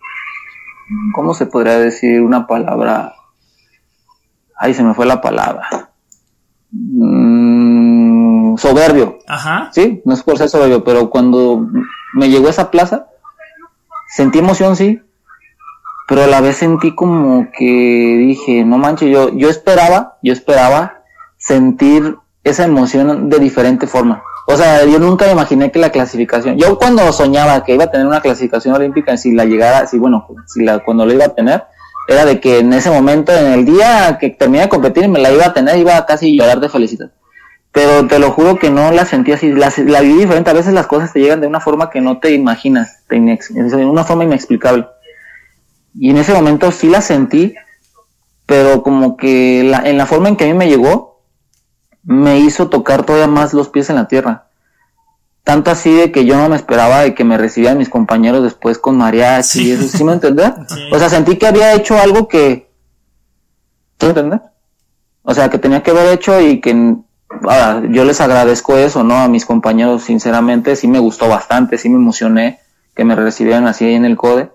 ¿cómo 1.14 1.34
se 1.34 1.46
podría 1.46 1.78
decir 1.78 2.20
una 2.22 2.46
palabra? 2.46 3.14
Ay, 4.56 4.74
se 4.74 4.82
me 4.82 4.94
fue 4.94 5.06
la 5.06 5.20
palabra. 5.20 5.90
Mm, 6.70 8.56
soberbio. 8.56 9.18
Ajá. 9.26 9.70
Sí, 9.72 10.02
no 10.04 10.14
es 10.14 10.22
por 10.22 10.38
ser 10.38 10.48
soberbio, 10.48 10.84
pero 10.84 11.10
cuando 11.10 11.66
me 12.14 12.28
llegó 12.28 12.46
a 12.46 12.50
esa 12.50 12.70
plaza, 12.70 13.06
sentí 14.14 14.38
emoción, 14.38 14.76
sí, 14.76 15.00
pero 16.08 16.24
a 16.24 16.26
la 16.26 16.40
vez 16.40 16.56
sentí 16.56 16.94
como 16.94 17.50
que 17.50 17.64
dije, 17.64 18.64
no 18.64 18.78
manches, 18.78 19.10
yo, 19.10 19.30
yo 19.30 19.48
esperaba, 19.48 20.18
yo 20.22 20.32
esperaba 20.32 21.02
sentir 21.38 22.16
esa 22.44 22.64
emoción 22.64 23.28
de 23.28 23.38
diferente 23.38 23.86
forma. 23.86 24.22
O 24.46 24.56
sea, 24.56 24.84
yo 24.84 24.98
nunca 24.98 25.30
imaginé 25.30 25.70
que 25.70 25.78
la 25.78 25.90
clasificación, 25.90 26.58
yo 26.58 26.78
cuando 26.78 27.12
soñaba 27.12 27.62
que 27.64 27.74
iba 27.74 27.84
a 27.84 27.90
tener 27.90 28.06
una 28.06 28.20
clasificación 28.20 28.74
olímpica, 28.74 29.16
si 29.16 29.32
la 29.32 29.44
llegara, 29.44 29.86
si 29.86 29.98
bueno, 29.98 30.26
si 30.46 30.64
la, 30.64 30.80
cuando 30.80 31.06
la 31.06 31.14
iba 31.14 31.24
a 31.26 31.34
tener, 31.34 31.64
era 32.08 32.24
de 32.24 32.40
que 32.40 32.58
en 32.58 32.72
ese 32.72 32.90
momento, 32.90 33.32
en 33.32 33.52
el 33.52 33.64
día 33.64 34.18
que 34.20 34.30
terminé 34.30 34.64
de 34.64 34.68
competir, 34.68 35.08
me 35.08 35.20
la 35.20 35.30
iba 35.30 35.46
a 35.46 35.54
tener, 35.54 35.78
iba 35.78 35.96
a 35.96 36.06
casi 36.06 36.36
llorar 36.36 36.60
de 36.60 36.68
felicidad 36.68 37.10
pero 37.72 38.06
te 38.06 38.18
lo 38.18 38.30
juro 38.30 38.58
que 38.58 38.70
no 38.70 38.92
la 38.92 39.06
sentí 39.06 39.32
así, 39.32 39.50
la, 39.50 39.72
la 39.86 40.02
viví 40.02 40.20
diferente, 40.20 40.50
a 40.50 40.54
veces 40.54 40.74
las 40.74 40.86
cosas 40.86 41.12
te 41.12 41.20
llegan 41.20 41.40
de 41.40 41.46
una 41.46 41.58
forma 41.58 41.88
que 41.88 42.02
no 42.02 42.18
te 42.18 42.32
imaginas, 42.32 43.02
de 43.08 43.86
una 43.86 44.04
forma 44.04 44.24
inexplicable. 44.24 44.86
Y 45.98 46.10
en 46.10 46.18
ese 46.18 46.34
momento 46.34 46.70
sí 46.70 46.88
la 46.88 47.00
sentí, 47.00 47.54
pero 48.44 48.82
como 48.82 49.16
que 49.16 49.62
la, 49.64 49.88
en 49.88 49.96
la 49.96 50.04
forma 50.04 50.28
en 50.28 50.36
que 50.36 50.44
a 50.44 50.48
mí 50.48 50.54
me 50.54 50.68
llegó, 50.68 51.11
me 52.04 52.40
hizo 52.40 52.68
tocar 52.68 53.04
todavía 53.04 53.28
más 53.28 53.54
los 53.54 53.68
pies 53.68 53.90
en 53.90 53.96
la 53.96 54.08
tierra. 54.08 54.48
Tanto 55.44 55.70
así 55.70 55.92
de 55.92 56.12
que 56.12 56.24
yo 56.24 56.36
no 56.36 56.48
me 56.48 56.56
esperaba 56.56 57.00
de 57.00 57.14
que 57.14 57.24
me 57.24 57.36
recibieran 57.36 57.78
mis 57.78 57.88
compañeros 57.88 58.42
después 58.42 58.78
con 58.78 58.96
mariachi 58.96 59.58
sí. 59.58 59.68
y 59.68 59.70
eso, 59.72 59.88
¿sí 59.88 60.04
me 60.04 60.12
entendés? 60.12 60.52
O 60.92 60.98
sea, 60.98 61.08
sentí 61.08 61.36
que 61.36 61.46
había 61.46 61.74
hecho 61.74 61.98
algo 61.98 62.28
que... 62.28 62.70
¿Tú 63.98 64.06
entendés? 64.06 64.40
O 65.22 65.34
sea, 65.34 65.50
que 65.50 65.58
tenía 65.58 65.82
que 65.82 65.90
haber 65.90 66.12
hecho 66.12 66.40
y 66.40 66.60
que 66.60 66.96
yo 67.90 68.04
les 68.04 68.20
agradezco 68.20 68.76
eso, 68.76 69.02
¿no? 69.04 69.16
A 69.16 69.28
mis 69.28 69.46
compañeros, 69.46 70.02
sinceramente, 70.02 70.76
sí 70.76 70.86
me 70.86 70.98
gustó 70.98 71.28
bastante, 71.28 71.78
sí 71.78 71.88
me 71.88 71.96
emocioné 71.96 72.60
que 72.94 73.04
me 73.04 73.14
recibieran 73.14 73.66
así 73.66 73.92
en 73.92 74.04
el 74.04 74.16
CODE. 74.16 74.50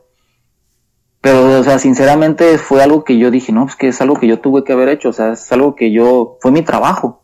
Pero, 1.21 1.59
o 1.59 1.63
sea, 1.63 1.79
sinceramente 1.79 2.57
fue 2.57 2.83
algo 2.83 3.03
que 3.03 3.17
yo 3.17 3.31
dije, 3.31 3.51
no, 3.51 3.65
pues 3.65 3.75
que 3.75 3.87
es 3.87 4.01
algo 4.01 4.19
que 4.19 4.27
yo 4.27 4.39
tuve 4.39 4.63
que 4.63 4.73
haber 4.73 4.89
hecho, 4.89 5.09
o 5.09 5.13
sea, 5.13 5.33
es 5.33 5.51
algo 5.51 5.75
que 5.75 5.91
yo, 5.91 6.37
fue 6.41 6.51
mi 6.51 6.61
trabajo. 6.61 7.23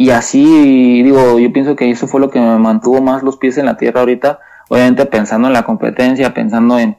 Y 0.00 0.10
así, 0.10 1.02
digo, 1.02 1.38
yo 1.38 1.52
pienso 1.52 1.76
que 1.76 1.90
eso 1.90 2.06
fue 2.06 2.20
lo 2.20 2.30
que 2.30 2.40
me 2.40 2.58
mantuvo 2.58 3.02
más 3.02 3.22
los 3.22 3.36
pies 3.36 3.58
en 3.58 3.66
la 3.66 3.76
tierra 3.76 4.00
ahorita, 4.00 4.38
obviamente 4.70 5.04
pensando 5.04 5.48
en 5.48 5.52
la 5.52 5.64
competencia, 5.64 6.32
pensando 6.32 6.78
en, 6.78 6.96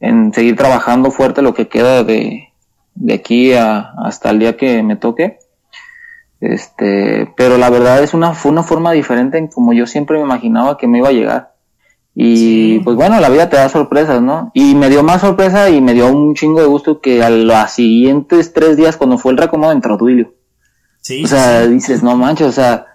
en 0.00 0.32
seguir 0.32 0.56
trabajando 0.56 1.10
fuerte 1.10 1.42
lo 1.42 1.52
que 1.52 1.68
queda 1.68 2.02
de, 2.02 2.48
de 2.94 3.14
aquí 3.14 3.52
a, 3.52 3.92
hasta 4.04 4.30
el 4.30 4.38
día 4.38 4.56
que 4.56 4.82
me 4.82 4.96
toque 4.96 5.38
este, 6.40 7.30
pero 7.36 7.58
la 7.58 7.68
verdad 7.68 8.02
es 8.02 8.14
una, 8.14 8.32
fue 8.32 8.50
una 8.50 8.62
forma 8.62 8.92
diferente 8.92 9.36
en 9.36 9.48
como 9.48 9.74
yo 9.74 9.86
siempre 9.86 10.16
me 10.16 10.24
imaginaba 10.24 10.78
que 10.78 10.88
me 10.88 10.98
iba 10.98 11.08
a 11.08 11.12
llegar. 11.12 11.54
Y 12.14 12.78
pues 12.80 12.96
bueno, 12.96 13.20
la 13.20 13.28
vida 13.28 13.50
te 13.50 13.56
da 13.56 13.68
sorpresas, 13.68 14.22
¿no? 14.22 14.50
Y 14.54 14.74
me 14.74 14.88
dio 14.88 15.02
más 15.02 15.20
sorpresa 15.20 15.68
y 15.68 15.80
me 15.80 15.92
dio 15.92 16.08
un 16.08 16.34
chingo 16.34 16.60
de 16.60 16.66
gusto 16.66 17.00
que 17.00 17.22
a 17.22 17.28
los 17.30 17.70
siguientes 17.70 18.52
tres 18.52 18.76
días, 18.76 18.96
cuando 18.96 19.18
fue 19.18 19.32
el 19.32 19.38
recomodo, 19.38 19.72
entró 19.72 19.96
Duilio. 19.96 20.32
Sí. 21.00 21.24
O 21.24 21.28
sea, 21.28 21.66
dices, 21.66 22.02
no 22.02 22.16
manches, 22.16 22.46
o 22.48 22.52
sea, 22.52 22.86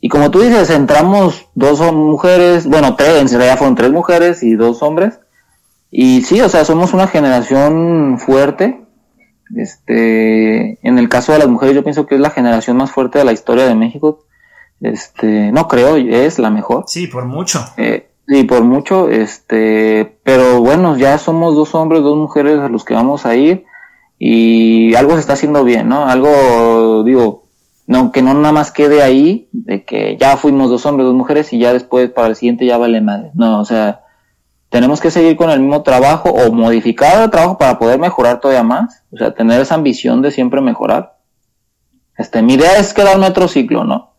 y 0.00 0.08
como 0.08 0.30
tú 0.30 0.40
dices, 0.40 0.70
entramos 0.70 1.46
dos 1.54 1.80
mujeres, 1.92 2.66
bueno, 2.66 2.96
tres, 2.96 3.20
en 3.20 3.28
realidad 3.28 3.58
fueron 3.58 3.76
tres 3.76 3.90
mujeres 3.90 4.42
y 4.42 4.54
dos 4.54 4.82
hombres. 4.82 5.20
Y 5.90 6.22
sí, 6.22 6.40
o 6.40 6.48
sea, 6.48 6.64
somos 6.64 6.94
una 6.94 7.06
generación 7.06 8.18
fuerte 8.18 8.82
este, 9.54 10.78
en 10.86 10.98
el 10.98 11.08
caso 11.08 11.32
de 11.32 11.38
las 11.38 11.48
mujeres, 11.48 11.74
yo 11.74 11.82
pienso 11.82 12.06
que 12.06 12.14
es 12.14 12.20
la 12.20 12.30
generación 12.30 12.76
más 12.76 12.90
fuerte 12.90 13.18
de 13.18 13.24
la 13.24 13.32
historia 13.32 13.66
de 13.66 13.74
México. 13.74 14.24
Este, 14.80 15.52
no 15.52 15.68
creo, 15.68 15.96
es 15.96 16.38
la 16.38 16.50
mejor. 16.50 16.84
Sí, 16.86 17.06
por 17.06 17.26
mucho. 17.26 17.64
Eh, 17.76 18.10
sí, 18.26 18.44
por 18.44 18.62
mucho, 18.62 19.08
este, 19.10 20.18
pero 20.24 20.60
bueno, 20.60 20.96
ya 20.96 21.18
somos 21.18 21.54
dos 21.54 21.74
hombres, 21.74 22.02
dos 22.02 22.16
mujeres 22.16 22.58
a 22.58 22.68
los 22.68 22.84
que 22.84 22.94
vamos 22.94 23.26
a 23.26 23.36
ir 23.36 23.64
y 24.18 24.94
algo 24.94 25.14
se 25.14 25.20
está 25.20 25.34
haciendo 25.34 25.64
bien, 25.64 25.88
¿no? 25.88 26.06
Algo, 26.06 27.02
digo, 27.04 27.41
no, 27.86 28.12
que 28.12 28.22
no 28.22 28.34
nada 28.34 28.52
más 28.52 28.70
quede 28.70 29.02
ahí, 29.02 29.48
de 29.52 29.84
que 29.84 30.16
ya 30.18 30.36
fuimos 30.36 30.70
dos 30.70 30.86
hombres, 30.86 31.06
dos 31.06 31.14
mujeres 31.14 31.52
y 31.52 31.58
ya 31.58 31.72
después 31.72 32.10
para 32.10 32.28
el 32.28 32.36
siguiente 32.36 32.66
ya 32.66 32.78
vale 32.78 33.00
madre. 33.00 33.30
No, 33.34 33.60
o 33.60 33.64
sea, 33.64 34.02
tenemos 34.68 35.00
que 35.00 35.10
seguir 35.10 35.36
con 35.36 35.50
el 35.50 35.60
mismo 35.60 35.82
trabajo 35.82 36.30
o 36.30 36.52
modificar 36.52 37.22
el 37.22 37.30
trabajo 37.30 37.58
para 37.58 37.78
poder 37.78 37.98
mejorar 37.98 38.40
todavía 38.40 38.62
más. 38.62 39.02
O 39.12 39.18
sea, 39.18 39.34
tener 39.34 39.60
esa 39.60 39.74
ambición 39.74 40.22
de 40.22 40.30
siempre 40.30 40.60
mejorar. 40.60 41.18
Este, 42.16 42.42
mi 42.42 42.54
idea 42.54 42.78
es 42.78 42.94
quedarme 42.94 43.26
otro 43.26 43.48
ciclo, 43.48 43.84
¿no? 43.84 44.12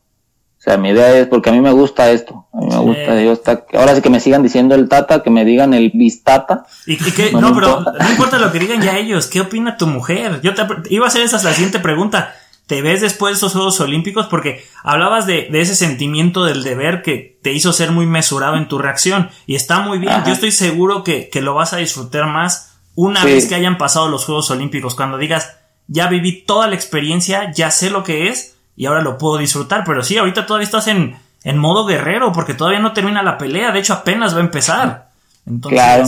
O 0.57 0.61
sea, 0.63 0.77
mi 0.77 0.89
idea 0.91 1.17
es, 1.17 1.27
porque 1.27 1.49
a 1.49 1.53
mí 1.53 1.59
me 1.59 1.73
gusta 1.73 2.09
esto, 2.11 2.47
a 2.53 2.57
mí 2.59 2.67
me 2.69 2.77
gusta, 2.77 3.21
yo 3.21 3.33
está, 3.33 3.65
ahora 3.73 3.95
sí 3.95 4.01
que 4.01 4.09
me 4.09 4.21
sigan 4.21 4.43
diciendo 4.43 4.75
el 4.75 4.87
tata, 4.87 5.21
que 5.21 5.29
me 5.29 5.43
digan 5.43 5.73
el 5.73 5.91
bistata. 5.93 6.65
Y, 6.85 6.95
que, 6.95 7.33
no, 7.33 7.53
pero 7.53 7.81
no 7.81 8.09
importa 8.09 8.39
lo 8.39 8.49
que 8.49 8.59
digan 8.59 8.81
ya 8.81 8.97
ellos, 8.97 9.27
¿qué 9.27 9.41
opina 9.41 9.75
tu 9.75 9.87
mujer? 9.87 10.39
Yo 10.41 10.53
te, 10.53 10.65
iba 10.89 11.03
a 11.05 11.09
hacer 11.09 11.23
esa 11.23 11.43
la 11.43 11.51
siguiente 11.51 11.79
pregunta. 11.79 12.33
Te 12.67 12.81
ves 12.81 13.01
después 13.01 13.33
de 13.33 13.37
esos 13.37 13.53
Juegos 13.53 13.79
Olímpicos 13.81 14.27
porque 14.27 14.63
hablabas 14.83 15.25
de, 15.25 15.49
ese 15.53 15.75
sentimiento 15.75 16.45
del 16.45 16.63
deber 16.63 17.01
que 17.01 17.37
te 17.41 17.51
hizo 17.51 17.73
ser 17.73 17.91
muy 17.91 18.05
mesurado 18.05 18.55
en 18.55 18.67
tu 18.67 18.77
reacción 18.77 19.29
y 19.45 19.55
está 19.55 19.79
muy 19.79 19.99
bien. 19.99 20.13
Yo 20.25 20.33
estoy 20.33 20.51
seguro 20.51 21.03
que, 21.03 21.29
lo 21.41 21.55
vas 21.55 21.73
a 21.73 21.77
disfrutar 21.77 22.25
más 22.27 22.77
una 22.95 23.25
vez 23.25 23.47
que 23.47 23.55
hayan 23.55 23.77
pasado 23.77 24.07
los 24.07 24.25
Juegos 24.25 24.49
Olímpicos, 24.51 24.95
cuando 24.95 25.17
digas, 25.17 25.57
ya 25.87 26.07
viví 26.07 26.43
toda 26.43 26.67
la 26.67 26.75
experiencia, 26.75 27.51
ya 27.51 27.69
sé 27.69 27.89
lo 27.89 28.03
que 28.03 28.29
es 28.29 28.55
y 28.77 28.85
ahora 28.85 29.01
lo 29.01 29.17
puedo 29.17 29.37
disfrutar. 29.37 29.83
Pero 29.85 30.03
sí, 30.03 30.17
ahorita 30.17 30.45
todavía 30.45 30.65
estás 30.65 30.87
en, 30.87 31.17
en 31.43 31.57
modo 31.57 31.85
guerrero 31.85 32.31
porque 32.31 32.53
todavía 32.53 32.79
no 32.79 32.93
termina 32.93 33.23
la 33.23 33.37
pelea, 33.37 33.71
de 33.71 33.79
hecho 33.79 33.93
apenas 33.93 34.33
va 34.33 34.37
a 34.37 34.43
empezar. 34.43 35.09
Entonces, 35.45 35.79
claro. 35.79 36.05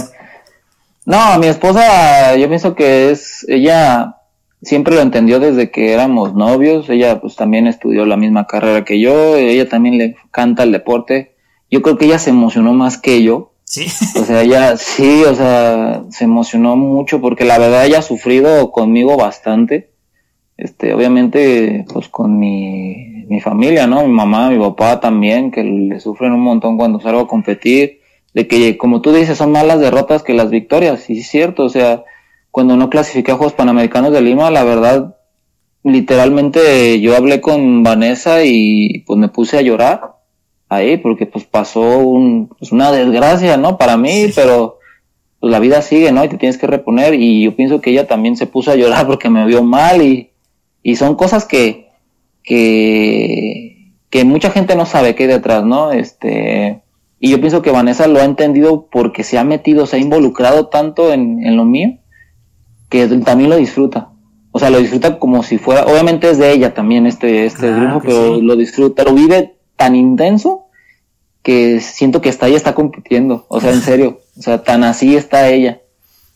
No, 1.05 1.37
mi 1.37 1.47
esposa, 1.47 2.35
yo 2.35 2.47
pienso 2.47 2.73
que 2.73 3.11
es, 3.11 3.45
ella 3.47 4.14
siempre 4.66 4.95
lo 4.95 5.01
entendió 5.01 5.39
desde 5.39 5.72
que 5.72 5.93
éramos 5.93 6.34
novios, 6.34 6.89
ella 6.89 7.22
pues 7.22 7.36
también 7.36 7.68
estudió 7.68 8.05
la 8.05 8.18
misma 8.18 8.47
carrera 8.47 8.84
que 8.84 8.99
yo, 8.99 9.38
ella 9.38 9.70
también 9.70 9.97
le 9.97 10.16
canta 10.32 10.63
el 10.63 10.72
deporte, 10.72 11.36
yo 11.72 11.82
creo 11.82 11.97
que 11.97 12.05
ella 12.05 12.20
se 12.20 12.32
emocionó 12.32 12.74
más 12.74 12.97
que 12.97 13.24
yo. 13.24 13.51
Sí. 13.63 13.88
O 14.20 14.24
sea, 14.24 14.43
ella 14.43 14.78
sí, 14.78 15.24
o 15.24 15.34
sea, 15.34 16.03
se 16.09 16.26
emocionó 16.26 16.76
mucho 16.76 17.20
porque 17.20 17.45
la 17.45 17.57
verdad 17.57 17.86
ella 17.86 17.99
ha 17.99 18.03
sufrido 18.03 18.72
conmigo 18.72 19.18
bastante. 19.18 19.89
Este, 20.57 20.93
obviamente, 20.93 21.86
pues 21.91 22.07
con 22.07 22.39
mi, 22.39 23.26
mi 23.28 23.41
familia, 23.41 23.88
¿no? 23.88 24.03
Mi 24.03 24.13
mamá, 24.13 24.49
mi 24.49 24.59
papá 24.59 24.99
también, 24.99 25.51
que 25.51 25.63
le 25.63 25.99
sufren 25.99 26.32
un 26.32 26.41
montón 26.41 26.78
cuando 26.78 27.01
salgo 27.01 27.22
a 27.22 27.28
competir 27.28 27.99
de 28.34 28.47
que, 28.47 28.78
como 28.78 29.01
tú 29.01 29.11
dices, 29.11 29.38
son 29.38 29.51
más 29.51 29.66
las 29.66 29.80
derrotas 29.80 30.24
que 30.24 30.34
las 30.34 30.49
victorias. 30.49 31.09
Y 31.09 31.20
es 31.20 31.28
cierto, 31.28 31.63
o 31.63 31.70
sea, 31.70 32.03
cuando 32.55 32.77
no 32.77 32.89
clasifiqué 32.89 33.33
a 33.33 33.35
Juegos 33.35 33.51
Panamericanos 33.51 34.13
de 34.13 34.21
Lima, 34.21 34.49
la 34.49 34.63
verdad, 34.63 35.17
literalmente 35.83 37.01
yo 37.01 37.13
hablé 37.13 37.41
con 37.41 37.83
Vanessa 37.83 38.45
y 38.45 38.99
pues 38.99 39.19
me 39.19 39.27
puse 39.27 39.57
a 39.57 39.61
llorar 39.61 40.13
ahí 40.69 40.95
porque 40.95 41.25
pues 41.25 41.43
pasó 41.43 41.99
un, 41.99 42.47
pues 42.47 42.71
una 42.71 42.93
desgracia, 42.93 43.57
¿no? 43.57 43.77
Para 43.77 43.97
mí, 43.97 44.27
pero 44.33 44.79
pues 45.41 45.51
la 45.51 45.59
vida 45.59 45.81
sigue, 45.81 46.13
¿no? 46.13 46.23
Y 46.23 46.29
te 46.29 46.37
tienes 46.37 46.57
que 46.57 46.65
reponer 46.65 47.13
y 47.13 47.43
yo 47.43 47.57
pienso 47.57 47.81
que 47.81 47.89
ella 47.89 48.07
también 48.07 48.37
se 48.37 48.47
puso 48.47 48.71
a 48.71 48.75
llorar 48.75 49.05
porque 49.07 49.29
me 49.29 49.45
vio 49.45 49.61
mal 49.61 50.01
y, 50.01 50.29
y 50.81 50.95
son 50.95 51.15
cosas 51.15 51.43
que, 51.43 51.89
que, 52.41 53.91
que 54.09 54.23
mucha 54.23 54.49
gente 54.49 54.77
no 54.77 54.85
sabe 54.85 55.13
que 55.13 55.23
hay 55.23 55.29
detrás, 55.29 55.65
¿no? 55.65 55.91
Este, 55.91 56.81
y 57.19 57.31
yo 57.31 57.41
pienso 57.41 57.61
que 57.61 57.71
Vanessa 57.71 58.07
lo 58.07 58.21
ha 58.21 58.23
entendido 58.23 58.87
porque 58.89 59.23
se 59.23 59.37
ha 59.37 59.43
metido, 59.43 59.87
se 59.87 59.97
ha 59.97 59.99
involucrado 59.99 60.67
tanto 60.67 61.11
en, 61.11 61.57
lo 61.57 61.65
mío, 61.65 61.97
que 62.89 63.07
también 63.07 63.49
lo 63.49 63.55
disfruta. 63.57 64.09
O 64.51 64.59
sea, 64.59 64.69
lo 64.69 64.79
disfruta 64.79 65.19
como 65.19 65.43
si 65.43 65.57
fuera, 65.57 65.86
obviamente 65.86 66.29
es 66.29 66.38
de 66.38 66.51
ella 66.51 66.73
también 66.73 67.05
este, 67.07 67.45
este 67.45 67.73
grupo, 67.73 68.01
pero 68.05 68.41
lo 68.41 68.55
disfruta, 68.55 69.03
lo 69.03 69.13
vive 69.13 69.57
tan 69.75 69.95
intenso 69.95 70.67
que 71.43 71.79
siento 71.79 72.21
que 72.21 72.29
hasta 72.29 72.47
ella 72.47 72.57
está 72.57 72.73
compitiendo. 72.73 73.45
O 73.49 73.61
sea, 73.61 73.71
en 73.71 73.81
serio. 73.81 74.21
O 74.38 74.41
sea, 74.41 74.63
tan 74.63 74.83
así 74.83 75.15
está 75.15 75.49
ella. 75.49 75.81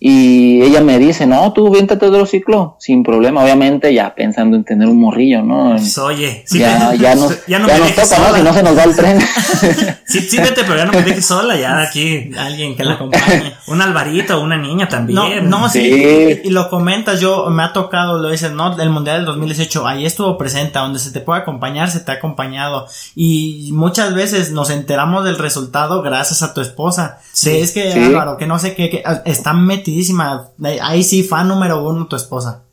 Y 0.02 0.62
ella 0.62 0.80
me 0.80 0.98
dice, 0.98 1.28
no, 1.28 1.52
tú 1.52 1.70
viéntate 1.70 2.06
otro 2.06 2.26
ciclo, 2.26 2.78
sin 2.80 3.04
problema, 3.04 3.44
obviamente 3.44 3.94
ya 3.94 4.16
pensando 4.16 4.56
en 4.56 4.64
tener 4.64 4.88
un 4.88 4.98
morrillo, 4.98 5.44
¿no? 5.44 5.72
Pues, 5.72 5.98
oye, 5.98 6.42
sí, 6.46 6.60
ya, 6.60 6.94
ya, 6.96 7.16
nos, 7.16 7.46
ya, 7.48 7.60
no 7.60 7.68
ya 7.68 7.80
nos 7.80 7.94
toca, 7.96 8.18
¿no? 8.18 8.38
Si 8.38 8.42
no 8.42 8.54
se 8.54 8.64
nos 8.64 8.76
da 8.78 8.84
el 8.86 8.96
tren. 8.96 9.20
sí, 10.06 10.22
sí, 10.22 10.38
vete, 10.38 10.64
pero 10.64 10.78
ya 10.78 10.86
no 10.86 10.94
me 10.94 11.02
dejes 11.02 11.26
sola, 11.26 11.58
ya 11.58 11.82
aquí 11.82 12.32
alguien 12.38 12.78
que 12.78 12.86
la 12.86 12.94
acompañe. 12.94 13.56
Un 13.68 13.82
Alvarito, 13.82 14.42
una 14.42 14.58
niña 14.58 14.88
también. 14.88 15.50
No, 15.50 15.60
no, 15.60 15.70
sí, 15.70 16.40
Y, 16.44 16.50
lo 16.50 16.70
comentas, 16.70 17.20
yo 17.20 17.50
me 17.50 17.62
ha 17.62 17.74
tocado, 17.74 18.20
lo 18.20 18.30
dices, 18.30 18.54
¿no? 18.54 18.80
El 18.80 18.90
Mundial 18.90 19.18
del 19.18 19.26
2018, 19.26 19.86
ahí 19.86 20.06
estuvo 20.06 20.38
presente, 20.38 20.80
donde 20.80 21.00
se 21.00 21.12
te 21.12 21.20
puede 21.20 21.42
acompañar, 21.42 21.92
se 21.92 22.00
te 22.00 22.12
ha 22.12 22.16
acompañado. 22.16 22.88
Y 23.16 23.70
muchas 23.74 24.16
veces 24.16 24.52
nos 24.52 24.70
enteramos 24.70 25.26
del 25.26 25.38
resultado 25.38 26.02
gracias 26.02 26.42
a 26.42 26.54
tu 26.54 26.62
esposa. 26.62 27.20
Sí, 27.32 27.58
es 27.58 27.72
que 27.72 27.94
Álvaro, 27.94 28.38
que 28.38 28.48
no 28.48 28.58
sé 28.60 28.76
qué, 28.76 28.90
que 28.90 29.04
están 29.26 29.66
metidos 29.90 30.52
Ahí 30.82 31.04
sí, 31.04 31.24
fan 31.24 31.48
número 31.48 31.88
uno 31.88 32.08
tu 32.08 32.16
esposa. 32.16 32.64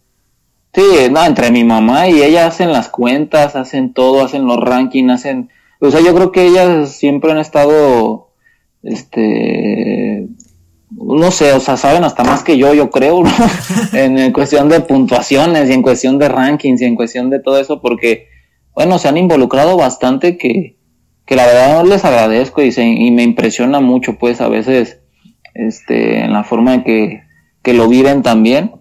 Sí, 0.76 0.82
no, 1.10 1.24
entre 1.24 1.50
mi 1.50 1.64
mamá 1.64 2.06
y 2.08 2.22
ella 2.22 2.46
hacen 2.46 2.70
las 2.70 2.90
cuentas, 2.90 3.56
hacen 3.56 3.94
todo, 3.94 4.22
hacen 4.22 4.46
los 4.46 4.58
rankings, 4.58 5.10
hacen... 5.10 5.48
O 5.80 5.90
sea, 5.90 6.00
yo 6.00 6.14
creo 6.14 6.32
que 6.32 6.46
ellas 6.46 6.90
siempre 6.92 7.32
han 7.32 7.38
estado, 7.38 8.28
este, 8.82 10.28
no 10.90 11.30
sé, 11.30 11.54
o 11.54 11.60
sea, 11.60 11.78
saben 11.78 12.04
hasta 12.04 12.24
más 12.24 12.42
que 12.44 12.58
yo, 12.58 12.74
yo 12.74 12.90
creo, 12.90 13.22
¿no? 13.22 13.30
en, 13.94 14.32
cuestión 14.34 14.68
de 14.68 14.80
puntuaciones 14.80 15.70
y 15.70 15.72
en 15.72 15.80
cuestión 15.80 16.18
de 16.18 16.28
rankings 16.28 16.82
y 16.82 16.84
en 16.84 16.96
cuestión 16.96 17.30
de 17.30 17.40
todo 17.40 17.58
eso, 17.58 17.80
porque, 17.80 18.28
bueno, 18.74 18.98
se 18.98 19.08
han 19.08 19.16
involucrado 19.16 19.78
bastante 19.78 20.36
que, 20.36 20.76
que 21.24 21.36
la 21.36 21.46
verdad 21.46 21.84
les 21.86 22.04
agradezco 22.04 22.60
y, 22.60 22.70
se, 22.70 22.84
y 22.84 23.10
me 23.12 23.22
impresiona 23.22 23.80
mucho, 23.80 24.18
pues, 24.18 24.42
a 24.42 24.48
veces 24.48 25.00
este, 25.58 26.24
en 26.24 26.32
la 26.32 26.44
forma 26.44 26.74
en 26.74 26.84
que, 26.84 27.22
que 27.62 27.74
lo 27.74 27.88
viven 27.88 28.22
también. 28.22 28.72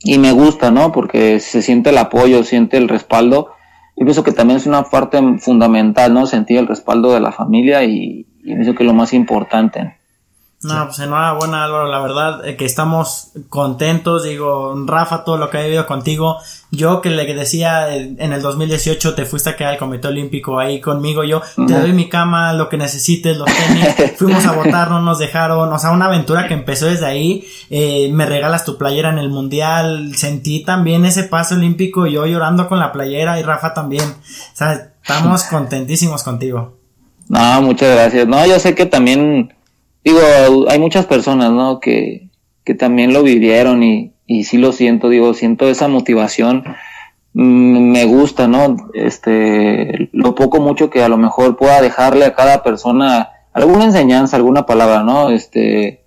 Y 0.00 0.18
me 0.18 0.32
gusta, 0.32 0.70
¿no? 0.70 0.92
Porque 0.92 1.40
se 1.40 1.62
siente 1.62 1.90
el 1.90 1.98
apoyo, 1.98 2.44
siente 2.44 2.76
el 2.76 2.88
respaldo. 2.88 3.52
Yo 3.96 4.04
pienso 4.04 4.24
que 4.24 4.32
también 4.32 4.58
es 4.58 4.66
una 4.66 4.84
parte 4.84 5.18
fundamental, 5.38 6.12
¿no? 6.12 6.26
Sentir 6.26 6.58
el 6.58 6.66
respaldo 6.66 7.14
de 7.14 7.20
la 7.20 7.32
familia 7.32 7.84
y, 7.84 8.26
y 8.42 8.54
pienso 8.54 8.74
que 8.74 8.82
es 8.82 8.86
lo 8.86 8.94
más 8.94 9.14
importante. 9.14 9.96
No, 10.64 10.86
pues 10.86 10.98
enhorabuena 10.98 11.64
Álvaro, 11.64 11.88
la 11.88 11.98
verdad 11.98 12.48
eh, 12.48 12.56
que 12.56 12.64
estamos 12.64 13.32
contentos, 13.50 14.24
digo, 14.24 14.74
Rafa, 14.86 15.22
todo 15.22 15.36
lo 15.36 15.50
que 15.50 15.58
he 15.58 15.64
vivido 15.64 15.86
contigo, 15.86 16.38
yo 16.70 17.02
que 17.02 17.10
le 17.10 17.32
decía 17.34 17.94
eh, 17.94 18.16
en 18.18 18.32
el 18.32 18.40
2018 18.40 19.14
te 19.14 19.26
fuiste 19.26 19.50
a 19.50 19.56
quedar 19.56 19.74
al 19.74 19.78
Comité 19.78 20.08
Olímpico 20.08 20.58
ahí 20.58 20.80
conmigo, 20.80 21.22
yo 21.22 21.42
te 21.66 21.78
doy 21.78 21.92
mi 21.92 22.08
cama, 22.08 22.54
lo 22.54 22.70
que 22.70 22.78
necesites, 22.78 23.36
los 23.36 23.46
tenis, 23.46 24.12
fuimos 24.16 24.46
a 24.46 24.52
votar, 24.52 24.90
no 24.90 25.02
nos 25.02 25.18
dejaron, 25.18 25.70
o 25.70 25.78
sea, 25.78 25.90
una 25.90 26.06
aventura 26.06 26.48
que 26.48 26.54
empezó 26.54 26.86
desde 26.86 27.04
ahí, 27.04 27.46
eh, 27.68 28.10
me 28.10 28.24
regalas 28.24 28.64
tu 28.64 28.78
playera 28.78 29.10
en 29.10 29.18
el 29.18 29.28
Mundial, 29.28 30.16
sentí 30.16 30.64
también 30.64 31.04
ese 31.04 31.24
paso 31.24 31.56
olímpico, 31.56 32.06
yo 32.06 32.24
llorando 32.24 32.68
con 32.68 32.78
la 32.78 32.90
playera 32.90 33.38
y 33.38 33.42
Rafa 33.42 33.74
también, 33.74 34.04
o 34.04 34.56
sea, 34.56 34.92
estamos 35.02 35.44
contentísimos 35.44 36.22
contigo. 36.22 36.78
No, 37.28 37.60
muchas 37.60 37.94
gracias, 37.94 38.26
no, 38.26 38.46
yo 38.46 38.58
sé 38.58 38.74
que 38.74 38.86
también 38.86 39.52
digo, 40.04 40.20
hay 40.68 40.78
muchas 40.78 41.06
personas, 41.06 41.50
¿no? 41.50 41.80
Que, 41.80 42.28
que 42.64 42.74
también 42.74 43.12
lo 43.12 43.22
vivieron 43.22 43.82
y, 43.82 44.12
y 44.26 44.44
sí 44.44 44.58
lo 44.58 44.72
siento, 44.72 45.08
digo, 45.08 45.34
siento 45.34 45.68
esa 45.68 45.88
motivación, 45.88 46.64
mm, 47.32 47.90
me 47.92 48.04
gusta, 48.04 48.48
¿no? 48.48 48.76
Este, 48.94 50.08
lo 50.12 50.34
poco 50.34 50.60
mucho 50.60 50.90
que 50.90 51.02
a 51.02 51.08
lo 51.08 51.16
mejor 51.16 51.56
pueda 51.56 51.80
dejarle 51.80 52.24
a 52.24 52.34
cada 52.34 52.62
persona 52.62 53.30
alguna 53.52 53.84
enseñanza, 53.84 54.36
alguna 54.36 54.66
palabra, 54.66 55.02
¿no? 55.02 55.30
Este, 55.30 56.04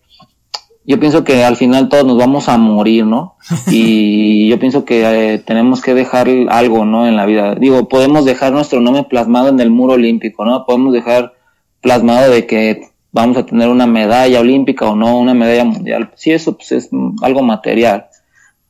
yo 0.86 1.00
pienso 1.00 1.24
que 1.24 1.44
al 1.44 1.58
final 1.58 1.90
todos 1.90 2.06
nos 2.06 2.18
vamos 2.18 2.48
a 2.50 2.58
morir, 2.58 3.06
¿no? 3.06 3.36
Y 3.72 4.48
yo 4.50 4.58
pienso 4.60 4.86
que 4.86 5.34
eh, 5.34 5.40
tenemos 5.40 5.82
que 5.82 5.94
dejar 5.94 6.30
algo, 6.50 6.86
¿no? 6.86 7.08
En 7.08 7.16
la 7.16 7.26
vida. 7.26 7.56
Digo, 7.56 7.88
podemos 7.88 8.26
dejar 8.26 8.54
nuestro 8.54 8.80
nombre 8.80 9.04
plasmado 9.04 9.50
en 9.50 9.60
el 9.60 9.70
muro 9.70 9.94
olímpico, 9.94 10.46
¿no? 10.46 10.66
Podemos 10.66 10.94
dejar 10.94 11.34
plasmado 11.82 12.32
de 12.32 12.48
que 12.48 12.90
vamos 13.22 13.38
a 13.38 13.46
tener 13.46 13.70
una 13.70 13.88
medalla 13.88 14.40
olímpica 14.40 14.86
o 14.86 14.96
no, 14.96 15.20
una 15.20 15.34
medalla 15.34 15.66
mundial. 15.66 16.12
Sí, 16.16 16.32
eso 16.32 16.56
pues, 16.56 16.72
es 16.72 16.90
algo 17.22 17.42
material, 17.42 18.08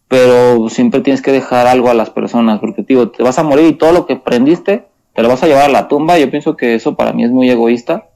pero 0.08 0.70
siempre 0.70 1.02
tienes 1.02 1.22
que 1.22 1.32
dejar 1.32 1.68
algo 1.68 1.89
a 1.89 1.93
las 1.93 2.10
personas, 2.10 2.60
porque 2.60 2.84
te 2.84 3.24
vas 3.24 3.39
a 3.39 3.43
morir 3.43 3.68
y 3.68 3.74
todo 3.74 3.91
lo 3.91 4.06
que 4.06 4.14
aprendiste 4.14 4.86
te 5.18 5.24
lo 5.24 5.30
vas 5.30 5.41
a 5.41 5.48
llevar 5.48 5.66
a 5.66 5.70
la 5.70 5.88
tumba. 5.88 6.20
Yo 6.20 6.30
pienso 6.30 6.56
que 6.56 6.76
eso 6.76 6.95
para 6.95 7.12
mí 7.12 7.24
es 7.24 7.32
muy 7.32 7.50
egoísta. 7.50 8.10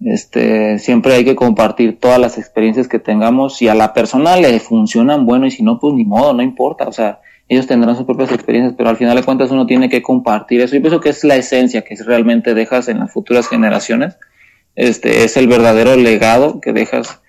Este, 0.00 0.78
siempre 0.78 1.14
hay 1.14 1.24
que 1.24 1.34
compartir 1.34 1.98
todas 1.98 2.20
las 2.20 2.38
experiencias 2.38 2.86
que 2.86 3.00
tengamos. 3.00 3.56
Si 3.56 3.66
a 3.66 3.74
la 3.74 3.92
persona 3.92 4.36
le 4.36 4.60
funcionan, 4.60 5.26
bueno, 5.26 5.46
y 5.46 5.50
si 5.50 5.64
no, 5.64 5.80
pues 5.80 5.94
ni 5.94 6.04
modo, 6.04 6.32
no 6.34 6.42
importa. 6.44 6.86
O 6.86 6.92
sea, 6.92 7.18
ellos 7.48 7.66
tendrán 7.66 7.96
sus 7.96 8.06
propias 8.06 8.30
experiencias, 8.30 8.76
pero 8.78 8.88
al 8.88 8.96
final 8.96 9.16
de 9.16 9.24
cuentas 9.24 9.50
uno 9.50 9.66
tiene 9.66 9.88
que 9.88 10.00
compartir 10.00 10.60
eso. 10.60 10.76
Yo 10.76 10.80
pienso 10.80 11.00
que 11.00 11.08
es 11.08 11.24
la 11.24 11.34
esencia 11.34 11.82
que 11.82 11.96
realmente 11.96 12.54
dejas 12.54 12.86
en 12.86 13.00
las 13.00 13.12
futuras 13.12 13.48
generaciones 13.48 14.16
este 14.78 15.24
es 15.24 15.36
el 15.36 15.48
verdadero 15.48 15.96
legado 15.96 16.60
que 16.60 16.72
dejas 16.72 17.20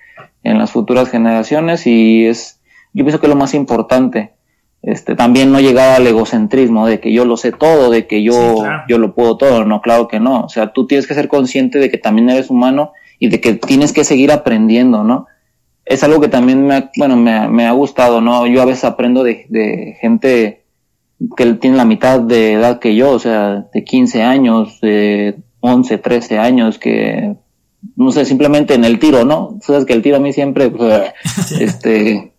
en 0.43 0.59
las 0.59 0.71
futuras 0.71 1.09
generaciones 1.09 1.87
y 1.87 2.27
es, 2.27 2.61
yo 2.93 3.03
pienso 3.03 3.19
que 3.19 3.25
es 3.25 3.29
lo 3.33 3.35
más 3.35 3.55
importante. 3.55 4.33
Este, 4.83 5.15
también 5.15 5.51
no 5.51 5.59
llegar 5.59 5.95
al 5.95 6.05
egocentrismo 6.05 6.85
de 6.85 6.99
que 6.99 7.11
yo 7.11 7.25
lo 7.25 7.37
sé 7.37 7.51
todo, 7.51 7.89
de 7.89 8.05
que 8.05 8.21
yo, 8.21 8.63
yo 8.87 8.99
lo 8.99 9.15
puedo 9.15 9.35
todo, 9.35 9.65
no, 9.65 9.81
claro 9.81 10.07
que 10.07 10.19
no. 10.19 10.41
O 10.41 10.49
sea, 10.49 10.73
tú 10.73 10.85
tienes 10.85 11.07
que 11.07 11.15
ser 11.15 11.27
consciente 11.27 11.79
de 11.79 11.89
que 11.89 11.97
también 11.97 12.29
eres 12.29 12.51
humano 12.51 12.93
y 13.17 13.29
de 13.29 13.41
que 13.41 13.55
tienes 13.55 13.93
que 13.93 14.03
seguir 14.03 14.31
aprendiendo, 14.31 15.03
¿no? 15.03 15.25
Es 15.85 16.03
algo 16.03 16.21
que 16.21 16.27
también 16.27 16.67
me 16.67 16.75
ha, 16.75 16.91
bueno, 16.97 17.17
me, 17.17 17.49
me 17.49 17.65
ha 17.65 17.71
gustado, 17.71 18.21
¿no? 18.21 18.45
Yo 18.45 18.61
a 18.61 18.65
veces 18.65 18.83
aprendo 18.83 19.23
de, 19.23 19.47
de 19.49 19.97
gente 19.99 20.65
que 21.35 21.53
tiene 21.53 21.77
la 21.77 21.85
mitad 21.85 22.19
de 22.19 22.53
edad 22.53 22.77
que 22.77 22.95
yo, 22.95 23.09
o 23.09 23.19
sea, 23.19 23.65
de 23.73 23.83
15 23.83 24.21
años, 24.21 24.79
de 24.81 25.35
11, 25.61 25.97
13 25.97 26.37
años 26.37 26.77
que, 26.79 27.35
no 27.95 28.11
sé, 28.11 28.25
simplemente 28.25 28.73
en 28.73 28.85
el 28.85 28.99
tiro, 28.99 29.25
¿no? 29.25 29.57
Sabes 29.61 29.85
que 29.85 29.93
el 29.93 30.01
tiro 30.01 30.17
a 30.17 30.19
mí 30.19 30.33
siempre, 30.33 30.69
pues, 30.69 31.13
este, 31.59 32.33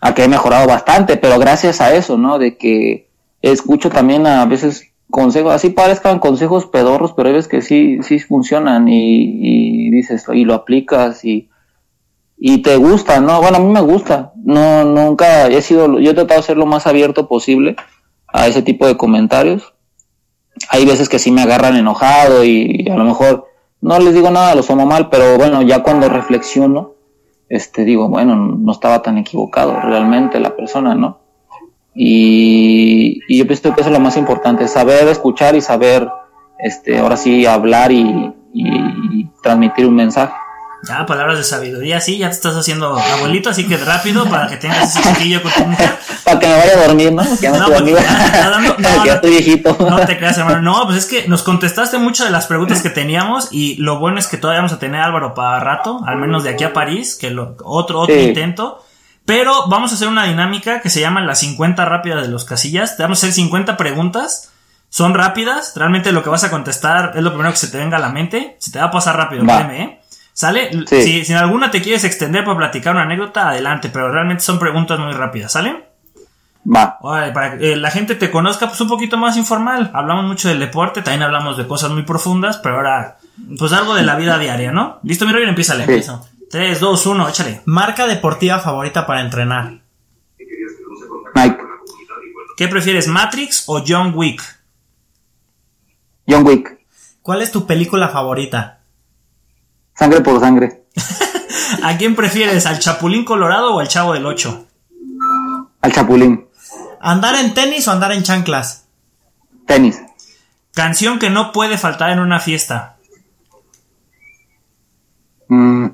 a 0.00 0.14
que 0.14 0.24
he 0.24 0.28
mejorado 0.28 0.66
bastante, 0.66 1.16
pero 1.16 1.38
gracias 1.38 1.80
a 1.80 1.94
eso, 1.94 2.16
¿no? 2.18 2.38
De 2.38 2.56
que 2.56 3.08
escucho 3.42 3.90
también 3.90 4.26
a 4.26 4.44
veces 4.46 4.88
consejos, 5.10 5.52
así 5.52 5.70
parezcan 5.70 6.18
consejos 6.18 6.66
pedorros, 6.66 7.12
pero 7.12 7.28
hay 7.28 7.34
veces 7.34 7.48
que 7.48 7.62
sí, 7.62 7.98
sí 8.02 8.18
funcionan 8.18 8.88
y, 8.88 9.86
y 9.86 9.90
dices, 9.90 10.24
y 10.32 10.44
lo 10.44 10.54
aplicas 10.54 11.24
y, 11.24 11.50
y 12.38 12.62
te 12.62 12.76
gusta, 12.76 13.20
¿no? 13.20 13.40
Bueno, 13.40 13.58
a 13.58 13.60
mí 13.60 13.70
me 13.72 13.82
gusta, 13.82 14.32
no, 14.42 14.84
nunca 14.84 15.48
he 15.48 15.60
sido, 15.62 15.98
yo 15.98 16.12
he 16.12 16.14
tratado 16.14 16.40
de 16.40 16.46
ser 16.46 16.56
lo 16.56 16.66
más 16.66 16.86
abierto 16.86 17.28
posible 17.28 17.76
a 18.28 18.46
ese 18.46 18.62
tipo 18.62 18.86
de 18.86 18.96
comentarios. 18.96 19.74
Hay 20.68 20.84
veces 20.84 21.08
que 21.08 21.18
sí 21.18 21.30
me 21.30 21.42
agarran 21.42 21.76
enojado 21.76 22.44
y 22.44 22.86
a 22.90 22.96
lo 22.96 23.04
mejor 23.04 23.48
no 23.80 23.98
les 23.98 24.14
digo 24.14 24.30
nada, 24.30 24.54
los 24.54 24.66
tomo 24.66 24.86
mal, 24.86 25.08
pero 25.08 25.38
bueno, 25.38 25.62
ya 25.62 25.82
cuando 25.82 26.08
reflexiono, 26.08 26.92
este, 27.48 27.84
digo, 27.84 28.08
bueno, 28.08 28.36
no 28.36 28.72
estaba 28.72 29.02
tan 29.02 29.18
equivocado 29.18 29.80
realmente 29.80 30.38
la 30.38 30.54
persona, 30.54 30.94
¿no? 30.94 31.18
Y, 31.94 33.20
yo 33.36 33.46
pienso 33.46 33.74
que 33.74 33.80
eso 33.80 33.90
es 33.90 33.96
lo 33.96 34.00
más 34.00 34.16
importante, 34.16 34.68
saber 34.68 35.08
escuchar 35.08 35.56
y 35.56 35.60
saber, 35.60 36.08
este, 36.58 36.98
ahora 36.98 37.16
sí, 37.16 37.46
hablar 37.46 37.90
y 37.90 38.34
transmitir 39.42 39.86
un 39.86 39.94
mensaje. 39.94 40.34
Ya, 40.82 41.04
palabras 41.04 41.36
de 41.36 41.44
sabiduría, 41.44 42.00
sí, 42.00 42.16
ya 42.16 42.28
te 42.28 42.36
estás 42.36 42.56
haciendo 42.56 42.98
abuelito, 42.98 43.50
así 43.50 43.68
que 43.68 43.76
rápido 43.76 44.24
para 44.30 44.48
que 44.48 44.56
tengas 44.56 44.96
ese 44.96 45.06
chiquillo 45.08 45.42
con 45.42 45.52
tu 45.52 45.64
mujer. 45.66 45.98
Para 46.24 46.38
que 46.38 46.46
me 46.46 46.56
vaya 46.56 46.72
a 46.72 46.86
dormir, 46.86 47.12
¿no? 47.12 47.22
Ya 47.40 47.50
no, 47.50 47.68
no, 47.68 47.86
ya, 47.86 48.60
no, 48.60 49.04
estoy 49.04 49.30
viejito. 49.30 49.76
No 49.78 49.98
te 50.06 50.16
creas, 50.16 50.38
hermano. 50.38 50.62
No, 50.62 50.86
pues 50.86 50.98
es 50.98 51.06
que 51.06 51.28
nos 51.28 51.42
contestaste 51.42 51.98
muchas 51.98 52.26
de 52.26 52.32
las 52.32 52.46
preguntas 52.46 52.82
que 52.82 52.90
teníamos 52.90 53.48
y 53.50 53.76
lo 53.76 53.98
bueno 53.98 54.18
es 54.18 54.26
que 54.26 54.36
todavía 54.36 54.60
vamos 54.60 54.72
a 54.72 54.78
tener 54.78 55.00
Álvaro 55.00 55.34
para 55.34 55.60
rato, 55.60 56.00
al 56.06 56.16
menos 56.16 56.44
de 56.44 56.50
aquí 56.50 56.64
a 56.64 56.72
París, 56.72 57.16
que 57.20 57.30
lo, 57.30 57.56
otro, 57.64 58.00
otro 58.00 58.16
intento. 58.16 58.82
Pero 59.24 59.68
vamos 59.68 59.92
a 59.92 59.94
hacer 59.94 60.08
una 60.08 60.24
dinámica 60.24 60.80
que 60.80 60.90
se 60.90 61.00
llama 61.00 61.20
las 61.20 61.40
50 61.40 61.84
rápidas 61.84 62.22
de 62.22 62.28
los 62.28 62.44
casillas. 62.44 62.96
Te 62.96 63.02
vamos 63.02 63.22
a 63.22 63.26
hacer 63.26 63.34
50 63.34 63.76
preguntas. 63.76 64.50
Son 64.88 65.14
rápidas, 65.14 65.72
realmente 65.76 66.10
lo 66.12 66.22
que 66.22 66.30
vas 66.30 66.42
a 66.44 66.50
contestar 66.50 67.12
es 67.14 67.22
lo 67.22 67.30
primero 67.30 67.52
que 67.52 67.58
se 67.58 67.68
te 67.68 67.78
venga 67.78 67.96
a 67.96 68.00
la 68.00 68.08
mente. 68.08 68.56
Se 68.58 68.72
te 68.72 68.78
va 68.78 68.86
a 68.86 68.90
pasar 68.90 69.16
rápido, 69.16 69.44
créeme, 69.44 69.82
¿eh? 69.82 69.99
¿Sale? 70.40 70.70
Si, 70.86 71.30
en 71.30 71.36
alguna 71.36 71.70
te 71.70 71.82
quieres 71.82 72.02
extender 72.04 72.44
para 72.44 72.56
platicar 72.56 72.94
una 72.94 73.02
anécdota, 73.02 73.50
adelante, 73.50 73.90
pero 73.92 74.10
realmente 74.10 74.42
son 74.42 74.58
preguntas 74.58 74.98
muy 74.98 75.12
rápidas, 75.12 75.52
¿sale? 75.52 75.84
Va. 76.66 76.98
para 76.98 77.58
que 77.58 77.74
eh, 77.74 77.76
la 77.76 77.90
gente 77.90 78.14
te 78.14 78.30
conozca, 78.30 78.66
pues 78.66 78.80
un 78.80 78.88
poquito 78.88 79.18
más 79.18 79.36
informal. 79.36 79.90
Hablamos 79.92 80.24
mucho 80.24 80.48
del 80.48 80.58
deporte, 80.58 81.02
también 81.02 81.24
hablamos 81.24 81.58
de 81.58 81.66
cosas 81.66 81.90
muy 81.90 82.04
profundas, 82.04 82.56
pero 82.56 82.76
ahora, 82.76 83.18
pues 83.58 83.70
algo 83.74 83.94
de 83.94 84.02
la 84.02 84.16
vida 84.16 84.38
diaria, 84.38 84.72
¿no? 84.72 84.98
Listo, 85.02 85.26
mi 85.26 85.32
Roger, 85.32 85.50
empieza. 85.50 85.76
Sí. 85.76 86.14
3, 86.50 86.80
2, 86.80 87.06
1, 87.06 87.28
échale. 87.28 87.60
Marca 87.66 88.06
deportiva 88.06 88.60
favorita 88.60 89.06
para 89.06 89.20
entrenar. 89.20 89.82
Nike. 91.34 91.58
¿Qué 92.56 92.66
prefieres, 92.66 93.08
Matrix 93.08 93.64
o 93.66 93.84
John 93.86 94.14
Wick? 94.14 94.42
John 96.26 96.46
Wick. 96.46 96.80
¿Cuál 97.20 97.42
es 97.42 97.52
tu 97.52 97.66
película 97.66 98.08
favorita? 98.08 98.79
Sangre 100.00 100.22
por 100.22 100.40
sangre. 100.40 100.84
¿A 101.82 101.98
quién 101.98 102.16
prefieres? 102.16 102.64
¿Al 102.64 102.78
Chapulín 102.78 103.22
Colorado 103.22 103.74
o 103.74 103.80
al 103.80 103.88
Chavo 103.88 104.14
del 104.14 104.24
Ocho? 104.24 104.66
Al 105.82 105.92
Chapulín. 105.92 106.46
¿Andar 107.02 107.34
en 107.34 107.52
tenis 107.52 107.86
o 107.86 107.92
andar 107.92 108.12
en 108.12 108.22
chanclas? 108.22 108.88
Tenis. 109.66 110.00
Canción 110.72 111.18
que 111.18 111.28
no 111.28 111.52
puede 111.52 111.76
faltar 111.76 112.08
en 112.08 112.20
una 112.20 112.40
fiesta. 112.40 112.96
Mm, 115.48 115.88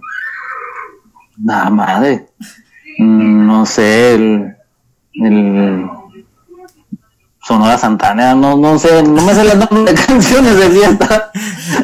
nada 1.39 1.71
madre. 1.71 2.29
Mm, 2.99 3.45
no 3.45 3.67
sé, 3.67 4.15
el, 4.15 4.57
el 5.15 5.85
Sonora 7.47 7.79
Santana, 7.79 8.35
no, 8.35 8.57
no 8.57 8.77
sé, 8.77 9.05
no 9.05 9.23
me 9.23 9.33
sé 9.33 9.45
las 9.45 9.55
nombres 9.55 9.95
de 9.95 10.07
canciones 10.07 10.57
de 10.57 10.69
fiesta. 10.69 11.31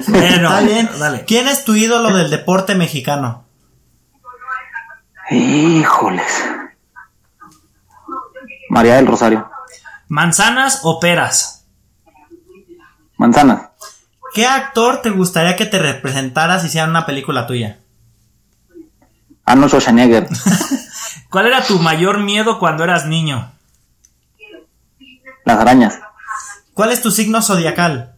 Bueno, 0.08 0.50
Dale. 0.98 1.24
¿Quién 1.24 1.46
es 1.46 1.64
tu 1.64 1.76
ídolo 1.76 2.12
del 2.16 2.30
deporte 2.30 2.74
mexicano? 2.74 3.44
Híjoles. 5.30 6.26
María 8.70 8.96
del 8.96 9.06
Rosario. 9.06 9.48
¿Manzanas 10.08 10.80
o 10.82 10.98
peras? 10.98 11.64
Manzanas. 13.16 13.68
¿Qué 14.34 14.46
actor 14.46 15.00
te 15.00 15.10
gustaría 15.10 15.54
que 15.54 15.66
te 15.66 15.78
representara 15.78 16.58
si 16.58 16.66
hiciera 16.66 16.88
una 16.88 17.06
película 17.06 17.46
tuya? 17.46 17.78
Arnold 19.44 19.68
Schwarzenegger. 19.68 20.28
¿Cuál 21.30 21.46
era 21.46 21.62
tu 21.62 21.78
mayor 21.78 22.18
miedo 22.18 22.58
cuando 22.58 22.82
eras 22.82 23.06
niño? 23.06 23.52
Las 25.44 25.58
arañas. 25.58 26.00
¿Cuál 26.74 26.92
es 26.92 27.02
tu 27.02 27.10
signo 27.10 27.42
zodiacal? 27.42 28.14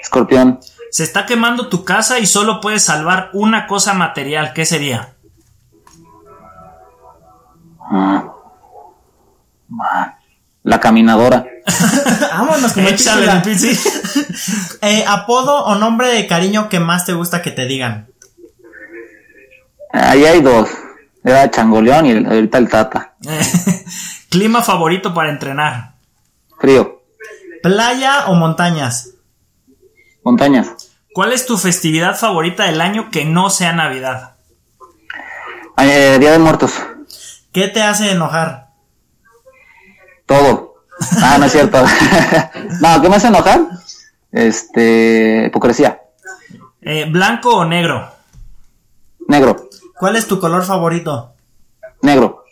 Escorpión. 0.00 0.60
Se 0.90 1.04
está 1.04 1.26
quemando 1.26 1.68
tu 1.68 1.84
casa 1.84 2.18
y 2.18 2.26
solo 2.26 2.60
puedes 2.60 2.84
salvar 2.84 3.30
una 3.32 3.66
cosa 3.66 3.94
material. 3.94 4.52
¿Qué 4.52 4.66
sería? 4.66 5.14
Ah. 7.80 8.24
La 10.62 10.80
caminadora. 10.80 11.46
Vámonos 12.32 12.72
con 12.72 12.84
eh, 14.82 15.04
¿Apodo 15.06 15.64
o 15.64 15.74
nombre 15.76 16.08
de 16.08 16.26
cariño 16.26 16.68
que 16.68 16.80
más 16.80 17.06
te 17.06 17.12
gusta 17.12 17.40
que 17.40 17.50
te 17.50 17.66
digan? 17.66 18.08
Ahí 19.92 20.24
hay 20.24 20.42
dos. 20.42 20.68
Era 21.24 21.50
Changoleón 21.50 22.06
y 22.06 22.24
ahorita 22.24 22.58
el 22.58 22.68
Tata. 22.68 23.14
¿Clima 24.30 24.62
favorito 24.62 25.12
para 25.12 25.30
entrenar? 25.30 25.89
Frío. 26.60 27.02
¿Playa 27.62 28.26
o 28.26 28.34
montañas? 28.34 29.14
Montañas. 30.22 30.90
¿Cuál 31.14 31.32
es 31.32 31.46
tu 31.46 31.56
festividad 31.56 32.16
favorita 32.16 32.64
del 32.64 32.82
año 32.82 33.10
que 33.10 33.24
no 33.24 33.48
sea 33.48 33.72
Navidad? 33.72 34.36
Eh, 35.78 36.18
Día 36.20 36.32
de 36.32 36.38
Muertos. 36.38 36.72
¿Qué 37.50 37.68
te 37.68 37.82
hace 37.82 38.12
enojar? 38.12 38.68
Todo. 40.26 40.74
Ah, 41.22 41.38
no 41.38 41.46
es 41.46 41.52
cierto. 41.52 41.82
no, 42.80 43.02
¿qué 43.02 43.08
me 43.08 43.16
hace 43.16 43.28
enojar? 43.28 43.60
Este, 44.30 45.46
hipocresía. 45.46 46.02
Eh, 46.82 47.06
¿Blanco 47.10 47.56
o 47.56 47.64
negro? 47.64 48.06
Negro. 49.26 49.70
¿Cuál 49.98 50.16
es 50.16 50.28
tu 50.28 50.38
color 50.38 50.64
favorito? 50.64 51.32
Negro. 52.02 52.44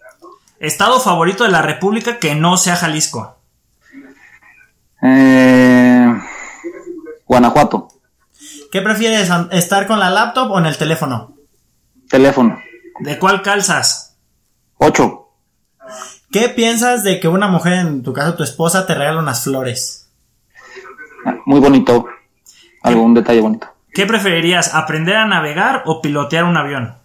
¿Estado 0.59 0.99
favorito 0.99 1.45
de 1.45 1.51
la 1.51 1.63
República 1.63 2.19
que 2.19 2.35
no 2.35 2.57
sea 2.57 2.75
Jalisco? 2.75 3.38
Eh, 5.03 6.15
Guanajuato. 7.27 7.89
¿Qué 8.71 8.83
prefieres, 8.83 9.31
estar 9.53 9.87
con 9.87 9.99
la 9.99 10.11
laptop 10.11 10.51
o 10.51 10.59
en 10.59 10.67
el 10.67 10.77
teléfono? 10.77 11.35
Teléfono. 12.09 12.59
¿De 13.01 13.19
cuál 13.19 13.43
calzas? 13.43 14.17
Ocho. 14.77 15.31
¿Qué 16.31 16.49
piensas 16.49 17.05
de 17.05 17.21
que 17.21 17.29
una 17.29 17.49
mujer, 17.49 17.75
en 17.75 18.03
tu 18.03 18.13
caso 18.13 18.35
tu 18.35 18.43
esposa, 18.43 18.87
te 18.87 18.95
regala 18.95 19.21
unas 19.21 19.45
flores? 19.45 20.11
Muy 21.47 21.61
bonito. 21.61 22.07
Algún 22.83 23.15
detalle 23.15 23.41
bonito. 23.41 23.69
¿Qué 23.93 24.07
preferirías, 24.07 24.75
aprender 24.75 25.17
a 25.17 25.27
navegar 25.27 25.83
o 25.87 26.01
pilotear 26.01 26.45
un 26.45 26.57
avión? 26.57 26.97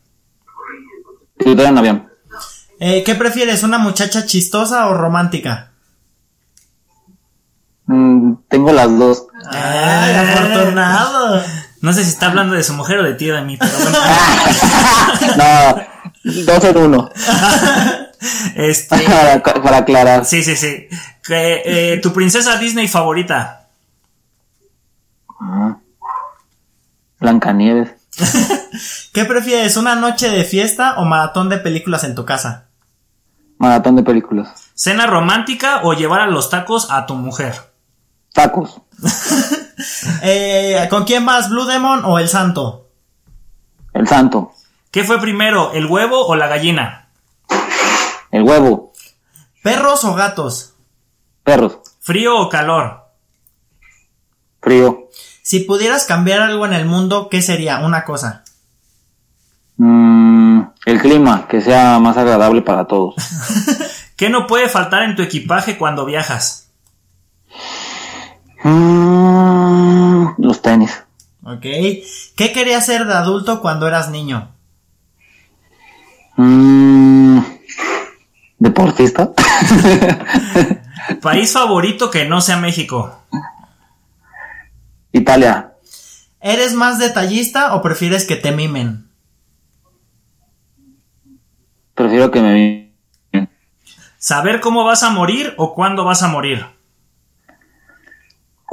Pilotear 1.37 1.71
un 1.71 1.77
avión. 1.77 2.09
Eh, 2.79 3.03
¿Qué 3.03 3.15
prefieres, 3.15 3.63
una 3.63 3.77
muchacha 3.77 4.25
chistosa 4.25 4.87
o 4.87 4.93
romántica? 4.93 5.72
Mm, 7.85 8.33
tengo 8.47 8.71
las 8.71 8.97
dos. 8.97 9.27
¡Ay, 9.49 10.15
afortunado! 10.15 11.43
No 11.81 11.91
sé 11.91 12.03
si 12.03 12.09
está 12.11 12.27
hablando 12.27 12.55
de 12.55 12.63
su 12.63 12.73
mujer 12.73 12.99
o 12.99 13.03
de 13.03 13.13
ti 13.15 13.29
o 13.29 13.35
de 13.35 13.41
mí, 13.41 13.57
pero 13.57 13.71
bueno. 13.77 13.97
no, 16.23 16.43
dos 16.45 16.63
en 16.63 16.77
uno. 16.77 17.09
Este, 18.55 18.95
para, 19.43 19.77
aclarar. 19.77 20.25
Sí, 20.25 20.43
sí, 20.43 20.55
sí. 20.55 20.87
Eh, 21.29 21.99
¿Tu 22.01 22.13
princesa 22.13 22.57
Disney 22.57 22.87
favorita? 22.87 23.67
Ah, 25.39 25.77
Blancanieves. 27.19 27.91
¿Qué 29.13 29.25
prefieres, 29.25 29.75
una 29.77 29.95
noche 29.95 30.29
de 30.29 30.43
fiesta 30.43 30.99
o 30.99 31.05
maratón 31.05 31.49
de 31.49 31.57
películas 31.57 32.03
en 32.03 32.15
tu 32.15 32.25
casa? 32.25 32.67
Maratón 33.57 33.95
de 33.95 34.03
películas. 34.03 34.71
¿Cena 34.73 35.07
romántica 35.07 35.81
o 35.83 35.93
llevar 35.93 36.21
a 36.21 36.27
los 36.27 36.49
tacos 36.49 36.91
a 36.91 37.05
tu 37.05 37.15
mujer? 37.15 37.72
Tacos. 38.33 38.81
Eh, 40.21 40.87
¿Con 40.89 41.03
quién 41.03 41.25
vas, 41.25 41.49
Blue 41.49 41.65
Demon 41.65 42.05
o 42.05 42.19
el 42.19 42.29
Santo? 42.29 42.89
El 43.93 44.07
Santo. 44.07 44.53
¿Qué 44.91 45.03
fue 45.03 45.19
primero, 45.19 45.73
el 45.73 45.87
huevo 45.87 46.25
o 46.25 46.35
la 46.35 46.47
gallina? 46.47 47.09
El 48.31 48.43
huevo. 48.43 48.93
¿Perros 49.61 50.05
o 50.05 50.13
gatos? 50.13 50.75
Perros. 51.43 51.79
¿Frío 51.99 52.37
o 52.37 52.49
calor? 52.49 53.09
Frío. 54.61 55.09
Si 55.41 55.61
pudieras 55.61 56.05
cambiar 56.05 56.41
algo 56.41 56.65
en 56.65 56.73
el 56.73 56.85
mundo, 56.85 57.27
¿qué 57.29 57.41
sería? 57.41 57.79
Una 57.79 58.05
cosa. 58.05 58.43
Mm, 59.77 60.61
el 60.85 61.01
clima, 61.01 61.47
que 61.47 61.59
sea 61.59 61.99
más 61.99 62.15
agradable 62.15 62.61
para 62.61 62.85
todos. 62.85 63.15
¿Qué 64.15 64.29
no 64.29 64.47
puede 64.47 64.69
faltar 64.69 65.03
en 65.03 65.15
tu 65.15 65.21
equipaje 65.21 65.77
cuando 65.77 66.05
viajas? 66.05 66.62
Mm, 68.63 70.35
los 70.37 70.61
tenis. 70.61 71.03
Ok. 71.43 71.61
¿Qué 71.61 72.51
querías 72.53 72.85
ser 72.85 73.05
de 73.05 73.13
adulto 73.13 73.61
cuando 73.61 73.87
eras 73.87 74.09
niño? 74.09 74.49
Mm, 76.37 77.39
deportista. 78.59 79.31
País 81.21 81.51
favorito 81.51 82.09
que 82.09 82.25
no 82.25 82.39
sea 82.41 82.57
México. 82.57 83.19
Italia. 85.11 85.73
¿Eres 86.39 86.73
más 86.73 86.97
detallista 86.99 87.75
o 87.75 87.81
prefieres 87.81 88.25
que 88.25 88.35
te 88.35 88.51
mimen? 88.51 89.09
Prefiero 91.93 92.31
que 92.31 92.41
me 92.41 92.53
mimen. 93.33 93.49
¿Saber 94.17 94.61
cómo 94.61 94.85
vas 94.85 95.03
a 95.03 95.09
morir 95.09 95.53
o 95.57 95.75
cuándo 95.75 96.05
vas 96.05 96.23
a 96.23 96.29
morir? 96.29 96.65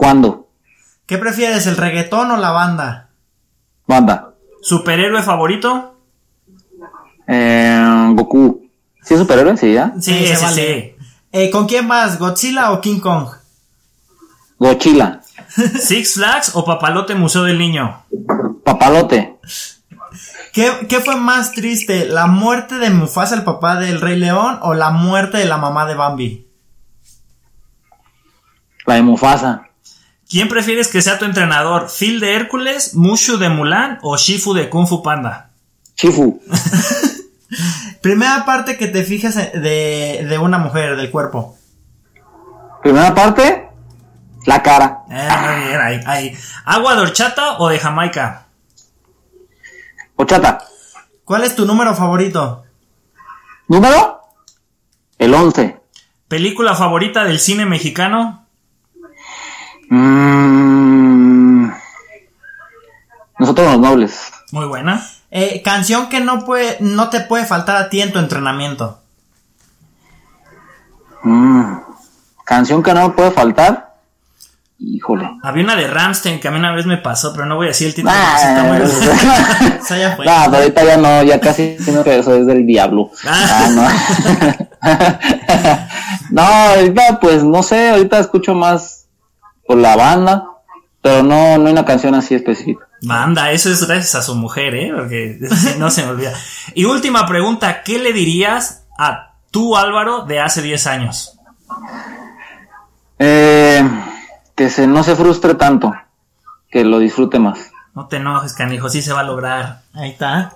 ¿Cuándo? 0.00 0.48
¿Qué 1.04 1.18
prefieres, 1.18 1.66
el 1.66 1.76
reggaetón 1.76 2.30
o 2.30 2.38
la 2.38 2.52
banda? 2.52 3.10
Banda. 3.86 4.32
¿Superhéroe 4.62 5.22
favorito? 5.22 5.94
Eh, 7.26 8.08
Goku. 8.14 8.66
¿Sí 9.02 9.12
es 9.12 9.20
superhéroe? 9.20 9.58
Sí, 9.58 9.74
ya. 9.74 9.92
Sí, 10.00 10.26
sí, 10.26 10.46
sí. 10.54 10.94
Eh, 11.32 11.50
¿Con 11.50 11.66
quién 11.66 11.86
vas? 11.86 12.18
¿Godzilla 12.18 12.72
o 12.72 12.80
King 12.80 13.00
Kong? 13.00 13.28
Godzilla. 14.58 15.20
¿Six 15.78 16.14
Flags 16.14 16.52
o 16.54 16.64
Papalote 16.64 17.14
Museo 17.14 17.42
del 17.42 17.58
Niño? 17.58 18.02
Papalote. 18.64 19.38
¿Qué, 20.54 20.72
¿Qué, 20.88 21.00
fue 21.00 21.16
más 21.16 21.52
triste? 21.52 22.06
¿La 22.06 22.26
muerte 22.26 22.76
de 22.76 22.88
Mufasa, 22.88 23.34
el 23.34 23.44
papá 23.44 23.76
del 23.76 24.00
Rey 24.00 24.18
León, 24.18 24.60
o 24.62 24.72
la 24.72 24.92
muerte 24.92 25.36
de 25.36 25.44
la 25.44 25.58
mamá 25.58 25.84
de 25.84 25.94
Bambi? 25.94 26.48
La 28.86 28.94
de 28.94 29.02
Mufasa. 29.02 29.69
¿Quién 30.30 30.48
prefieres 30.48 30.86
que 30.86 31.02
sea 31.02 31.18
tu 31.18 31.24
entrenador? 31.24 31.88
¿Phil 31.90 32.20
de 32.20 32.36
Hércules, 32.36 32.94
Mushu 32.94 33.36
de 33.36 33.48
Mulan 33.48 33.98
o 34.02 34.16
Shifu 34.16 34.54
de 34.54 34.70
Kung 34.70 34.86
Fu 34.86 35.02
Panda? 35.02 35.50
Shifu. 35.96 36.40
Primera 38.00 38.44
parte 38.44 38.78
que 38.78 38.86
te 38.86 39.02
fijas 39.02 39.34
de, 39.34 40.24
de, 40.28 40.38
una 40.38 40.58
mujer, 40.58 40.96
del 40.96 41.10
cuerpo. 41.10 41.58
Primera 42.80 43.12
parte, 43.12 43.70
la 44.46 44.62
cara. 44.62 45.00
Eh, 45.10 45.28
bien, 45.66 45.80
ahí, 45.80 46.00
ahí. 46.06 46.38
¿Agua 46.64 46.94
de 46.94 47.02
horchata 47.02 47.58
o 47.58 47.68
de 47.68 47.80
Jamaica? 47.80 48.46
Horchata. 50.14 50.64
¿Cuál 51.24 51.42
es 51.42 51.56
tu 51.56 51.66
número 51.66 51.92
favorito? 51.96 52.62
¿Número? 53.66 54.20
El 55.18 55.34
11. 55.34 55.76
¿Película 56.28 56.76
favorita 56.76 57.24
del 57.24 57.40
cine 57.40 57.66
mexicano? 57.66 58.46
Mm, 59.90 61.68
nosotros 63.38 63.72
los 63.72 63.80
nobles. 63.80 64.32
Muy 64.52 64.66
buena. 64.66 65.04
Eh, 65.32 65.62
canción 65.62 66.08
que 66.08 66.20
no 66.20 66.44
puede, 66.44 66.76
no 66.80 67.10
te 67.10 67.20
puede 67.20 67.44
faltar 67.44 67.76
a 67.76 67.88
ti 67.88 68.00
en 68.00 68.12
tu 68.12 68.20
entrenamiento. 68.20 69.00
Mm, 71.22 71.74
canción 72.44 72.82
que 72.82 72.94
no 72.94 73.08
me 73.08 73.14
puede 73.14 73.32
faltar. 73.32 73.90
Híjole. 74.78 75.28
Había 75.42 75.64
una 75.64 75.76
de 75.76 75.88
Ramstein 75.88 76.40
que 76.40 76.48
a 76.48 76.50
mí 76.52 76.58
una 76.58 76.72
vez 76.72 76.86
me 76.86 76.96
pasó, 76.96 77.32
pero 77.32 77.44
no 77.44 77.56
voy 77.56 77.66
a 77.66 77.68
decir 77.68 77.88
el 77.88 77.94
título. 77.94 78.14
Nah, 78.14 78.78
ya 79.90 80.16
fue. 80.16 80.24
No, 80.24 80.32
pero 80.46 80.56
ahorita 80.56 80.84
ya 80.84 80.96
no, 80.96 81.22
ya 81.22 81.38
casi 81.38 81.76
siento 81.78 82.02
que 82.02 82.18
eso 82.18 82.34
es 82.34 82.46
del 82.46 82.64
diablo. 82.64 83.10
Ah, 83.26 83.66
ah 83.66 83.68
no. 83.68 83.88
no, 86.30 86.42
ahorita 86.42 87.20
pues 87.20 87.42
no 87.44 87.62
sé, 87.62 87.90
ahorita 87.90 88.20
escucho 88.20 88.54
más 88.54 88.99
por 89.70 89.78
la 89.78 89.94
banda, 89.94 90.48
pero 91.00 91.22
no, 91.22 91.56
no 91.56 91.66
hay 91.66 91.72
una 91.72 91.84
canción 91.84 92.16
así 92.16 92.34
específica. 92.34 92.88
Banda, 93.02 93.52
eso 93.52 93.70
es 93.70 93.86
gracias 93.86 94.16
a 94.16 94.22
su 94.22 94.34
mujer, 94.34 94.74
¿eh? 94.74 94.92
Porque 94.92 95.38
no 95.78 95.92
se 95.92 96.02
me 96.02 96.10
olvida. 96.10 96.32
Y 96.74 96.86
última 96.86 97.24
pregunta, 97.24 97.84
¿qué 97.84 98.00
le 98.00 98.12
dirías 98.12 98.88
a 98.98 99.36
tú, 99.52 99.76
Álvaro, 99.76 100.24
de 100.24 100.40
hace 100.40 100.60
10 100.60 100.86
años? 100.88 101.38
Eh, 103.20 103.88
que 104.56 104.70
se, 104.70 104.88
no 104.88 105.04
se 105.04 105.14
frustre 105.14 105.54
tanto, 105.54 105.94
que 106.68 106.84
lo 106.84 106.98
disfrute 106.98 107.38
más. 107.38 107.70
No 107.94 108.08
te 108.08 108.16
enojes, 108.16 108.54
canijo, 108.54 108.88
sí 108.88 109.02
se 109.02 109.12
va 109.12 109.20
a 109.20 109.22
lograr. 109.22 109.82
Ahí 109.94 110.10
está. 110.10 110.52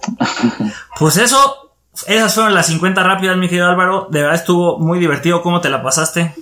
pues 0.98 1.18
eso, 1.18 1.76
esas 2.08 2.34
fueron 2.34 2.52
las 2.52 2.66
50 2.66 3.00
rápidas, 3.04 3.36
mi 3.36 3.46
querido 3.46 3.68
Álvaro. 3.68 4.08
De 4.10 4.22
verdad 4.22 4.34
estuvo 4.34 4.80
muy 4.80 4.98
divertido. 4.98 5.40
¿Cómo 5.40 5.60
te 5.60 5.70
la 5.70 5.84
pasaste? 5.84 6.34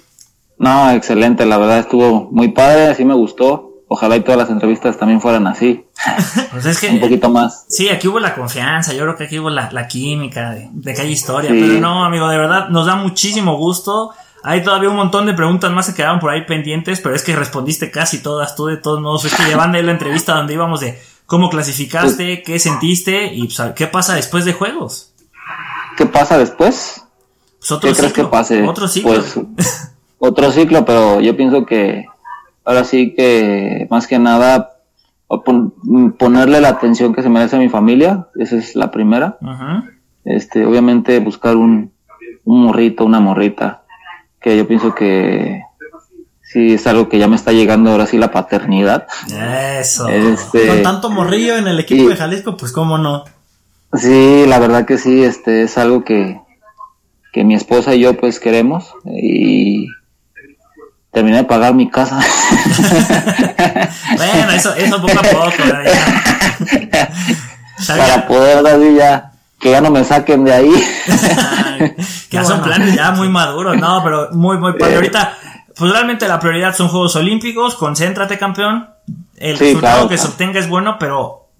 No, 0.62 0.92
excelente, 0.92 1.44
la 1.44 1.58
verdad 1.58 1.80
estuvo 1.80 2.28
muy 2.30 2.50
padre, 2.52 2.86
así 2.86 3.04
me 3.04 3.14
gustó. 3.14 3.82
Ojalá 3.88 4.16
y 4.16 4.20
todas 4.20 4.38
las 4.38 4.48
entrevistas 4.48 4.96
también 4.96 5.20
fueran 5.20 5.48
así. 5.48 5.84
Pues 6.52 6.66
es 6.66 6.78
que, 6.78 6.88
un 6.88 7.00
poquito 7.00 7.30
más. 7.30 7.64
Sí, 7.68 7.88
aquí 7.88 8.06
hubo 8.06 8.20
la 8.20 8.34
confianza, 8.34 8.92
yo 8.92 9.02
creo 9.02 9.16
que 9.16 9.24
aquí 9.24 9.40
hubo 9.40 9.50
la, 9.50 9.88
química 9.88 10.52
de, 10.52 10.94
que 10.94 11.00
hay 11.00 11.10
historia. 11.10 11.50
Pero 11.50 11.80
no, 11.80 12.04
amigo, 12.04 12.28
de 12.28 12.38
verdad 12.38 12.68
nos 12.68 12.86
da 12.86 12.94
muchísimo 12.94 13.56
gusto. 13.56 14.12
Hay 14.44 14.62
todavía 14.62 14.88
un 14.88 14.96
montón 14.96 15.26
de 15.26 15.34
preguntas 15.34 15.72
más 15.72 15.88
que 15.88 15.94
quedaban 15.94 16.20
por 16.20 16.30
ahí 16.30 16.44
pendientes, 16.46 17.00
pero 17.00 17.16
es 17.16 17.24
que 17.24 17.34
respondiste 17.34 17.90
casi 17.90 18.22
todas 18.22 18.54
tú 18.54 18.66
de 18.66 18.76
todos 18.76 19.00
modos. 19.00 19.24
Es 19.24 19.34
que 19.34 19.42
llevan 19.42 19.72
de 19.72 19.82
la 19.82 19.90
entrevista 19.90 20.34
donde 20.34 20.54
íbamos 20.54 20.78
de 20.78 21.00
cómo 21.26 21.50
clasificaste, 21.50 22.36
pues 22.36 22.46
qué 22.46 22.58
sentiste 22.60 23.34
y 23.34 23.48
pues, 23.48 23.60
qué 23.74 23.88
pasa 23.88 24.14
después 24.14 24.44
de 24.44 24.52
juegos. 24.52 25.12
¿Qué 25.96 26.06
pasa 26.06 26.38
después? 26.38 27.02
Pues 27.58 27.72
otro 27.72 27.90
¿Qué 27.90 27.96
crees 27.96 28.12
que 28.12 28.24
pase? 28.24 28.62
Otro 28.62 28.86
ciclo. 28.86 29.14
Pues, 29.14 29.40
otro 30.24 30.52
ciclo, 30.52 30.84
pero 30.84 31.20
yo 31.20 31.36
pienso 31.36 31.66
que 31.66 32.06
ahora 32.64 32.84
sí 32.84 33.12
que 33.12 33.88
más 33.90 34.06
que 34.06 34.20
nada 34.20 34.76
ponerle 36.16 36.60
la 36.60 36.68
atención 36.68 37.12
que 37.12 37.22
se 37.22 37.28
merece 37.28 37.56
a 37.56 37.58
mi 37.58 37.68
familia, 37.68 38.28
esa 38.36 38.56
es 38.56 38.76
la 38.76 38.92
primera. 38.92 39.36
Este, 40.24 40.64
obviamente 40.64 41.18
buscar 41.18 41.56
un, 41.56 41.90
un 42.44 42.62
morrito, 42.62 43.04
una 43.04 43.18
morrita, 43.18 43.82
que 44.40 44.56
yo 44.56 44.68
pienso 44.68 44.94
que 44.94 45.62
sí 46.40 46.74
es 46.74 46.86
algo 46.86 47.08
que 47.08 47.18
ya 47.18 47.26
me 47.26 47.34
está 47.34 47.50
llegando 47.50 47.90
ahora 47.90 48.06
sí 48.06 48.16
la 48.16 48.30
paternidad. 48.30 49.08
Eso. 49.80 50.06
Este, 50.08 50.68
Con 50.68 50.84
tanto 50.84 51.10
morrillo 51.10 51.56
en 51.56 51.66
el 51.66 51.80
equipo 51.80 52.08
de 52.08 52.16
Jalisco, 52.16 52.56
pues 52.56 52.70
cómo 52.70 52.96
no. 52.96 53.24
Sí, 53.92 54.44
la 54.46 54.60
verdad 54.60 54.86
que 54.86 54.98
sí, 54.98 55.24
este 55.24 55.64
es 55.64 55.76
algo 55.78 56.04
que, 56.04 56.40
que 57.32 57.42
mi 57.42 57.56
esposa 57.56 57.96
y 57.96 58.00
yo 58.00 58.16
pues 58.16 58.38
queremos 58.38 58.94
y 59.04 59.88
terminé 61.12 61.36
de 61.38 61.44
pagar 61.44 61.74
mi 61.74 61.88
casa. 61.90 62.18
bueno, 64.16 64.50
eso, 64.52 64.74
eso 64.74 65.00
poco 65.00 65.18
a 65.18 65.22
poco. 65.22 65.52
Para 67.86 68.26
poder 68.26 68.66
así 68.66 68.94
ya, 68.96 69.32
que 69.60 69.70
ya 69.70 69.80
no 69.80 69.90
me 69.90 70.04
saquen 70.04 70.44
de 70.44 70.52
ahí. 70.52 70.70
que 72.30 72.36
ya 72.36 72.44
son 72.44 72.62
planes 72.62 72.94
ya 72.94 73.10
muy 73.10 73.28
maduros, 73.28 73.76
no, 73.76 74.02
pero 74.02 74.30
muy, 74.32 74.56
muy 74.56 74.72
padre. 74.78 74.96
Ahorita, 74.96 75.36
pues 75.76 75.92
realmente 75.92 76.26
la 76.26 76.40
prioridad 76.40 76.74
son 76.74 76.88
Juegos 76.88 77.14
Olímpicos, 77.16 77.74
concéntrate 77.74 78.38
campeón. 78.38 78.88
El 79.36 79.58
resultado 79.58 80.08
que 80.08 80.16
se 80.16 80.28
obtenga 80.28 80.60
es 80.60 80.68
bueno, 80.68 80.96
pero 80.98 81.50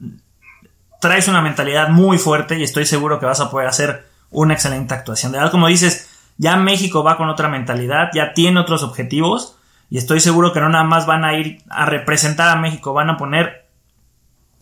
traes 1.01 1.29
una 1.29 1.43
mentalidad 1.43 1.89
muy 1.89 2.17
fuerte 2.17 2.59
y 2.59 2.63
estoy 2.63 2.87
seguro 2.87 3.19
que 3.19 3.27
vas 3.27 3.41
a 3.41 3.51
poder 3.51 3.67
hacer 3.67 4.07
una 4.31 4.55
excelente 4.55 4.95
actuación. 4.95 5.33
De 5.33 5.39
verdad, 5.39 5.51
como 5.51 5.67
dices, 5.67 6.09
ya 6.43 6.57
México 6.57 7.05
va 7.05 7.17
con 7.17 7.29
otra 7.29 7.49
mentalidad, 7.49 8.11
ya 8.13 8.35
tiene 8.35 8.59
otros 8.59 8.83
objetivos 8.83 9.57
y 9.89 9.99
estoy 9.99 10.19
seguro 10.19 10.53
que 10.53 10.59
no 10.59 10.69
nada 10.69 10.83
más 10.83 11.07
van 11.07 11.25
a 11.25 11.39
ir 11.39 11.63
a 11.71 11.87
representar 11.87 12.49
a 12.49 12.61
México, 12.61 12.93
van 12.93 13.11
a 13.11 13.17
poner 13.17 13.69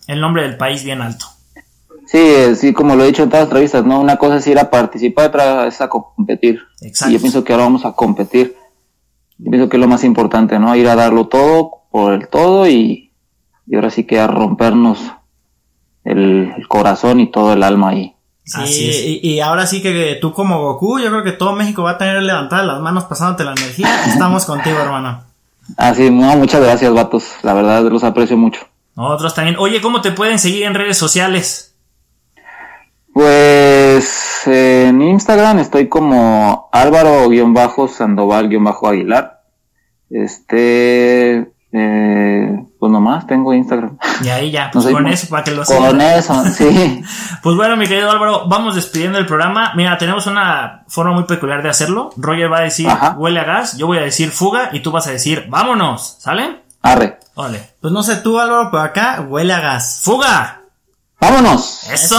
el 0.06 0.20
nombre 0.20 0.42
del 0.42 0.58
país 0.58 0.84
bien 0.84 1.00
alto. 1.00 1.24
Sí, 2.04 2.54
sí, 2.54 2.74
como 2.74 2.96
lo 2.96 3.04
he 3.04 3.06
dicho 3.06 3.22
en 3.22 3.30
todas 3.30 3.44
las 3.44 3.48
entrevistas, 3.48 3.86
¿no? 3.86 3.98
Una 3.98 4.18
cosa 4.18 4.36
es 4.36 4.46
ir 4.46 4.58
a 4.58 4.68
participar, 4.68 5.28
otra 5.28 5.68
es 5.68 5.80
a 5.80 5.88
competir. 5.88 6.60
Exacto. 6.82 7.12
Y 7.12 7.14
yo 7.14 7.20
pienso 7.20 7.44
que 7.44 7.54
ahora 7.54 7.64
vamos 7.64 7.86
a 7.86 7.92
competir. 7.92 8.54
Yo 9.38 9.50
pienso 9.50 9.70
que 9.70 9.78
es 9.78 9.80
lo 9.80 9.88
más 9.88 10.04
importante, 10.04 10.58
¿no? 10.58 10.76
Ir 10.76 10.86
a 10.86 10.96
darlo 10.96 11.28
todo 11.28 11.84
por 11.90 12.12
el 12.12 12.28
todo 12.28 12.68
y, 12.68 13.10
y 13.66 13.74
ahora 13.74 13.88
sí 13.88 14.04
que 14.04 14.20
a 14.20 14.26
rompernos 14.26 15.00
el, 16.04 16.52
el 16.58 16.68
corazón 16.68 17.20
y 17.20 17.30
todo 17.30 17.54
el 17.54 17.62
alma 17.62 17.88
ahí. 17.88 18.16
Sí, 18.44 19.20
y, 19.22 19.40
ahora 19.40 19.66
sí 19.66 19.80
que 19.80 20.18
tú 20.20 20.32
como 20.32 20.60
Goku, 20.60 20.98
yo 20.98 21.10
creo 21.10 21.22
que 21.22 21.32
todo 21.32 21.52
México 21.52 21.84
va 21.84 21.92
a 21.92 21.98
tener 21.98 22.20
levantadas 22.22 22.66
las 22.66 22.80
manos 22.80 23.04
pasándote 23.04 23.44
la 23.44 23.52
energía. 23.52 24.06
Estamos 24.06 24.44
contigo, 24.44 24.78
hermano. 24.78 25.22
Así, 25.76 26.10
no, 26.10 26.36
muchas 26.36 26.60
gracias, 26.60 26.92
vatos. 26.92 27.24
La 27.42 27.54
verdad, 27.54 27.84
los 27.84 28.02
aprecio 28.02 28.36
mucho. 28.36 28.66
Otros 28.96 29.34
también. 29.34 29.56
Oye, 29.58 29.80
¿cómo 29.80 30.00
te 30.00 30.10
pueden 30.10 30.38
seguir 30.38 30.64
en 30.64 30.74
redes 30.74 30.98
sociales? 30.98 31.76
Pues 33.12 34.46
en 34.46 35.02
Instagram 35.02 35.58
estoy 35.58 35.88
como 35.88 36.68
Álvaro-Sandoval-Aguilar. 36.72 39.42
Este, 40.10 41.52
eh, 41.72 42.64
pues 42.78 42.92
nomás 42.92 43.26
tengo 43.26 43.54
Instagram. 43.54 43.98
Y 44.22 44.28
ahí 44.28 44.50
ya, 44.50 44.70
pues 44.72 44.86
con 44.86 45.06
eso, 45.06 45.28
para 45.28 45.44
que 45.44 45.52
lo. 45.52 45.64
Con 45.64 46.00
eso, 46.00 46.44
sí. 46.56 47.02
pues 47.42 47.56
bueno, 47.56 47.76
mi 47.76 47.86
querido 47.86 48.10
Álvaro, 48.10 48.48
vamos 48.48 48.74
despidiendo 48.74 49.18
el 49.18 49.26
programa. 49.26 49.72
Mira, 49.76 49.98
tenemos 49.98 50.26
una 50.26 50.84
forma 50.88 51.12
muy 51.12 51.24
peculiar 51.24 51.62
de 51.62 51.68
hacerlo. 51.68 52.10
Roger 52.16 52.52
va 52.52 52.58
a 52.58 52.62
decir 52.62 52.88
huele 53.16 53.40
a 53.40 53.44
gas, 53.44 53.76
yo 53.76 53.86
voy 53.86 53.98
a 53.98 54.02
decir 54.02 54.30
fuga 54.30 54.70
y 54.72 54.80
tú 54.80 54.90
vas 54.90 55.06
a 55.06 55.12
decir 55.12 55.46
vámonos, 55.48 56.16
¿sale? 56.18 56.62
Arre. 56.82 57.18
Vale. 57.36 57.74
Pues 57.80 57.92
no 57.92 58.02
sé 58.02 58.16
tú, 58.16 58.38
Álvaro, 58.38 58.70
pero 58.70 58.82
acá 58.82 59.24
huele 59.26 59.52
a 59.52 59.60
gas. 59.60 60.00
¡Fuga! 60.02 60.62
¡Vámonos! 61.20 61.84
¡Eso! 61.90 62.16